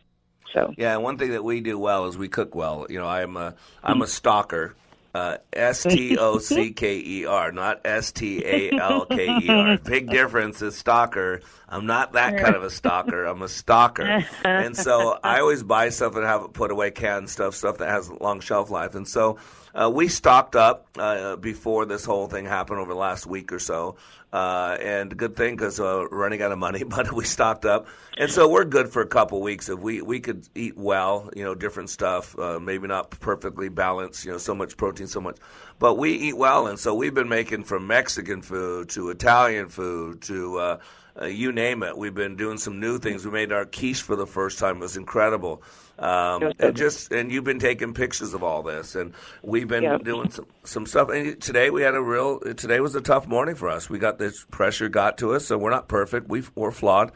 So 0.54 0.74
Yeah, 0.78 0.98
one 0.98 1.18
thing 1.18 1.32
that 1.32 1.44
we 1.44 1.62
do 1.62 1.80
well 1.80 2.08
is 2.08 2.18
we 2.18 2.28
cook 2.28 2.56
well. 2.56 2.86
You 2.90 3.00
know, 3.00 3.08
I'm 3.08 3.38
a 3.38 3.56
I'm 3.84 4.02
a 4.02 4.08
stalker. 4.08 4.76
Uh, 5.14 5.38
S 5.52 5.84
T 5.84 6.18
O 6.18 6.38
C 6.38 6.72
K 6.72 6.98
E 7.06 7.26
R, 7.26 7.52
not 7.52 7.82
S 7.84 8.12
T 8.14 8.44
A 8.46 8.72
L 8.72 9.06
K 9.06 9.40
E 9.42 9.50
R. 9.50 9.78
Big 9.84 10.10
difference 10.10 10.62
is 10.62 10.78
stalker. 10.78 11.42
I'm 11.68 11.86
not 11.86 12.14
that 12.14 12.38
kind 12.38 12.56
of 12.56 12.64
a 12.64 12.70
stalker. 12.70 13.26
I'm 13.26 13.42
a 13.42 13.50
stalker, 13.50 14.24
and 14.44 14.76
so 14.76 15.18
I 15.24 15.40
always 15.42 15.64
buy 15.64 15.90
stuff 15.90 16.16
and 16.16 16.26
have 16.26 16.44
it 16.44 16.54
put 16.54 16.72
away, 16.72 16.92
canned 16.92 17.30
stuff, 17.30 17.56
stuff 17.56 17.80
that 17.80 17.90
has 17.90 18.10
long 18.10 18.40
shelf 18.40 18.70
life. 18.70 18.96
And 18.96 19.08
so 19.08 19.38
uh, 19.74 19.90
we 19.90 20.08
stocked 20.08 20.56
up 20.56 20.88
uh, 20.98 21.36
before 21.38 21.86
this 21.86 22.06
whole 22.06 22.28
thing 22.28 22.46
happened 22.46 22.80
over 22.80 22.94
the 22.94 23.00
last 23.00 23.26
week 23.26 23.52
or 23.52 23.60
so. 23.60 23.96
Uh, 24.34 24.78
and 24.80 25.18
good 25.18 25.36
thing 25.36 25.58
because 25.58 25.78
uh, 25.80 26.08
running 26.08 26.42
out 26.42 26.54
of 26.54 26.58
money, 26.58 26.84
but 26.88 27.12
we 27.12 27.26
stocked 27.26 27.66
up, 27.66 27.88
and 28.18 28.32
so 28.32 28.48
we're 28.48 28.64
good 28.64 28.88
for 28.88 29.02
a 29.02 29.08
couple 29.08 29.42
weeks. 29.42 29.68
If 29.68 29.80
we 29.80 30.02
we 30.02 30.22
could 30.22 30.48
eat 30.56 30.78
well, 30.78 31.30
you 31.36 31.44
know, 31.44 31.54
different 31.54 31.90
stuff, 31.90 32.38
uh, 32.40 32.58
maybe 32.58 32.88
not 32.88 33.10
perfectly 33.20 33.68
balanced, 33.68 34.24
you 34.24 34.32
know, 34.32 34.38
so 34.38 34.56
much 34.56 34.78
protein, 34.78 35.08
so 35.08 35.20
much, 35.20 35.36
but 35.80 35.96
we 35.96 36.12
eat 36.14 36.38
well, 36.38 36.68
and 36.68 36.80
so 36.80 36.96
we've 36.96 37.14
been 37.14 37.28
making 37.28 37.66
from 37.66 37.88
Mexican 37.88 38.42
food 38.42 38.88
to 38.92 39.10
Italian 39.10 39.68
food 39.68 40.22
to 40.22 40.58
uh, 40.58 40.78
uh, 41.20 41.26
you 41.26 41.52
name 41.52 41.84
it. 41.84 41.98
We've 41.98 42.14
been 42.14 42.36
doing 42.36 42.58
some 42.58 42.80
new 42.80 43.00
things. 43.00 43.26
We 43.26 43.32
made 43.32 43.52
our 43.52 43.66
quiche 43.66 44.02
for 44.02 44.16
the 44.16 44.28
first 44.28 44.60
time. 44.60 44.78
It 44.78 44.82
was 44.82 44.98
incredible. 44.98 45.62
Um, 46.02 46.52
and 46.60 46.76
just 46.76 47.12
and 47.12 47.32
you've 47.32 47.44
been 47.44 47.60
taking 47.60 47.94
pictures 47.94 48.34
of 48.34 48.42
all 48.42 48.64
this, 48.64 48.96
and 48.96 49.14
we've 49.44 49.68
been 49.68 50.02
doing 50.04 50.32
some 50.32 50.48
some 50.64 50.86
stuff. 50.88 51.10
And 51.10 51.40
today 51.40 51.70
we 51.70 51.84
had 51.84 51.94
a 51.94 52.02
real. 52.02 52.40
Today 52.40 52.80
was 52.80 52.96
a 52.96 53.02
tough 53.02 53.28
morning 53.28 53.54
for 53.54 53.70
us. 53.70 53.88
We 53.88 54.00
got 54.00 54.18
this 54.18 54.44
pressure 54.50 54.90
got 54.90 55.20
to 55.20 55.36
us, 55.36 55.46
so 55.46 55.60
we're 55.60 55.70
not 55.70 55.88
perfect. 55.88 56.28
We 56.28 56.42
we're 56.56 56.72
flawed. 56.72 57.12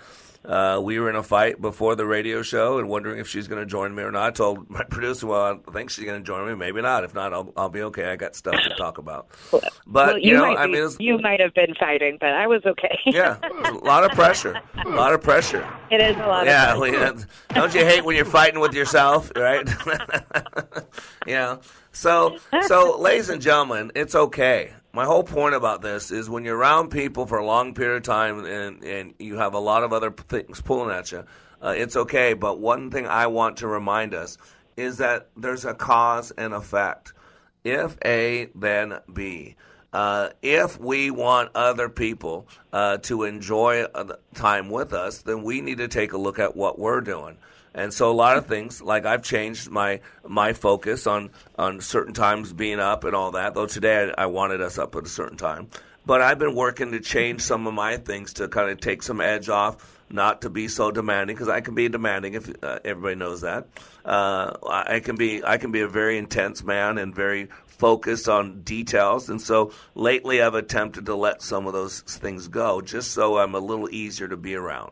Uh, 0.48 0.80
we 0.82 1.00
were 1.00 1.10
in 1.10 1.16
a 1.16 1.24
fight 1.24 1.60
before 1.62 1.96
the 1.96 2.06
radio 2.06 2.42
show 2.42 2.78
and 2.78 2.88
wondering 2.88 3.20
if 3.20 3.28
she's 3.28 3.48
going 3.48 3.62
to 3.62 3.66
join 3.66 3.94
me 3.96 4.04
or 4.04 4.12
not. 4.12 4.28
I 4.28 4.32
told 4.32 4.70
my 4.70 4.84
producer, 4.90 5.28
"Well, 5.28 5.60
I 5.68 5.72
think 5.72 5.90
she's 5.90 6.06
going 6.06 6.20
to 6.22 6.26
join 6.26 6.48
me. 6.48 6.56
Maybe 6.56 6.82
not. 6.82 7.04
If 7.04 7.14
not, 7.14 7.34
I'll 7.34 7.52
I'll 7.58 7.70
be 7.70 7.82
okay. 7.84 8.06
I 8.06 8.16
got 8.16 8.36
stuff 8.36 8.56
to 8.62 8.76
talk 8.78 8.98
about." 8.98 9.28
But 9.52 9.72
well, 9.88 10.18
you, 10.20 10.34
know, 10.34 10.42
might 10.48 10.58
I 10.58 10.68
mean, 10.68 10.84
it's, 10.84 10.98
you 11.00 11.18
might 11.20 11.40
have 11.40 11.54
been 11.54 11.74
fighting, 11.80 12.18
but 12.20 12.30
I 12.30 12.48
was 12.48 12.62
okay. 12.66 13.00
yeah, 13.06 13.38
a 13.66 13.74
lot 13.74 14.04
of 14.04 14.12
pressure. 14.12 14.60
A 14.86 14.90
lot 14.90 15.14
of 15.14 15.22
pressure. 15.22 15.68
it 15.90 16.02
is 16.02 16.16
a 16.18 16.28
lot 16.28 16.46
Yeah, 16.46 16.76
of 16.76 17.28
don't 17.54 17.74
you 17.74 17.86
hate 17.86 18.04
when 18.04 18.16
you're 18.16 18.26
fighting 18.26 18.60
with 18.60 18.74
yourself, 18.74 19.32
right? 19.36 19.68
yeah. 21.28 21.58
So, 21.92 22.38
so, 22.64 23.00
ladies 23.00 23.30
and 23.30 23.42
gentlemen, 23.42 23.92
it's 23.96 24.16
okay. 24.16 24.74
My 24.96 25.04
whole 25.04 25.24
point 25.24 25.56
about 25.56 25.82
this 25.82 26.10
is 26.10 26.30
when 26.30 26.46
you're 26.46 26.56
around 26.56 26.88
people 26.88 27.26
for 27.26 27.38
a 27.38 27.46
long 27.46 27.74
period 27.74 27.98
of 27.98 28.04
time 28.04 28.46
and 28.46 28.82
and 28.82 29.14
you 29.20 29.36
have 29.36 29.54
a 29.54 29.60
lot 29.60 29.84
of 29.84 29.92
other 29.92 30.10
things 30.10 30.62
pulling 30.62 30.96
at 30.96 31.12
you, 31.12 31.26
uh, 31.62 31.74
it's 31.76 31.98
okay. 31.98 32.34
But 32.34 32.62
one 32.62 32.90
thing 32.92 33.06
I 33.06 33.28
want 33.28 33.58
to 33.58 33.68
remind 33.68 34.14
us 34.14 34.38
is 34.78 35.00
that 35.00 35.28
there's 35.36 35.66
a 35.66 35.74
cause 35.74 36.32
and 36.32 36.54
effect. 36.54 37.12
If 37.66 37.98
A, 38.06 38.48
then 38.56 39.00
B. 39.14 39.58
uh, 39.92 40.30
if 40.42 40.80
we 40.80 41.12
want 41.12 41.52
other 41.56 41.90
people 41.90 42.48
uh, 42.72 42.98
to 43.00 43.24
enjoy 43.24 43.84
uh, 43.84 44.16
time 44.34 44.70
with 44.70 44.94
us, 44.94 45.24
then 45.24 45.44
we 45.44 45.60
need 45.60 45.80
to 45.80 45.90
take 45.90 46.14
a 46.14 46.18
look 46.18 46.40
at 46.40 46.56
what 46.56 46.80
we're 46.80 47.02
doing. 47.02 47.38
And 47.76 47.94
so 47.94 48.10
a 48.10 48.14
lot 48.14 48.38
of 48.38 48.48
things, 48.48 48.82
like 48.82 49.06
I've 49.06 49.22
changed 49.22 49.70
my 49.70 50.00
my 50.26 50.54
focus 50.54 51.06
on 51.06 51.30
on 51.60 51.82
certain 51.82 52.14
times 52.14 52.54
being 52.54 52.80
up 52.80 53.04
and 53.04 53.14
all 53.14 53.32
that. 53.32 53.54
Though 53.54 53.68
today 53.68 54.14
I, 54.18 54.24
I 54.24 54.26
wanted 54.28 54.62
us 54.62 54.80
up 54.80 54.96
at 54.96 55.04
a 55.04 55.10
certain 55.10 55.38
time, 55.38 55.68
but 56.06 56.22
I've 56.22 56.40
been 56.40 56.56
working 56.56 56.94
to 56.94 57.02
change 57.02 57.42
some 57.42 57.68
of 57.68 57.74
my 57.74 57.98
things 57.98 58.34
to 58.36 58.48
kind 58.48 58.70
of 58.70 58.80
take 58.80 59.04
some 59.04 59.20
edge 59.20 59.50
off, 59.50 60.02
not 60.10 60.44
to 60.44 60.50
be 60.50 60.70
so 60.70 60.90
demanding 60.90 61.36
because 61.36 61.50
I 61.50 61.60
can 61.60 61.76
be 61.76 61.90
demanding 61.90 62.36
if 62.36 62.50
uh, 62.64 62.80
everybody 62.86 63.16
knows 63.16 63.42
that. 63.42 63.68
Uh, 64.06 64.54
I 64.66 65.02
can 65.02 65.18
be 65.18 65.44
I 65.44 65.58
can 65.58 65.74
be 65.74 65.82
a 65.82 65.88
very 65.90 66.18
intense 66.18 66.64
man 66.64 66.98
and 66.98 67.14
very 67.14 67.50
focused 67.68 68.30
on 68.30 68.62
details, 68.62 69.30
and 69.30 69.42
so 69.42 69.74
lately 69.96 70.42
I've 70.42 70.56
attempted 70.56 71.08
to 71.08 71.16
let 71.16 71.42
some 71.42 71.68
of 71.68 71.74
those 71.74 72.00
things 72.00 72.48
go, 72.48 72.80
just 72.80 73.12
so 73.12 73.38
I'm 73.38 73.54
a 73.54 73.60
little 73.60 73.90
easier 73.90 74.30
to 74.30 74.38
be 74.38 74.56
around. 74.56 74.92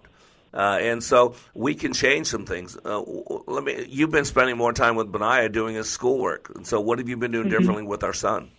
Uh, 0.54 0.78
and 0.80 1.04
so 1.04 1.36
we 1.56 1.74
can 1.74 1.94
change 1.94 2.28
some 2.28 2.46
things. 2.46 2.78
Uh, 2.86 3.02
let 3.48 3.64
me. 3.64 3.86
You've 3.90 4.12
been 4.12 4.26
spending 4.26 4.56
more 4.56 4.72
time 4.72 4.96
with 4.96 5.12
Benaiah 5.12 5.50
doing 5.50 5.76
his 5.76 5.90
schoolwork. 5.90 6.52
And 6.56 6.66
so, 6.66 6.80
what 6.80 7.00
have 7.00 7.10
you 7.10 7.18
been 7.18 7.32
doing 7.32 7.48
mm-hmm. 7.48 7.58
differently 7.58 7.84
with 7.84 8.04
our 8.04 8.14
son? 8.14 8.52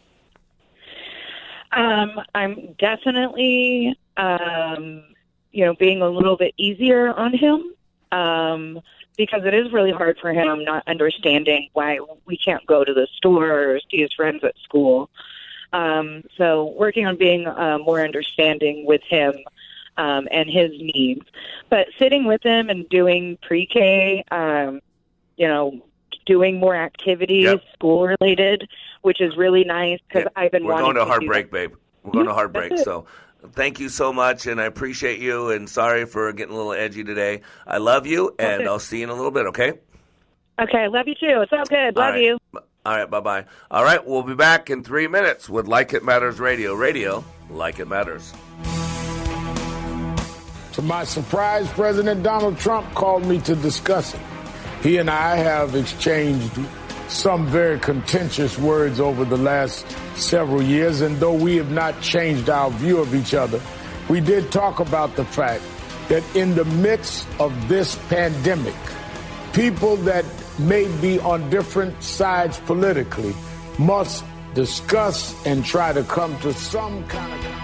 Um, 1.71 2.21
I'm 2.35 2.75
definitely, 2.79 3.99
um, 4.17 5.05
you 5.53 5.65
know, 5.65 5.75
being 5.75 6.03
a 6.03 6.09
little 6.09 6.37
bit 6.37 6.55
easier 6.57 7.13
on 7.13 7.33
him 7.33 7.75
um, 8.13 8.81
because 9.17 9.45
it 9.45 9.55
is 9.55 9.73
really 9.73 9.91
hard 9.93 10.19
for 10.21 10.33
him 10.33 10.65
not 10.65 10.83
understanding 10.89 11.69
why 11.73 11.99
we 12.27 12.37
can't 12.37 12.65
go 12.67 12.85
to 12.85 12.93
the 12.93 13.07
store 13.17 13.75
or 13.75 13.81
see 13.91 14.01
his 14.01 14.13
friends 14.13 14.43
at 14.43 14.55
school. 14.65 15.11
Um, 15.73 16.25
so, 16.37 16.75
working 16.77 17.07
on 17.07 17.17
being 17.17 17.47
uh, 17.47 17.79
more 17.79 18.01
understanding 18.01 18.85
with 18.85 19.03
him 19.09 19.35
um, 19.97 20.29
and 20.31 20.49
his 20.49 20.71
needs. 20.73 21.27
But 21.71 21.89
sitting 21.99 22.25
with 22.25 22.43
him 22.43 22.71
and 22.71 22.89
doing 22.89 23.39
pre-K, 23.43 24.25
um, 24.31 24.81
you 25.37 25.49
know, 25.49 25.81
doing 26.27 26.59
more 26.59 26.77
activities, 26.77 27.45
yep. 27.45 27.63
school 27.73 28.09
related, 28.21 28.69
which 29.03 29.21
is 29.21 29.37
really 29.37 29.65
nice 29.65 30.01
because 30.09 30.25
yep. 30.25 30.33
I've 30.37 30.53
been. 30.53 30.65
We're 30.65 30.79
going 30.79 30.97
to 30.97 31.05
heartbreak, 31.05 31.51
babe. 31.51 31.75
We're 32.03 32.13
going 32.13 32.27
to 32.27 32.35
heartbreak. 32.35 32.73
So. 32.85 33.07
Thank 33.53 33.79
you 33.79 33.91
so 33.91 34.11
much, 34.11 34.47
and 34.47 34.59
I 34.59 34.65
appreciate 34.65 35.19
you. 35.19 35.51
And 35.51 35.69
sorry 35.69 36.07
for 36.07 36.33
getting 36.33 36.55
a 36.55 36.57
little 36.57 36.73
edgy 36.73 37.05
today. 37.05 37.43
I 37.67 37.77
love 37.77 38.07
you, 38.07 38.35
and 38.39 38.63
okay. 38.63 38.67
I'll 38.67 38.79
see 38.79 39.01
you 39.01 39.05
in 39.05 39.11
a 39.11 39.15
little 39.15 39.31
bit. 39.31 39.45
Okay. 39.49 39.75
Okay, 40.59 40.89
love 40.89 41.07
you 41.07 41.15
too. 41.15 41.43
It's 41.43 41.53
all 41.53 41.65
good. 41.65 41.97
Love 41.97 42.07
all 42.07 42.11
right. 42.13 42.23
you. 42.23 42.39
All 42.87 42.97
right, 42.97 43.11
bye 43.11 43.21
bye. 43.21 43.45
All 43.71 43.83
right, 43.85 44.05
we'll 44.05 44.23
be 44.23 44.35
back 44.35 44.71
in 44.71 44.85
three 44.85 45.09
minutes 45.09 45.49
with 45.49 45.67
Like 45.67 45.95
It 45.95 46.05
Matters 46.05 46.39
Radio. 46.39 46.75
Radio, 46.75 47.25
like 47.51 47.81
it 47.81 47.89
matters. 47.89 48.33
To 50.75 50.83
my 50.83 51.05
surprise, 51.05 51.69
President 51.71 52.25
Donald 52.25 52.59
Trump 52.59 52.93
called 52.95 53.25
me 53.25 53.39
to 53.43 53.55
discuss 53.55 54.13
it. 54.13 54.21
He 54.83 54.97
and 54.97 55.09
I 55.09 55.37
have 55.37 55.77
exchanged 55.77 56.59
some 57.07 57.47
very 57.47 57.79
contentious 57.79 58.59
words 58.59 58.99
over 58.99 59.25
the 59.25 59.37
last 59.37 59.87
several 60.17 60.61
years, 60.61 61.01
and 61.01 61.17
though 61.19 61.33
we 61.33 61.55
have 61.59 61.71
not 61.71 62.01
changed 62.01 62.51
our 62.51 62.71
view 62.71 62.99
of 62.99 63.15
each 63.15 63.35
other, 63.35 63.61
we 64.09 64.21
did 64.21 64.51
talk 64.51 64.81
about 64.81 65.15
the 65.15 65.25
fact 65.25 65.63
that 66.09 66.25
in 66.35 66.57
the 66.57 66.65
midst 66.65 67.29
of 67.39 67.69
this 67.69 67.95
pandemic, 68.09 68.75
people 69.53 69.95
that 69.99 70.25
may 70.59 70.89
be 71.01 71.21
on 71.21 71.49
different 71.51 72.03
sides 72.03 72.59
politically 72.59 73.33
must 73.79 74.25
discuss 74.55 75.35
and 75.47 75.65
try 75.65 75.93
to 75.93 76.03
come 76.03 76.37
to 76.41 76.53
some 76.53 77.07
kind 77.07 77.33
of 77.47 77.64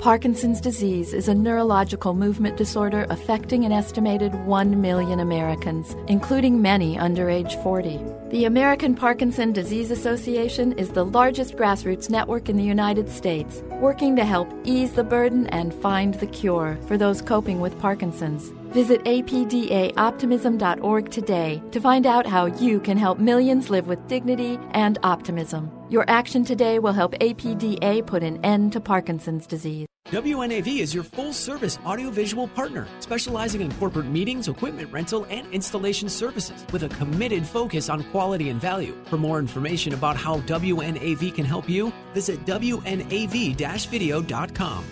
Parkinson's 0.00 0.60
disease 0.62 1.12
is 1.12 1.28
a 1.28 1.34
neurological 1.34 2.14
movement 2.14 2.56
disorder 2.56 3.06
affecting 3.10 3.66
an 3.66 3.72
estimated 3.72 4.34
1 4.46 4.80
million 4.80 5.20
Americans, 5.20 5.94
including 6.08 6.62
many 6.62 6.98
under 6.98 7.28
age 7.28 7.54
40. 7.56 8.00
The 8.30 8.46
American 8.46 8.94
Parkinson 8.94 9.52
Disease 9.52 9.90
Association 9.90 10.72
is 10.78 10.88
the 10.88 11.04
largest 11.04 11.54
grassroots 11.54 12.08
network 12.08 12.48
in 12.48 12.56
the 12.56 12.64
United 12.64 13.10
States, 13.10 13.62
working 13.72 14.16
to 14.16 14.24
help 14.24 14.50
ease 14.64 14.92
the 14.92 15.04
burden 15.04 15.48
and 15.48 15.74
find 15.74 16.14
the 16.14 16.28
cure 16.28 16.78
for 16.86 16.96
those 16.96 17.20
coping 17.20 17.60
with 17.60 17.78
Parkinson's. 17.78 18.54
Visit 18.72 19.04
apdaoptimism.org 19.04 21.10
today 21.10 21.62
to 21.72 21.80
find 21.80 22.06
out 22.06 22.26
how 22.26 22.46
you 22.46 22.80
can 22.80 22.96
help 22.96 23.18
millions 23.18 23.68
live 23.68 23.86
with 23.86 24.08
dignity 24.08 24.58
and 24.70 24.98
optimism. 25.02 25.70
Your 25.90 26.08
action 26.08 26.44
today 26.44 26.78
will 26.78 26.92
help 26.92 27.12
APDA 27.14 28.06
put 28.06 28.22
an 28.22 28.42
end 28.44 28.72
to 28.72 28.80
Parkinson's 28.80 29.46
disease. 29.46 29.89
WNAV 30.10 30.80
is 30.80 30.92
your 30.92 31.04
full 31.04 31.32
service 31.32 31.78
audiovisual 31.86 32.48
partner, 32.48 32.88
specializing 32.98 33.60
in 33.60 33.70
corporate 33.74 34.06
meetings, 34.06 34.48
equipment 34.48 34.92
rental, 34.92 35.24
and 35.30 35.46
installation 35.52 36.08
services 36.08 36.66
with 36.72 36.82
a 36.82 36.88
committed 36.88 37.46
focus 37.46 37.88
on 37.88 38.02
quality 38.10 38.48
and 38.48 38.60
value. 38.60 38.96
For 39.04 39.18
more 39.18 39.38
information 39.38 39.94
about 39.94 40.16
how 40.16 40.40
WNAV 40.40 41.32
can 41.36 41.44
help 41.44 41.68
you, 41.68 41.92
visit 42.12 42.44
WNAV 42.44 43.54
video.com. 43.88 44.84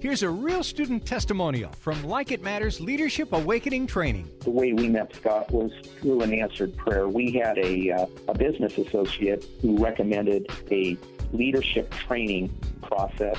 Here's 0.00 0.22
a 0.22 0.28
real 0.28 0.62
student 0.62 1.06
testimonial 1.06 1.72
from 1.72 2.04
Like 2.04 2.30
It 2.30 2.42
Matters 2.42 2.78
Leadership 2.78 3.32
Awakening 3.32 3.86
Training. 3.86 4.30
The 4.40 4.50
way 4.50 4.74
we 4.74 4.88
met 4.88 5.16
Scott 5.16 5.50
was 5.50 5.72
through 6.02 6.20
an 6.20 6.34
answered 6.34 6.76
prayer. 6.76 7.08
We 7.08 7.32
had 7.32 7.56
a, 7.56 7.90
uh, 7.90 8.06
a 8.28 8.34
business 8.36 8.76
associate 8.76 9.46
who 9.62 9.82
recommended 9.82 10.46
a 10.70 10.98
leadership 11.32 11.90
training 11.90 12.54
process 12.82 13.38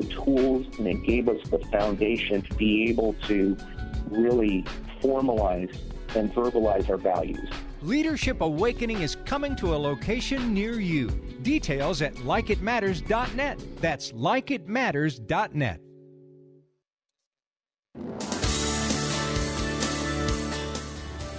the 0.00 0.06
tools 0.14 0.66
and 0.78 0.86
it 0.86 1.02
gave 1.02 1.28
us 1.28 1.40
the 1.50 1.58
foundation 1.70 2.42
to 2.42 2.54
be 2.54 2.88
able 2.88 3.14
to 3.26 3.56
really 4.10 4.64
formalize 5.00 5.76
and 6.14 6.32
verbalize 6.32 6.88
our 6.88 6.96
values. 6.96 7.48
Leadership 7.82 8.40
Awakening 8.40 9.02
is 9.02 9.16
coming 9.24 9.54
to 9.56 9.74
a 9.74 9.78
location 9.78 10.54
near 10.54 10.80
you. 10.80 11.08
Details 11.42 12.02
at 12.02 12.14
likeitmatters.net. 12.16 13.60
That's 13.80 14.12
likeitmatters.net. 14.12 15.80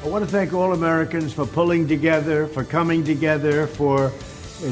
I 0.01 0.07
want 0.07 0.23
to 0.23 0.31
thank 0.31 0.53
all 0.53 0.73
Americans 0.73 1.33
for 1.33 1.45
pulling 1.45 1.87
together, 1.87 2.47
for 2.47 2.63
coming 2.63 3.03
together, 3.03 3.67
for 3.67 4.13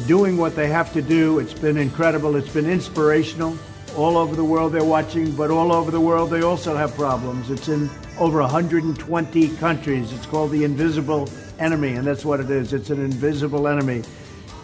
doing 0.08 0.38
what 0.38 0.56
they 0.56 0.68
have 0.68 0.94
to 0.94 1.02
do. 1.02 1.40
It's 1.40 1.54
been 1.54 1.78
incredible. 1.78 2.38
It's 2.38 2.52
been 2.52 2.70
inspirational. 2.70 3.58
All 3.98 4.16
over 4.16 4.36
the 4.36 4.44
world 4.44 4.74
they're 4.74 4.84
watching, 4.84 5.32
but 5.32 5.50
all 5.50 5.72
over 5.74 5.90
the 5.90 6.00
world 6.00 6.30
they 6.30 6.44
also 6.44 6.76
have 6.76 6.94
problems. 6.94 7.50
It's 7.50 7.68
in 7.68 7.90
over 8.20 8.42
120 8.42 9.50
countries. 9.56 10.14
It's 10.14 10.28
called 10.28 10.52
the 10.52 10.64
invisible 10.64 11.28
enemy, 11.58 11.94
and 11.94 12.06
that's 12.06 12.24
what 12.24 12.40
it 12.40 12.52
is. 12.52 12.74
It's 12.74 12.92
an 12.92 13.04
invisible 13.04 13.68
enemy. 13.68 14.04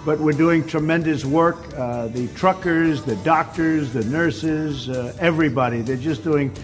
But 0.05 0.19
we're 0.19 0.33
doing 0.33 0.67
tremendous 0.67 1.25
work. 1.25 1.57
Uh, 1.75 2.09
the 2.09 2.27
truckers, 2.35 3.01
the 3.01 3.15
doctors, 3.17 3.91
the 3.91 4.03
nurses, 4.05 4.87
uh, 4.87 5.15
everybody, 5.19 5.81
they're 5.81 5.97
just 5.97 6.23
doing 6.23 6.55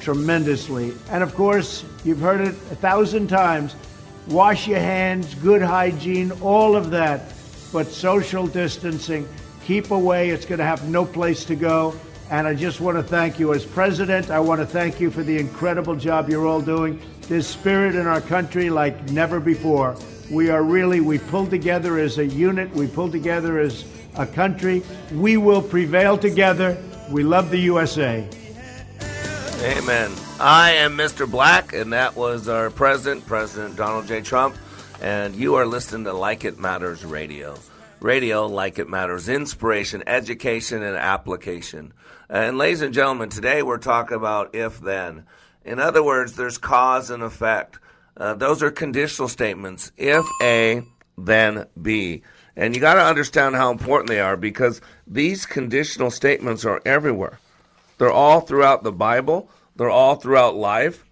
tremendously. 0.00 0.92
And 1.10 1.24
of 1.24 1.34
course, 1.34 1.84
you've 2.04 2.20
heard 2.20 2.40
it 2.40 2.54
a 2.70 2.76
thousand 2.76 3.26
times 3.26 3.74
wash 4.28 4.68
your 4.68 4.78
hands, 4.78 5.34
good 5.34 5.60
hygiene, 5.60 6.30
all 6.40 6.76
of 6.76 6.90
that. 6.90 7.32
But 7.72 7.88
social 7.88 8.46
distancing, 8.46 9.28
keep 9.64 9.90
away. 9.90 10.30
It's 10.30 10.46
going 10.46 10.60
to 10.60 10.64
have 10.64 10.88
no 10.88 11.04
place 11.04 11.44
to 11.46 11.56
go. 11.56 11.98
And 12.32 12.48
I 12.48 12.54
just 12.54 12.80
want 12.80 12.96
to 12.96 13.02
thank 13.02 13.38
you 13.38 13.52
as 13.52 13.62
president. 13.62 14.30
I 14.30 14.40
want 14.40 14.62
to 14.62 14.66
thank 14.66 14.98
you 14.98 15.10
for 15.10 15.22
the 15.22 15.36
incredible 15.36 15.94
job 15.94 16.30
you're 16.30 16.46
all 16.46 16.62
doing. 16.62 16.98
There's 17.28 17.46
spirit 17.46 17.94
in 17.94 18.06
our 18.06 18.22
country 18.22 18.70
like 18.70 19.10
never 19.10 19.38
before. 19.38 19.96
We 20.30 20.48
are 20.48 20.62
really, 20.62 21.02
we 21.02 21.18
pulled 21.18 21.50
together 21.50 21.98
as 21.98 22.16
a 22.16 22.24
unit, 22.24 22.70
we 22.74 22.86
pulled 22.86 23.12
together 23.12 23.58
as 23.58 23.84
a 24.14 24.26
country. 24.26 24.82
We 25.12 25.36
will 25.36 25.60
prevail 25.60 26.16
together. 26.16 26.82
We 27.10 27.22
love 27.22 27.50
the 27.50 27.58
USA. 27.58 28.26
Amen. 29.60 30.10
I 30.40 30.70
am 30.76 30.96
Mr. 30.96 31.30
Black, 31.30 31.74
and 31.74 31.92
that 31.92 32.16
was 32.16 32.48
our 32.48 32.70
president, 32.70 33.26
President 33.26 33.76
Donald 33.76 34.06
J. 34.06 34.22
Trump. 34.22 34.56
And 35.02 35.36
you 35.36 35.56
are 35.56 35.66
listening 35.66 36.04
to 36.04 36.14
Like 36.14 36.46
It 36.46 36.58
Matters 36.58 37.04
Radio. 37.04 37.58
Radio, 38.00 38.46
like 38.46 38.78
it 38.78 38.88
matters, 38.88 39.28
inspiration, 39.28 40.02
education, 40.06 40.82
and 40.82 40.96
application. 40.96 41.92
And 42.32 42.56
ladies 42.56 42.80
and 42.80 42.94
gentlemen, 42.94 43.28
today 43.28 43.62
we're 43.62 43.76
talking 43.76 44.16
about 44.16 44.54
if 44.54 44.80
then. 44.80 45.26
In 45.66 45.78
other 45.78 46.02
words, 46.02 46.32
there's 46.32 46.56
cause 46.56 47.10
and 47.10 47.22
effect. 47.22 47.78
Uh, 48.16 48.32
those 48.32 48.62
are 48.62 48.70
conditional 48.70 49.28
statements. 49.28 49.92
If 49.98 50.24
A, 50.42 50.82
then 51.18 51.66
B. 51.80 52.22
And 52.56 52.74
you 52.74 52.80
got 52.80 52.94
to 52.94 53.04
understand 53.04 53.54
how 53.54 53.70
important 53.70 54.08
they 54.08 54.20
are 54.20 54.38
because 54.38 54.80
these 55.06 55.44
conditional 55.44 56.10
statements 56.10 56.64
are 56.64 56.80
everywhere. 56.86 57.38
They're 57.98 58.10
all 58.10 58.40
throughout 58.40 58.82
the 58.82 58.92
Bible, 58.92 59.50
they're 59.76 59.90
all 59.90 60.14
throughout 60.14 60.56
life. 60.56 61.04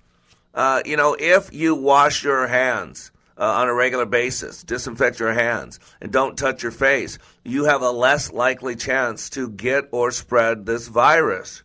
Uh, 0.55 0.81
you 0.87 0.97
know, 0.97 1.19
if 1.21 1.53
you 1.53 1.75
wash 1.75 2.25
your 2.25 2.47
hands 2.47 3.11
uh, 3.41 3.45
on 3.45 3.69
a 3.69 3.75
regular 3.75 4.05
basis, 4.05 4.63
disinfect 4.63 5.19
your 5.19 5.33
hands, 5.33 5.81
and 6.01 6.13
don't 6.13 6.37
touch 6.37 6.63
your 6.63 6.73
face, 6.73 7.19
you 7.43 7.65
have 7.65 7.81
a 7.81 7.91
less 7.91 8.31
likely 8.33 8.77
chance 8.77 9.31
to 9.31 9.49
get 9.49 9.89
or 9.93 10.11
spread 10.11 10.67
this 10.67 10.89
virus. 10.89 11.63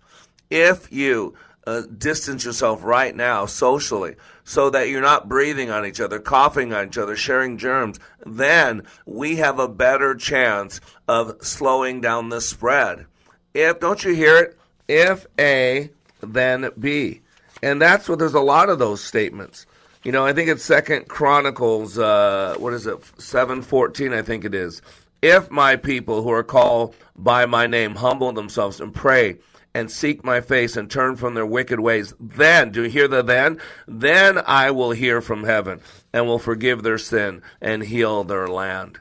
If 0.49 0.91
you 0.91 1.35
uh, 1.67 1.81
distance 1.97 2.45
yourself 2.45 2.83
right 2.83 3.13
now 3.13 3.45
socially 3.45 4.15
so 4.45 4.69
that 4.69 4.87
you're 4.87 5.01
not 5.01 5.27
breathing 5.27 5.69
on 5.69 5.85
each 5.85 5.99
other, 5.99 6.19
coughing 6.19 6.71
on 6.71 6.87
each 6.87 6.97
other, 6.97 7.17
sharing 7.17 7.57
germs, 7.57 7.99
then 8.25 8.83
we 9.05 9.35
have 9.37 9.59
a 9.59 9.67
better 9.67 10.15
chance 10.15 10.79
of 11.09 11.35
slowing 11.41 11.99
down 11.99 12.29
the 12.29 12.39
spread. 12.39 13.05
If, 13.53 13.79
don't 13.79 14.03
you 14.03 14.13
hear 14.13 14.37
it? 14.37 14.57
If 14.87 15.25
A, 15.37 15.89
then 16.21 16.69
B. 16.79 17.21
And 17.61 17.81
that's 17.81 18.07
what 18.07 18.19
there's 18.19 18.33
a 18.33 18.39
lot 18.39 18.69
of 18.69 18.79
those 18.79 19.03
statements. 19.03 19.65
You 20.05 20.11
know, 20.11 20.23
I 20.23 20.33
think 20.33 20.49
it's 20.49 20.63
Second 20.63 21.07
Chronicles, 21.07 21.97
uh, 21.97 22.53
what 22.59 22.73
is 22.73 22.85
it, 22.85 22.99
seven 23.19 23.63
fourteen? 23.63 24.13
I 24.13 24.21
think 24.21 24.45
it 24.45 24.53
is. 24.53 24.83
If 25.23 25.49
my 25.49 25.77
people 25.77 26.21
who 26.21 26.29
are 26.29 26.43
called 26.43 26.95
by 27.15 27.47
my 27.47 27.65
name 27.65 27.95
humble 27.95 28.31
themselves 28.31 28.79
and 28.79 28.93
pray 28.93 29.39
and 29.73 29.89
seek 29.89 30.23
my 30.23 30.41
face 30.41 30.77
and 30.77 30.91
turn 30.91 31.15
from 31.15 31.33
their 31.33 31.45
wicked 31.45 31.79
ways, 31.79 32.13
then, 32.19 32.71
do 32.71 32.83
you 32.83 32.89
hear 32.89 33.07
the 33.07 33.23
then? 33.23 33.59
Then 33.87 34.37
I 34.45 34.69
will 34.69 34.91
hear 34.91 35.21
from 35.21 35.43
heaven 35.43 35.81
and 36.13 36.27
will 36.27 36.37
forgive 36.37 36.83
their 36.83 36.99
sin 36.99 37.41
and 37.59 37.81
heal 37.81 38.23
their 38.23 38.47
land. 38.47 38.99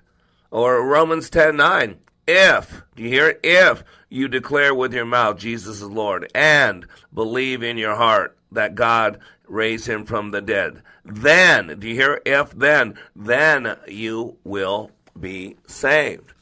Or 0.50 0.82
Romans 0.86 1.28
ten 1.28 1.58
nine. 1.58 1.98
If, 2.26 2.82
do 2.96 3.02
you 3.02 3.10
hear 3.10 3.28
it? 3.28 3.40
If 3.42 3.84
you 4.08 4.26
declare 4.26 4.74
with 4.74 4.94
your 4.94 5.04
mouth 5.04 5.36
Jesus 5.36 5.82
is 5.82 5.86
Lord 5.86 6.30
and 6.34 6.86
believe 7.12 7.62
in 7.62 7.76
your 7.76 7.94
heart 7.94 8.38
that 8.52 8.74
God 8.74 9.18
raised 9.46 9.86
him 9.86 10.04
from 10.04 10.30
the 10.30 10.40
dead, 10.40 10.82
then, 11.04 11.78
do 11.78 11.88
you 11.88 11.94
hear? 11.94 12.20
If 12.24 12.52
then, 12.52 12.96
then 13.14 13.76
you 13.86 14.38
will 14.44 14.90
be 15.18 15.56
saved. 15.66 16.32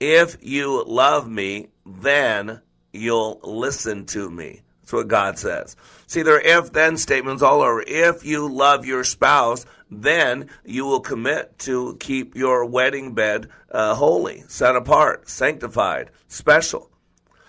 If 0.00 0.36
you 0.40 0.84
love 0.86 1.28
me, 1.28 1.68
then 1.86 2.60
you'll 2.92 3.40
listen 3.42 4.06
to 4.06 4.30
me. 4.30 4.62
That's 4.80 4.92
what 4.92 5.08
God 5.08 5.38
says. 5.38 5.76
See, 6.06 6.22
there 6.22 6.36
are 6.36 6.40
if 6.40 6.72
then 6.72 6.98
statements 6.98 7.42
all 7.42 7.62
over. 7.62 7.82
If 7.86 8.24
you 8.24 8.52
love 8.52 8.84
your 8.84 9.04
spouse, 9.04 9.64
then 9.90 10.50
you 10.64 10.84
will 10.84 11.00
commit 11.00 11.58
to 11.60 11.96
keep 12.00 12.36
your 12.36 12.64
wedding 12.66 13.14
bed 13.14 13.48
uh, 13.70 13.94
holy, 13.94 14.44
set 14.46 14.76
apart, 14.76 15.28
sanctified, 15.28 16.10
special. 16.28 16.90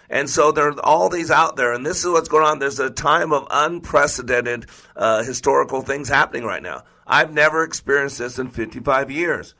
And 0.09 0.29
so 0.29 0.51
there 0.51 0.69
are 0.69 0.79
all 0.81 1.09
these 1.09 1.31
out 1.31 1.55
there, 1.55 1.73
and 1.73 1.85
this 1.85 1.99
is 1.99 2.07
what's 2.07 2.29
going 2.29 2.45
on. 2.45 2.59
There's 2.59 2.79
a 2.79 2.89
time 2.89 3.33
of 3.33 3.47
unprecedented 3.49 4.67
uh, 4.95 5.23
historical 5.23 5.81
things 5.81 6.09
happening 6.09 6.43
right 6.43 6.61
now. 6.61 6.83
I've 7.07 7.33
never 7.33 7.63
experienced 7.63 8.19
this 8.19 8.39
in 8.39 8.49
55 8.49 9.11
years. 9.11 9.55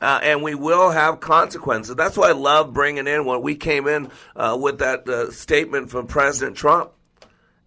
Uh, 0.00 0.18
and 0.22 0.42
we 0.42 0.54
will 0.54 0.90
have 0.90 1.20
consequences. 1.20 1.94
That's 1.94 2.16
why 2.16 2.30
I 2.30 2.32
love 2.32 2.72
bringing 2.72 3.06
in 3.06 3.24
when 3.24 3.42
we 3.42 3.54
came 3.54 3.86
in 3.86 4.10
uh, 4.34 4.58
with 4.60 4.78
that 4.78 5.08
uh, 5.08 5.30
statement 5.30 5.90
from 5.90 6.06
President 6.06 6.56
Trump. 6.56 6.92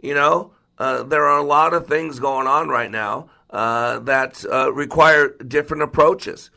You 0.02 0.16
know, 0.16 0.52
uh, 0.78 1.04
there 1.04 1.26
are 1.26 1.38
a 1.38 1.44
lot 1.44 1.74
of 1.74 1.88
things 1.88 2.20
going 2.20 2.48
on 2.48 2.68
right 2.68 2.92
now 2.92 3.30
uh, 3.50 4.00
that 4.00 4.44
uh, 4.52 4.72
require 4.74 5.30
different 5.30 5.84
approaches. 5.84 6.50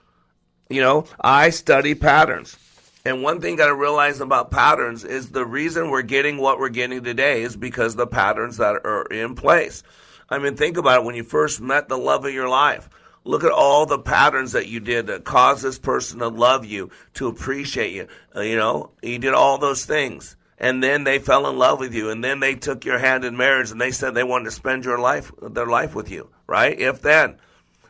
You 0.69 0.81
know, 0.81 1.07
I 1.21 1.51
study 1.51 1.95
patterns. 1.95 2.57
And 3.05 3.23
one 3.23 3.41
thing 3.41 3.57
got 3.57 3.69
to 3.69 3.75
realize 3.75 4.21
about 4.21 4.51
patterns 4.51 5.05
is 5.05 5.31
the 5.31 5.47
reason 5.47 5.91
we're 5.91 6.03
getting 6.03 6.39
what 6.39 6.59
we're 6.59 6.69
getting 6.69 7.05
today 7.05 7.43
is 7.43 7.57
because 7.57 7.95
the 7.95 8.07
patterns 8.07 8.57
that 8.57 8.85
are 8.85 9.07
in 9.07 9.35
place. 9.35 9.83
I 10.29 10.39
mean, 10.39 10.57
think 10.57 10.77
about 10.77 11.01
it. 11.01 11.05
When 11.05 11.15
you 11.15 11.25
first 11.25 11.61
met 11.61 11.89
the 11.89 11.97
love 11.97 12.25
of 12.25 12.35
your 12.35 12.49
life, 12.49 12.89
look 13.25 13.45
at 13.45 13.53
all 13.53 13.87
the 13.87 13.99
patterns 13.99 14.53
that 14.53 14.67
you 14.67 14.81
did 14.81 15.07
that 15.07 15.25
caused 15.25 15.63
this 15.63 15.79
person 15.79 16.19
to 16.19 16.29
love 16.29 16.67
you, 16.67 16.91
to 17.15 17.29
appreciate 17.29 17.93
you. 17.93 18.09
Uh, 18.35 18.41
you 18.41 18.57
know, 18.57 18.91
you 19.01 19.19
did 19.19 19.33
all 19.33 19.59
those 19.59 19.85
things. 19.85 20.37
And 20.59 20.83
then 20.83 21.05
they 21.05 21.21
fell 21.21 21.49
in 21.49 21.57
love 21.57 21.79
with 21.79 21.95
you. 21.95 22.11
And 22.11 22.23
then 22.23 22.41
they 22.41 22.57
took 22.57 22.85
your 22.85 22.99
hand 22.99 23.25
in 23.25 23.37
marriage 23.37 23.71
and 23.71 23.81
they 23.81 23.93
said 23.93 24.13
they 24.13 24.25
wanted 24.25 24.47
to 24.47 24.51
spend 24.51 24.85
your 24.85 24.99
life, 24.99 25.31
their 25.41 25.67
life 25.67 25.95
with 25.95 26.11
you, 26.11 26.29
right? 26.47 26.79
If 26.79 27.01
then. 27.01 27.39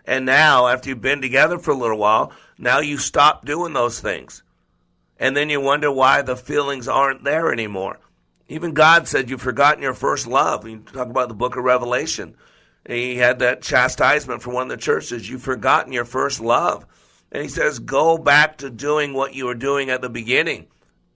And 0.04 0.26
now, 0.26 0.68
after 0.68 0.90
you've 0.90 1.00
been 1.00 1.20
together 1.20 1.59
for 1.59 1.70
a 1.70 1.76
little 1.76 1.98
while, 1.98 2.32
now 2.56 2.80
you 2.80 2.98
stop 2.98 3.44
doing 3.44 3.72
those 3.72 4.00
things 4.00 4.42
and 5.18 5.36
then 5.36 5.50
you 5.50 5.60
wonder 5.60 5.90
why 5.90 6.22
the 6.22 6.36
feelings 6.36 6.88
aren't 6.88 7.24
there 7.24 7.52
anymore. 7.52 7.98
Even 8.48 8.72
God 8.72 9.06
said 9.06 9.28
you've 9.28 9.42
forgotten 9.42 9.82
your 9.82 9.94
first 9.94 10.26
love. 10.26 10.66
You 10.66 10.78
talk 10.78 11.08
about 11.08 11.28
the 11.28 11.34
book 11.34 11.56
of 11.56 11.64
Revelation. 11.64 12.34
He 12.86 13.16
had 13.16 13.40
that 13.40 13.60
chastisement 13.60 14.42
from 14.42 14.54
one 14.54 14.64
of 14.64 14.68
the 14.70 14.82
churches. 14.82 15.28
You've 15.28 15.42
forgotten 15.42 15.92
your 15.92 16.06
first 16.06 16.40
love. 16.40 16.86
And 17.30 17.42
he 17.42 17.48
says, 17.48 17.78
go 17.78 18.16
back 18.16 18.58
to 18.58 18.70
doing 18.70 19.12
what 19.12 19.34
you 19.34 19.44
were 19.44 19.54
doing 19.54 19.90
at 19.90 20.00
the 20.00 20.08
beginning 20.08 20.68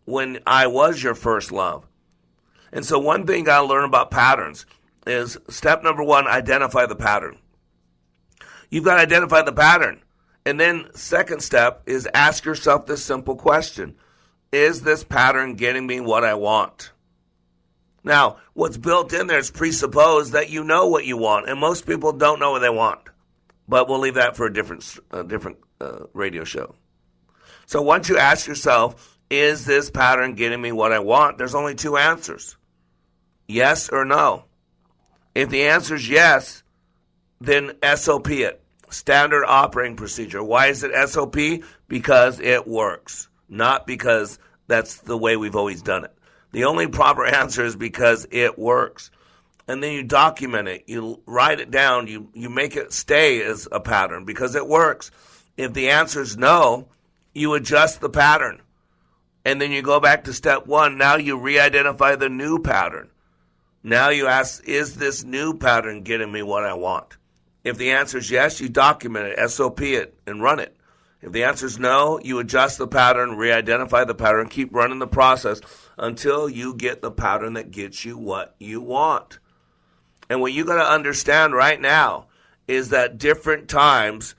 when 0.05 0.41
I 0.47 0.67
was 0.67 1.03
your 1.03 1.15
first 1.15 1.51
love. 1.53 1.87
And 2.71 2.85
so, 2.85 2.99
one 2.99 3.27
thing 3.27 3.49
I 3.49 3.59
learn 3.59 3.85
about 3.85 4.11
patterns 4.11 4.67
is 5.07 5.39
step 5.49 5.83
number 5.83 6.03
one 6.03 6.27
identify 6.27 6.87
the 6.87 6.97
pattern. 6.97 7.39
You've 8.71 8.85
got 8.85 8.97
to 8.97 9.03
identify 9.03 9.43
the 9.43 9.53
pattern. 9.53 10.03
And 10.45 10.59
then, 10.59 10.89
second 10.95 11.41
step 11.41 11.83
is 11.87 12.09
ask 12.13 12.45
yourself 12.45 12.87
this 12.87 13.05
simple 13.05 13.37
question 13.37 13.97
Is 14.51 14.83
this 14.83 15.05
pattern 15.05 15.55
getting 15.55 15.87
me 15.87 16.01
what 16.01 16.25
I 16.25 16.35
want? 16.35 16.93
Now, 18.05 18.39
what's 18.55 18.77
built 18.77 19.13
in 19.13 19.29
there 19.29 19.39
is 19.39 19.51
presupposed 19.51 20.33
that 20.33 20.51
you 20.51 20.65
know 20.65 20.89
what 20.89 21.07
you 21.07 21.17
want, 21.17 21.49
and 21.49 21.61
most 21.61 21.87
people 21.87 22.13
don't 22.13 22.41
know 22.41 22.51
what 22.51 22.59
they 22.59 22.71
want. 22.71 23.01
But 23.69 23.89
we'll 23.89 24.01
leave 24.01 24.15
that 24.15 24.37
for 24.37 24.47
a 24.47 24.53
different, 24.53 24.99
different 25.29 25.59
uh, 25.81 26.07
radio 26.13 26.43
show. 26.43 26.75
So 27.67 27.81
once 27.81 28.09
you 28.09 28.19
ask 28.19 28.49
yourself, 28.49 29.19
is 29.31 29.65
this 29.65 29.91
pattern 29.91 30.35
getting 30.35 30.61
me 30.61 30.73
what 30.73 30.93
I 30.93 30.99
want? 30.99 31.39
There's 31.39 31.55
only 31.55 31.75
two 31.75 31.97
answers 31.97 32.57
yes 33.49 33.89
or 33.89 34.05
no. 34.05 34.45
If 35.35 35.49
the 35.49 35.65
answer 35.65 35.95
is 35.95 36.09
yes, 36.09 36.63
then 37.41 37.73
SOP 37.97 38.31
it 38.31 38.62
standard 38.93 39.45
operating 39.47 39.97
procedure. 39.97 40.43
Why 40.43 40.67
is 40.67 40.85
it 40.85 40.93
SOP? 41.09 41.37
Because 41.89 42.41
it 42.41 42.67
works. 42.67 43.29
not 43.49 43.87
because 43.87 44.39
that's 44.67 44.99
the 44.99 45.17
way 45.19 45.37
we've 45.37 45.57
always 45.57 45.83
done 45.83 46.05
it. 46.05 46.15
The 46.53 46.65
only 46.65 46.87
proper 46.87 47.25
answer 47.41 47.65
is 47.65 47.77
because 47.77 48.27
it 48.31 48.59
works. 48.59 49.11
And 49.69 49.83
then 49.83 49.93
you 49.93 50.03
document 50.03 50.69
it, 50.69 50.85
you 50.87 51.23
write 51.27 51.61
it 51.61 51.71
down, 51.71 52.09
you, 52.09 52.29
you 52.35 52.51
make 52.51 52.77
it 52.77 52.93
stay 52.93 53.43
as 53.43 53.69
a 53.71 53.81
pattern 53.81 54.25
because 54.25 54.55
it 54.55 54.67
works. 54.67 55.11
If 55.57 55.73
the 55.73 55.91
answer 55.91 56.21
is 56.21 56.37
no, 56.37 56.89
you 57.33 57.55
adjust 57.55 58.01
the 58.01 58.11
pattern. 58.11 58.61
And 59.45 59.61
then 59.61 59.71
you 59.73 59.83
go 59.83 60.01
back 60.01 60.25
to 60.25 60.33
step 60.33 60.67
one. 60.67 60.99
Now 60.99 61.17
you 61.17 61.39
re 61.39 61.59
identify 61.59 62.17
the 62.17 62.29
new 62.29 62.59
pattern. 62.59 63.11
Now 63.83 64.11
you 64.11 64.27
ask, 64.27 64.63
is 64.65 64.97
this 64.97 65.25
new 65.25 65.55
pattern 65.55 66.03
getting 66.03 66.31
me 66.31 66.43
what 66.43 66.65
I 66.65 66.75
want? 66.75 67.17
If 67.65 67.79
the 67.79 67.93
answer 67.93 68.19
is 68.19 68.31
yes, 68.31 68.61
you 68.61 68.69
document 68.69 69.27
it, 69.27 69.51
SOP 69.51 69.83
it, 69.83 70.19
and 70.27 70.43
run 70.43 70.59
it. 70.59 70.77
If 71.21 71.31
the 71.31 71.45
answer 71.45 71.67
is 71.67 71.79
no, 71.79 72.19
you 72.23 72.41
adjust 72.41 72.79
the 72.79 72.89
pattern, 72.89 73.37
re 73.37 73.53
identify 73.53 74.05
the 74.05 74.15
pattern, 74.15 74.49
keep 74.49 74.75
running 74.75 74.99
the 74.99 75.07
process 75.07 75.61
until 75.97 76.49
you 76.49 76.75
get 76.75 77.01
the 77.01 77.13
pattern 77.13 77.55
that 77.55 77.71
gets 77.71 78.05
you 78.05 78.19
what 78.19 78.57
you 78.59 78.81
want. 78.81 79.39
And 80.29 80.41
what 80.41 80.53
you 80.53 80.65
got 80.65 80.83
to 80.83 80.91
understand 80.91 81.55
right 81.55 81.81
now 81.81 82.27
is 82.67 82.89
that 82.89 83.19
different 83.19 83.69
times 83.69 84.35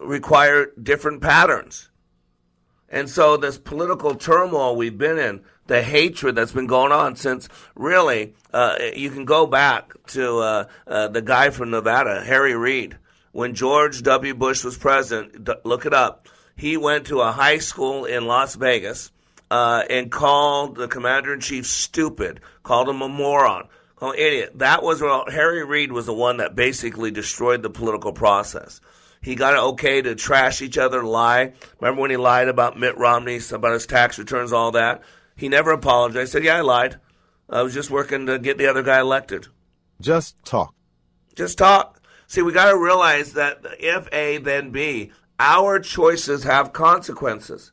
require 0.00 0.70
different 0.80 1.22
patterns. 1.22 1.90
And 2.88 3.08
so, 3.08 3.36
this 3.36 3.58
political 3.58 4.14
turmoil 4.14 4.76
we've 4.76 4.98
been 4.98 5.18
in, 5.18 5.42
the 5.66 5.82
hatred 5.82 6.34
that's 6.34 6.52
been 6.52 6.66
going 6.66 6.92
on 6.92 7.16
since 7.16 7.48
really, 7.74 8.34
uh, 8.52 8.76
you 8.96 9.10
can 9.10 9.24
go 9.24 9.46
back 9.46 9.92
to 10.08 10.38
uh, 10.38 10.64
uh, 10.86 11.08
the 11.08 11.22
guy 11.22 11.50
from 11.50 11.70
Nevada, 11.70 12.22
Harry 12.24 12.56
Reid 12.56 12.96
when 13.32 13.54
George 13.54 14.02
W. 14.02 14.34
Bush 14.34 14.62
was 14.62 14.76
president, 14.76 15.48
look 15.64 15.86
it 15.86 15.94
up. 15.94 16.28
He 16.54 16.76
went 16.76 17.06
to 17.06 17.20
a 17.20 17.32
high 17.32 17.58
school 17.58 18.04
in 18.04 18.26
Las 18.26 18.54
Vegas 18.54 19.10
uh, 19.50 19.82
and 19.88 20.10
called 20.10 20.76
the 20.76 20.86
commander 20.86 21.32
in 21.32 21.40
chief 21.40 21.66
stupid, 21.66 22.40
called 22.62 22.88
him 22.88 23.00
a 23.00 23.08
moron, 23.08 23.68
called 23.96 24.14
him 24.14 24.26
idiot. 24.26 24.58
That 24.58 24.82
was 24.82 25.00
well, 25.00 25.24
Harry 25.28 25.64
Reid 25.64 25.92
was 25.92 26.06
the 26.06 26.14
one 26.14 26.36
that 26.36 26.54
basically 26.54 27.10
destroyed 27.10 27.62
the 27.62 27.70
political 27.70 28.12
process. 28.12 28.80
He 29.22 29.34
got 29.34 29.54
it 29.54 29.60
okay 29.60 30.02
to 30.02 30.14
trash 30.14 30.62
each 30.62 30.76
other, 30.76 31.02
lie. 31.02 31.52
Remember 31.80 32.02
when 32.02 32.10
he 32.10 32.16
lied 32.16 32.48
about 32.48 32.78
Mitt 32.78 32.98
Romney, 32.98 33.40
about 33.52 33.72
his 33.72 33.86
tax 33.86 34.18
returns, 34.18 34.52
all 34.52 34.72
that? 34.72 35.02
He 35.36 35.48
never 35.48 35.70
apologized. 35.70 36.28
He 36.28 36.32
said, 36.32 36.44
"Yeah, 36.44 36.56
I 36.56 36.60
lied. 36.60 37.00
I 37.48 37.62
was 37.62 37.74
just 37.74 37.90
working 37.90 38.26
to 38.26 38.38
get 38.38 38.58
the 38.58 38.66
other 38.66 38.82
guy 38.82 39.00
elected." 39.00 39.48
Just 40.00 40.36
talk. 40.44 40.74
Just 41.34 41.58
talk. 41.58 42.00
See, 42.26 42.42
we 42.42 42.52
got 42.52 42.70
to 42.70 42.78
realize 42.78 43.34
that 43.34 43.60
if 43.78 44.08
A, 44.12 44.38
then 44.38 44.70
B, 44.70 45.12
our 45.38 45.78
choices 45.78 46.44
have 46.44 46.72
consequences. 46.72 47.72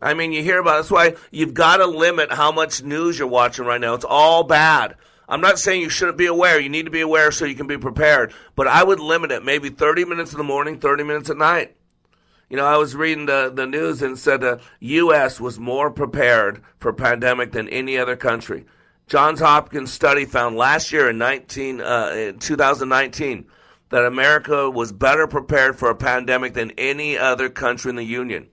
I 0.00 0.14
mean, 0.14 0.32
you 0.32 0.42
hear 0.42 0.58
about 0.58 0.74
it. 0.74 0.78
That's 0.78 0.90
why 0.90 1.14
you've 1.30 1.54
got 1.54 1.76
to 1.76 1.86
limit 1.86 2.32
how 2.32 2.50
much 2.50 2.82
news 2.82 3.18
you're 3.18 3.28
watching 3.28 3.64
right 3.64 3.80
now. 3.80 3.94
It's 3.94 4.04
all 4.04 4.42
bad. 4.44 4.96
I'm 5.28 5.40
not 5.40 5.58
saying 5.58 5.80
you 5.80 5.88
shouldn't 5.88 6.18
be 6.18 6.26
aware. 6.26 6.58
You 6.58 6.68
need 6.68 6.86
to 6.86 6.90
be 6.90 7.00
aware 7.00 7.30
so 7.30 7.44
you 7.44 7.54
can 7.54 7.68
be 7.68 7.78
prepared. 7.78 8.34
But 8.56 8.66
I 8.66 8.82
would 8.82 8.98
limit 8.98 9.30
it 9.30 9.44
maybe 9.44 9.68
30 9.70 10.04
minutes 10.04 10.32
in 10.32 10.38
the 10.38 10.44
morning, 10.44 10.78
30 10.78 11.04
minutes 11.04 11.30
at 11.30 11.36
night. 11.36 11.76
You 12.52 12.58
know, 12.58 12.66
I 12.66 12.76
was 12.76 12.94
reading 12.94 13.24
the, 13.24 13.50
the 13.50 13.66
news 13.66 14.02
and 14.02 14.18
said 14.18 14.42
the 14.42 14.60
U.S. 14.80 15.40
was 15.40 15.58
more 15.58 15.90
prepared 15.90 16.62
for 16.80 16.92
pandemic 16.92 17.52
than 17.52 17.66
any 17.70 17.96
other 17.96 18.14
country. 18.14 18.66
Johns 19.06 19.40
Hopkins 19.40 19.90
study 19.90 20.26
found 20.26 20.56
last 20.56 20.92
year 20.92 21.08
in 21.08 21.16
19, 21.16 21.80
uh, 21.80 22.12
in 22.14 22.38
2019 22.38 23.46
that 23.88 24.04
America 24.04 24.68
was 24.68 24.92
better 24.92 25.26
prepared 25.26 25.78
for 25.78 25.88
a 25.88 25.94
pandemic 25.94 26.52
than 26.52 26.72
any 26.72 27.16
other 27.16 27.48
country 27.48 27.88
in 27.88 27.96
the 27.96 28.04
Union. 28.04 28.48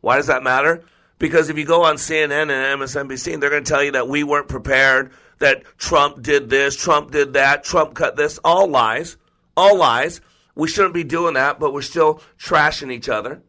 Why 0.00 0.14
does 0.14 0.28
that 0.28 0.44
matter? 0.44 0.84
Because 1.18 1.50
if 1.50 1.58
you 1.58 1.64
go 1.64 1.82
on 1.82 1.96
CNN 1.96 2.52
and 2.52 2.80
MSNBC, 2.80 3.40
they're 3.40 3.50
going 3.50 3.64
to 3.64 3.68
tell 3.68 3.82
you 3.82 3.92
that 3.92 4.06
we 4.06 4.22
weren't 4.22 4.46
prepared, 4.46 5.10
that 5.40 5.64
Trump 5.76 6.22
did 6.22 6.50
this, 6.50 6.76
Trump 6.76 7.10
did 7.10 7.32
that, 7.32 7.64
Trump 7.64 7.94
cut 7.94 8.14
this. 8.14 8.38
All 8.44 8.68
lies. 8.68 9.16
All 9.56 9.76
lies. 9.76 10.20
We 10.60 10.68
shouldn't 10.68 10.92
be 10.92 11.04
doing 11.04 11.34
that, 11.34 11.58
but 11.58 11.72
we're 11.72 11.80
still 11.80 12.20
trashing 12.38 12.92
each 12.92 13.08
other. 13.08 13.42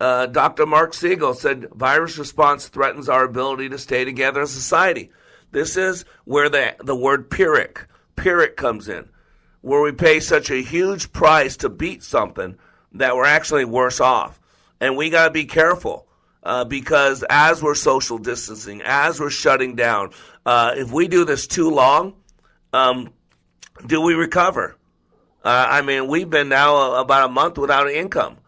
Uh, 0.00 0.24
Dr. 0.24 0.64
Marc 0.64 0.94
Siegel 0.94 1.34
said 1.34 1.68
virus 1.74 2.16
response 2.16 2.68
threatens 2.68 3.10
our 3.10 3.24
ability 3.24 3.68
to 3.68 3.78
stay 3.78 4.06
together 4.06 4.40
as 4.40 4.52
a 4.52 4.54
society. 4.54 5.10
This 5.52 5.76
is 5.76 6.06
where 6.24 6.48
the, 6.48 6.74
the 6.82 6.96
word 6.96 7.28
Pyrrhic, 7.28 7.86
Pyrrhic 8.16 8.56
comes 8.56 8.88
in 8.88 9.10
where 9.60 9.82
we 9.82 9.92
pay 9.92 10.18
such 10.18 10.50
a 10.50 10.62
huge 10.62 11.12
price 11.12 11.58
to 11.58 11.68
beat 11.68 12.02
something 12.02 12.56
that 12.92 13.16
we're 13.16 13.26
actually 13.26 13.66
worse 13.66 14.00
off. 14.00 14.40
And 14.80 14.96
we 14.96 15.10
got 15.10 15.26
to 15.26 15.32
be 15.32 15.44
careful 15.44 16.06
uh, 16.42 16.64
because 16.64 17.22
as 17.28 17.62
we're 17.62 17.74
social 17.74 18.16
distancing, 18.16 18.80
as 18.82 19.20
we're 19.20 19.28
shutting 19.28 19.74
down, 19.74 20.12
uh, 20.46 20.72
if 20.74 20.90
we 20.90 21.06
do 21.06 21.26
this 21.26 21.46
too 21.46 21.68
long, 21.68 22.14
um, 22.72 23.12
do 23.86 24.00
we 24.00 24.14
recover? 24.14 24.76
Uh, 25.46 25.64
I 25.70 25.82
mean, 25.82 26.08
we've 26.08 26.28
been 26.28 26.48
now 26.48 26.94
about 26.94 27.30
a 27.30 27.32
month 27.32 27.56
without 27.56 27.86
an 27.86 27.94
income. 27.94 28.38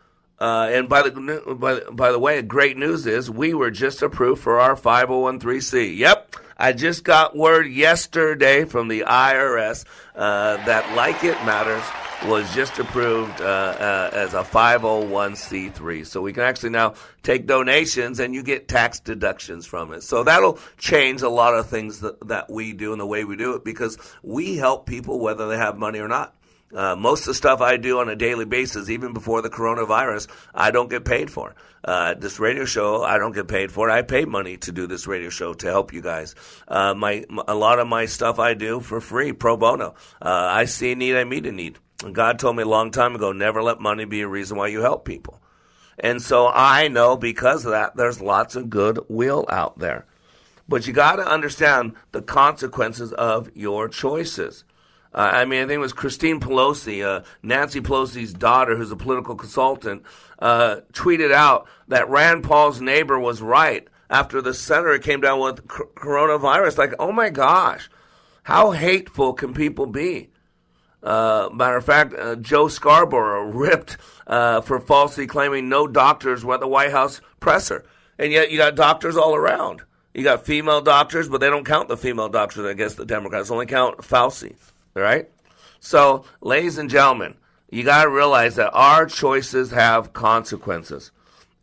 Uh, 0.41 0.69
and 0.73 0.89
by 0.89 1.03
the 1.03 1.57
by, 1.57 1.79
by 1.93 2.11
the 2.11 2.19
way, 2.19 2.43
great 2.43 2.77
news 2.77 3.07
is 3.07 3.31
we 3.31 3.55
were 3.55 3.71
just 3.71 4.03
approved 4.03 4.43
for 4.43 4.59
our 4.59 4.75
501c. 4.75 5.97
Yep, 5.97 6.35
I 6.57 6.73
just 6.73 7.05
got 7.05 7.37
word 7.37 7.69
yesterday 7.69 8.65
from 8.65 8.89
the 8.89 9.05
IRS 9.07 9.85
uh, 10.17 10.57
that 10.67 10.97
Like 10.97 11.23
It 11.23 11.37
Matters 11.45 11.85
was 12.29 12.53
just 12.53 12.81
approved 12.81 13.41
uh, 13.41 13.45
uh, 13.45 14.11
as 14.13 14.35
a 14.35 14.43
501c3. 14.43 16.05
So 16.05 16.21
we 16.21 16.33
can 16.33 16.43
actually 16.43 16.71
now 16.71 16.95
take 17.23 17.47
donations 17.47 18.19
and 18.19 18.35
you 18.35 18.43
get 18.43 18.67
tax 18.67 18.99
deductions 18.99 19.67
from 19.67 19.93
it. 19.93 20.03
So 20.03 20.25
that'll 20.25 20.59
change 20.79 21.23
a 21.23 21.29
lot 21.29 21.55
of 21.55 21.69
things 21.69 22.01
that, 22.01 22.27
that 22.27 22.51
we 22.51 22.73
do 22.73 22.91
and 22.91 23.01
the 23.01 23.07
way 23.07 23.25
we 23.25 23.37
do 23.37 23.55
it 23.55 23.65
because 23.65 23.99
we 24.25 24.57
help 24.57 24.87
people 24.87 25.21
whether 25.21 25.47
they 25.47 25.57
have 25.57 25.79
money 25.79 26.01
or 26.01 26.09
not. 26.09 26.35
Uh, 26.75 26.95
most 26.97 27.21
of 27.21 27.27
the 27.27 27.35
stuff 27.35 27.61
I 27.61 27.77
do 27.79 28.01
on 28.01 28.09
a 28.09 28.17
daily 28.17 28.45
basis, 28.45 28.91
even 28.91 29.15
before 29.15 29.41
the 29.41 29.49
coronavirus, 29.49 30.29
I 30.55 30.71
don't 30.71 30.91
get 30.91 31.05
paid 31.05 31.31
for. 31.31 31.55
Uh, 31.83 32.15
this 32.15 32.39
radio 32.39 32.65
show, 32.65 33.03
I 33.03 33.19
don't 33.19 33.33
get 33.33 33.49
paid 33.49 33.73
for. 33.73 33.89
I 33.89 34.03
pay 34.03 34.25
money 34.25 34.57
to 34.59 34.73
do 34.73 34.87
this 34.87 35.07
radio 35.07 35.31
show 35.31 35.55
to 35.55 35.67
help 35.67 35.93
you 35.93 36.03
guys. 36.03 36.35
Uh, 36.67 36.95
my 36.95 37.25
a 37.47 37.55
lot 37.55 37.79
of 37.79 37.87
my 37.87 38.07
stuff 38.07 38.39
I 38.39 38.55
do 38.55 38.81
for 38.81 39.01
free, 39.01 39.33
pro 39.33 39.57
bono. 39.57 39.95
Uh, 40.21 40.29
I 40.29 40.67
see 40.67 40.93
a 40.93 40.97
need, 40.97 41.17
I 41.17 41.25
meet 41.25 41.47
a 41.47 41.53
need. 41.53 41.79
God 42.13 42.39
told 42.39 42.57
me 42.57 42.63
a 42.63 42.69
long 42.69 42.91
time 42.91 43.15
ago, 43.15 43.33
never 43.33 43.63
let 43.63 43.81
money 43.81 44.05
be 44.05 44.21
a 44.21 44.29
reason 44.29 44.57
why 44.57 44.69
you 44.69 44.81
help 44.81 45.05
people. 45.05 45.41
And 45.99 46.23
so 46.23 46.49
I 46.49 46.89
know 46.89 47.17
because 47.17 47.65
of 47.65 47.73
that, 47.73 47.97
there's 47.97 48.21
lots 48.21 48.55
of 48.55 48.71
goodwill 48.71 49.47
out 49.49 49.79
there. 49.79 50.07
But 50.69 50.87
you 50.87 50.93
got 50.93 51.17
to 51.17 51.27
understand 51.27 51.95
the 52.13 52.23
consequences 52.23 53.13
of 53.13 53.51
your 53.57 53.89
choices. 53.89 54.65
Uh, 55.15 55.31
I 55.33 55.45
mean, 55.45 55.63
I 55.63 55.67
think 55.67 55.77
it 55.77 55.79
was 55.79 55.93
Christine 55.93 56.39
Pelosi, 56.41 57.05
uh, 57.05 57.25
Nancy 57.43 57.81
Pelosi's 57.81 58.35
daughter, 58.35 58.77
who's 58.77 58.93
a 58.93 58.97
political 58.97 59.35
consultant, 59.35 60.03
uh, 60.39 60.77
tweeted 60.93 61.33
out 61.33 61.67
that 61.89 62.09
Rand 62.09 62.45
Paul's 62.45 62.81
neighbor 62.81 63.19
was 63.19 63.41
right 63.41 63.87
after 64.11 64.43
the 64.43 64.55
senator 64.55 64.99
came 64.99 65.21
down 65.21 65.41
with 65.41 65.67
coronavirus. 65.67 66.79
Like, 66.79 66.95
oh 66.99 67.13
my 67.13 67.31
gosh, 67.31 67.89
how 68.43 68.73
hateful 68.73 69.33
can 69.33 69.55
people 69.55 69.87
be? 69.87 70.31
Uh, 71.03 71.49
matter 71.53 71.77
of 71.77 71.85
fact, 71.85 72.13
uh, 72.15 72.37
Joe 72.37 72.69
Scarborough 72.69 73.45
ripped 73.45 73.97
uh, 74.27 74.61
for 74.61 74.81
falsely 74.81 75.27
claiming 75.27 75.69
no 75.69 75.87
doctors 75.87 76.45
were 76.45 76.55
at 76.55 76.61
the 76.61 76.69
White 76.69 76.91
House 76.91 77.21
presser. 77.41 77.85
And 78.19 78.33
yet 78.33 78.51
you 78.51 78.59
got 78.59 78.75
doctors 78.75 79.17
all 79.17 79.35
around. 79.35 79.83
You 80.13 80.25
got 80.25 80.45
female 80.45 80.81
doctors, 80.81 81.29
but 81.29 81.41
they 81.41 81.49
don't 81.49 81.65
count 81.65 81.89
the 81.89 81.97
female 81.97 82.29
doctors, 82.29 82.67
I 82.67 82.75
guess, 82.75 82.95
the 82.95 83.07
Democrats 83.07 83.51
only 83.51 83.67
count 83.67 83.99
Fauci 83.99 84.57
right? 84.99 85.29
So, 85.81 86.25
ladies 86.41 86.79
and 86.79 86.91
gentlemen, 86.91 87.35
you 87.71 87.85
got 87.85 88.05
to 88.05 88.11
realize 88.11 88.57
that 88.57 88.73
our 88.73 89.07
choices 89.07 89.71
have 89.71 90.13
consequences. 90.13 91.13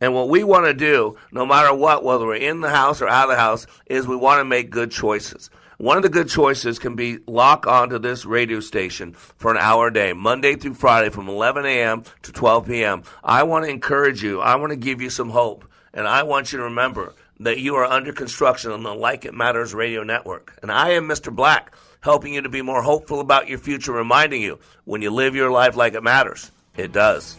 And 0.02 0.14
what 0.14 0.30
we 0.30 0.44
want 0.44 0.66
to 0.66 0.74
do, 0.74 1.18
no 1.32 1.46
matter 1.46 1.74
what, 1.74 2.04
whether 2.04 2.26
we're 2.26 2.36
in 2.36 2.62
the 2.62 2.70
house 2.70 3.02
or 3.02 3.08
out 3.08 3.26
of 3.26 3.30
the 3.32 3.42
house, 3.42 3.66
is 3.88 4.08
we 4.08 4.16
want 4.16 4.40
to 4.40 4.46
make 4.46 4.70
good 4.70 4.92
choices. 4.92 5.50
One 5.78 5.98
of 5.98 6.04
the 6.04 6.10
good 6.10 6.30
choices 6.30 6.80
can 6.80 6.96
be 6.96 7.20
lock 7.28 7.68
onto 7.68 8.00
this 8.00 8.26
radio 8.26 8.62
station 8.62 9.14
for 9.14 9.52
an 9.52 9.58
hour 9.58 9.88
a 9.88 9.94
day, 9.94 10.14
Monday 10.14 10.56
through 10.56 10.76
Friday 10.76 11.10
from 11.10 11.28
11 11.28 11.66
a.m. 11.66 12.04
to 12.24 12.32
12 12.32 12.68
p.m. 12.68 13.04
I 13.24 13.44
want 13.44 13.66
to 13.66 13.72
encourage 13.72 14.24
you. 14.24 14.40
I 14.40 14.56
want 14.56 14.72
to 14.72 14.78
give 14.78 15.02
you 15.02 15.10
some 15.10 15.30
hope. 15.30 15.66
And 15.94 16.08
I 16.08 16.24
want 16.24 16.52
you 16.52 16.60
to 16.60 16.66
remember 16.66 17.14
that 17.40 17.60
you 17.60 17.76
are 17.76 17.86
under 17.86 18.14
construction 18.14 18.72
on 18.72 18.84
the 18.84 18.94
Like 18.94 19.26
It 19.26 19.34
Matters 19.34 19.74
radio 19.74 20.04
network. 20.04 20.58
And 20.62 20.72
I 20.72 20.92
am 20.92 21.08
Mr. 21.08 21.34
Black 21.34 21.74
helping 22.06 22.36
you 22.36 22.42
to 22.44 22.50
be 22.50 22.62
more 22.62 22.84
hopeful 22.84 23.20
about 23.20 23.50
your 23.50 23.58
future, 23.58 23.92
reminding 23.92 24.40
you 24.40 24.60
when 24.84 25.02
you 25.02 25.10
live 25.10 25.34
your 25.34 25.50
life 25.50 25.76
like 25.76 25.96
it 25.96 26.04
matters, 26.04 26.52
it 26.78 26.92
does. 26.92 27.36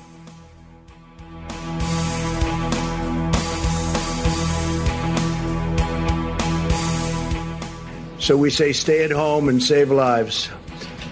So 8.18 8.36
we 8.36 8.50
say 8.50 8.72
stay 8.72 9.04
at 9.04 9.12
home 9.12 9.48
and 9.48 9.62
save 9.62 9.92
lives. 9.92 10.50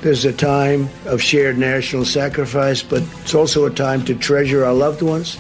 This 0.01 0.19
is 0.19 0.25
a 0.25 0.33
time 0.33 0.89
of 1.07 1.23
shared 1.23 1.57
national 1.57 2.07
sacrifice, 2.07 2.83
but 2.83 3.05
it's 3.21 3.37
also 3.37 3.67
a 3.67 3.71
time 3.71 4.05
to 4.07 4.17
treasure 4.17 4.65
our 4.65 4.75
loved 4.75 5.01
ones 5.01 5.39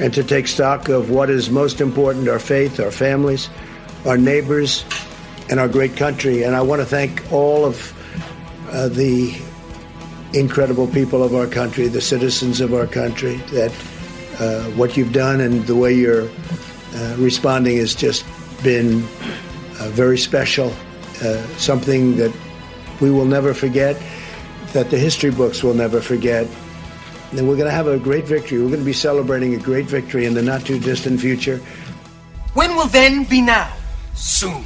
and 0.00 0.12
to 0.14 0.24
take 0.24 0.48
stock 0.48 0.88
of 0.88 1.10
what 1.10 1.30
is 1.30 1.48
most 1.48 1.80
important 1.80 2.28
our 2.28 2.40
faith, 2.40 2.80
our 2.80 2.90
families, 2.90 3.48
our 4.04 4.18
neighbors, 4.18 4.84
and 5.50 5.60
our 5.60 5.68
great 5.68 5.96
country. 5.96 6.42
And 6.42 6.54
I 6.54 6.62
want 6.62 6.80
to 6.80 6.86
thank 6.86 7.32
all 7.32 7.64
of 7.64 7.92
uh, 8.70 8.88
the 8.88 9.36
incredible 10.32 10.86
people 10.86 11.22
of 11.22 11.34
our 11.34 11.46
country, 11.46 11.88
the 11.88 12.00
citizens 12.00 12.60
of 12.60 12.74
our 12.74 12.86
country, 12.86 13.36
that 13.52 13.72
uh, 14.38 14.64
what 14.70 14.96
you've 14.96 15.12
done 15.12 15.40
and 15.40 15.66
the 15.66 15.76
way 15.76 15.94
you're 15.94 16.28
uh, 16.94 17.16
responding 17.18 17.78
has 17.78 17.94
just 17.94 18.24
been 18.62 19.02
uh, 19.80 19.88
very 19.90 20.18
special, 20.18 20.72
uh, 21.22 21.42
something 21.56 22.16
that 22.16 22.34
we 23.00 23.10
will 23.10 23.24
never 23.24 23.54
forget, 23.54 24.00
that 24.72 24.90
the 24.90 24.98
history 24.98 25.30
books 25.30 25.62
will 25.62 25.74
never 25.74 26.00
forget. 26.00 26.46
And 27.32 27.48
we're 27.48 27.56
going 27.56 27.68
to 27.68 27.74
have 27.74 27.86
a 27.86 27.98
great 27.98 28.24
victory. 28.24 28.58
We're 28.58 28.68
going 28.68 28.80
to 28.80 28.84
be 28.84 28.92
celebrating 28.92 29.54
a 29.54 29.58
great 29.58 29.86
victory 29.86 30.26
in 30.26 30.34
the 30.34 30.42
not 30.42 30.64
too 30.64 30.78
distant 30.78 31.20
future. 31.20 31.58
When 32.54 32.74
will 32.76 32.86
then 32.86 33.24
be 33.24 33.42
now? 33.42 33.70
Soon. 34.14 34.64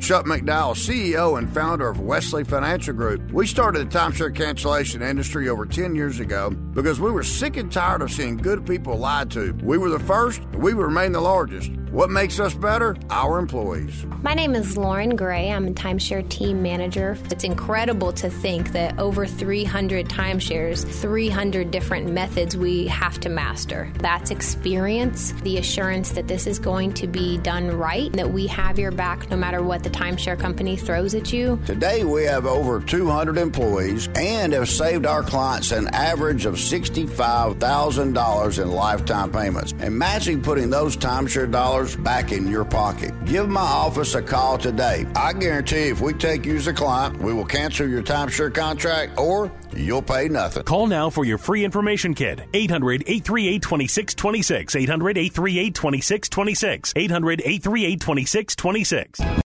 Chuck 0.00 0.24
McDowell, 0.24 0.74
CEO 0.74 1.38
and 1.38 1.52
founder 1.52 1.86
of 1.86 2.00
Wesley 2.00 2.42
Financial 2.42 2.94
Group. 2.94 3.30
We 3.32 3.46
started 3.46 3.90
the 3.90 3.98
timeshare 3.98 4.34
cancellation 4.34 5.02
industry 5.02 5.50
over 5.50 5.66
10 5.66 5.94
years 5.94 6.20
ago 6.20 6.50
because 6.50 6.98
we 6.98 7.10
were 7.10 7.22
sick 7.22 7.58
and 7.58 7.70
tired 7.70 8.00
of 8.00 8.10
seeing 8.10 8.38
good 8.38 8.66
people 8.66 8.96
lied 8.96 9.30
to. 9.32 9.52
We 9.62 9.76
were 9.76 9.90
the 9.90 10.00
first, 10.00 10.42
we 10.54 10.72
remain 10.72 11.12
the 11.12 11.20
largest. 11.20 11.70
What 11.90 12.08
makes 12.08 12.38
us 12.38 12.54
better? 12.54 12.96
Our 13.10 13.40
employees. 13.40 14.06
My 14.22 14.32
name 14.32 14.54
is 14.54 14.76
Lauren 14.76 15.16
Gray. 15.16 15.50
I'm 15.50 15.66
a 15.66 15.72
timeshare 15.72 16.28
team 16.28 16.62
manager. 16.62 17.18
It's 17.32 17.42
incredible 17.42 18.12
to 18.12 18.30
think 18.30 18.70
that 18.72 19.00
over 19.00 19.26
300 19.26 20.08
timeshares, 20.08 20.86
300 20.86 21.72
different 21.72 22.12
methods 22.12 22.56
we 22.56 22.86
have 22.86 23.18
to 23.20 23.28
master. 23.28 23.90
That's 23.98 24.30
experience, 24.30 25.32
the 25.42 25.58
assurance 25.58 26.12
that 26.12 26.28
this 26.28 26.46
is 26.46 26.60
going 26.60 26.92
to 26.94 27.08
be 27.08 27.38
done 27.38 27.76
right, 27.76 28.12
that 28.12 28.30
we 28.30 28.46
have 28.46 28.78
your 28.78 28.92
back 28.92 29.28
no 29.28 29.36
matter 29.36 29.60
what 29.60 29.82
the 29.82 29.90
timeshare 29.90 30.38
company 30.38 30.76
throws 30.76 31.16
at 31.16 31.32
you. 31.32 31.60
Today 31.66 32.04
we 32.04 32.22
have 32.22 32.46
over 32.46 32.78
200 32.78 33.36
employees 33.36 34.08
and 34.14 34.52
have 34.52 34.68
saved 34.68 35.06
our 35.06 35.24
clients 35.24 35.72
an 35.72 35.88
average 35.88 36.46
of 36.46 36.54
$65,000 36.54 38.62
in 38.62 38.70
lifetime 38.70 39.32
payments. 39.32 39.72
Imagine 39.80 40.40
putting 40.40 40.70
those 40.70 40.96
timeshare 40.96 41.50
dollars 41.50 41.79
back 41.96 42.32
in 42.32 42.46
your 42.48 42.64
pocket. 42.64 43.12
Give 43.24 43.48
my 43.48 43.60
office 43.60 44.14
a 44.14 44.22
call 44.22 44.58
today. 44.58 45.06
I 45.16 45.32
guarantee 45.32 45.88
if 45.88 46.00
we 46.00 46.12
take 46.12 46.44
you 46.44 46.56
as 46.56 46.66
a 46.66 46.72
client, 46.72 47.18
we 47.20 47.32
will 47.32 47.44
cancel 47.44 47.88
your 47.88 48.02
timeshare 48.02 48.54
contract 48.54 49.18
or 49.18 49.50
you'll 49.74 50.02
pay 50.02 50.28
nothing. 50.28 50.64
Call 50.64 50.86
now 50.86 51.10
for 51.10 51.24
your 51.24 51.38
free 51.38 51.64
information 51.64 52.14
kit. 52.14 52.40
800 52.52 53.02
838 53.06 53.62
2626. 53.62 54.76
800 54.76 55.18
838 55.18 55.74
2626. 55.74 56.92
800 56.96 57.40
838 57.40 58.00
2626. 58.00 59.20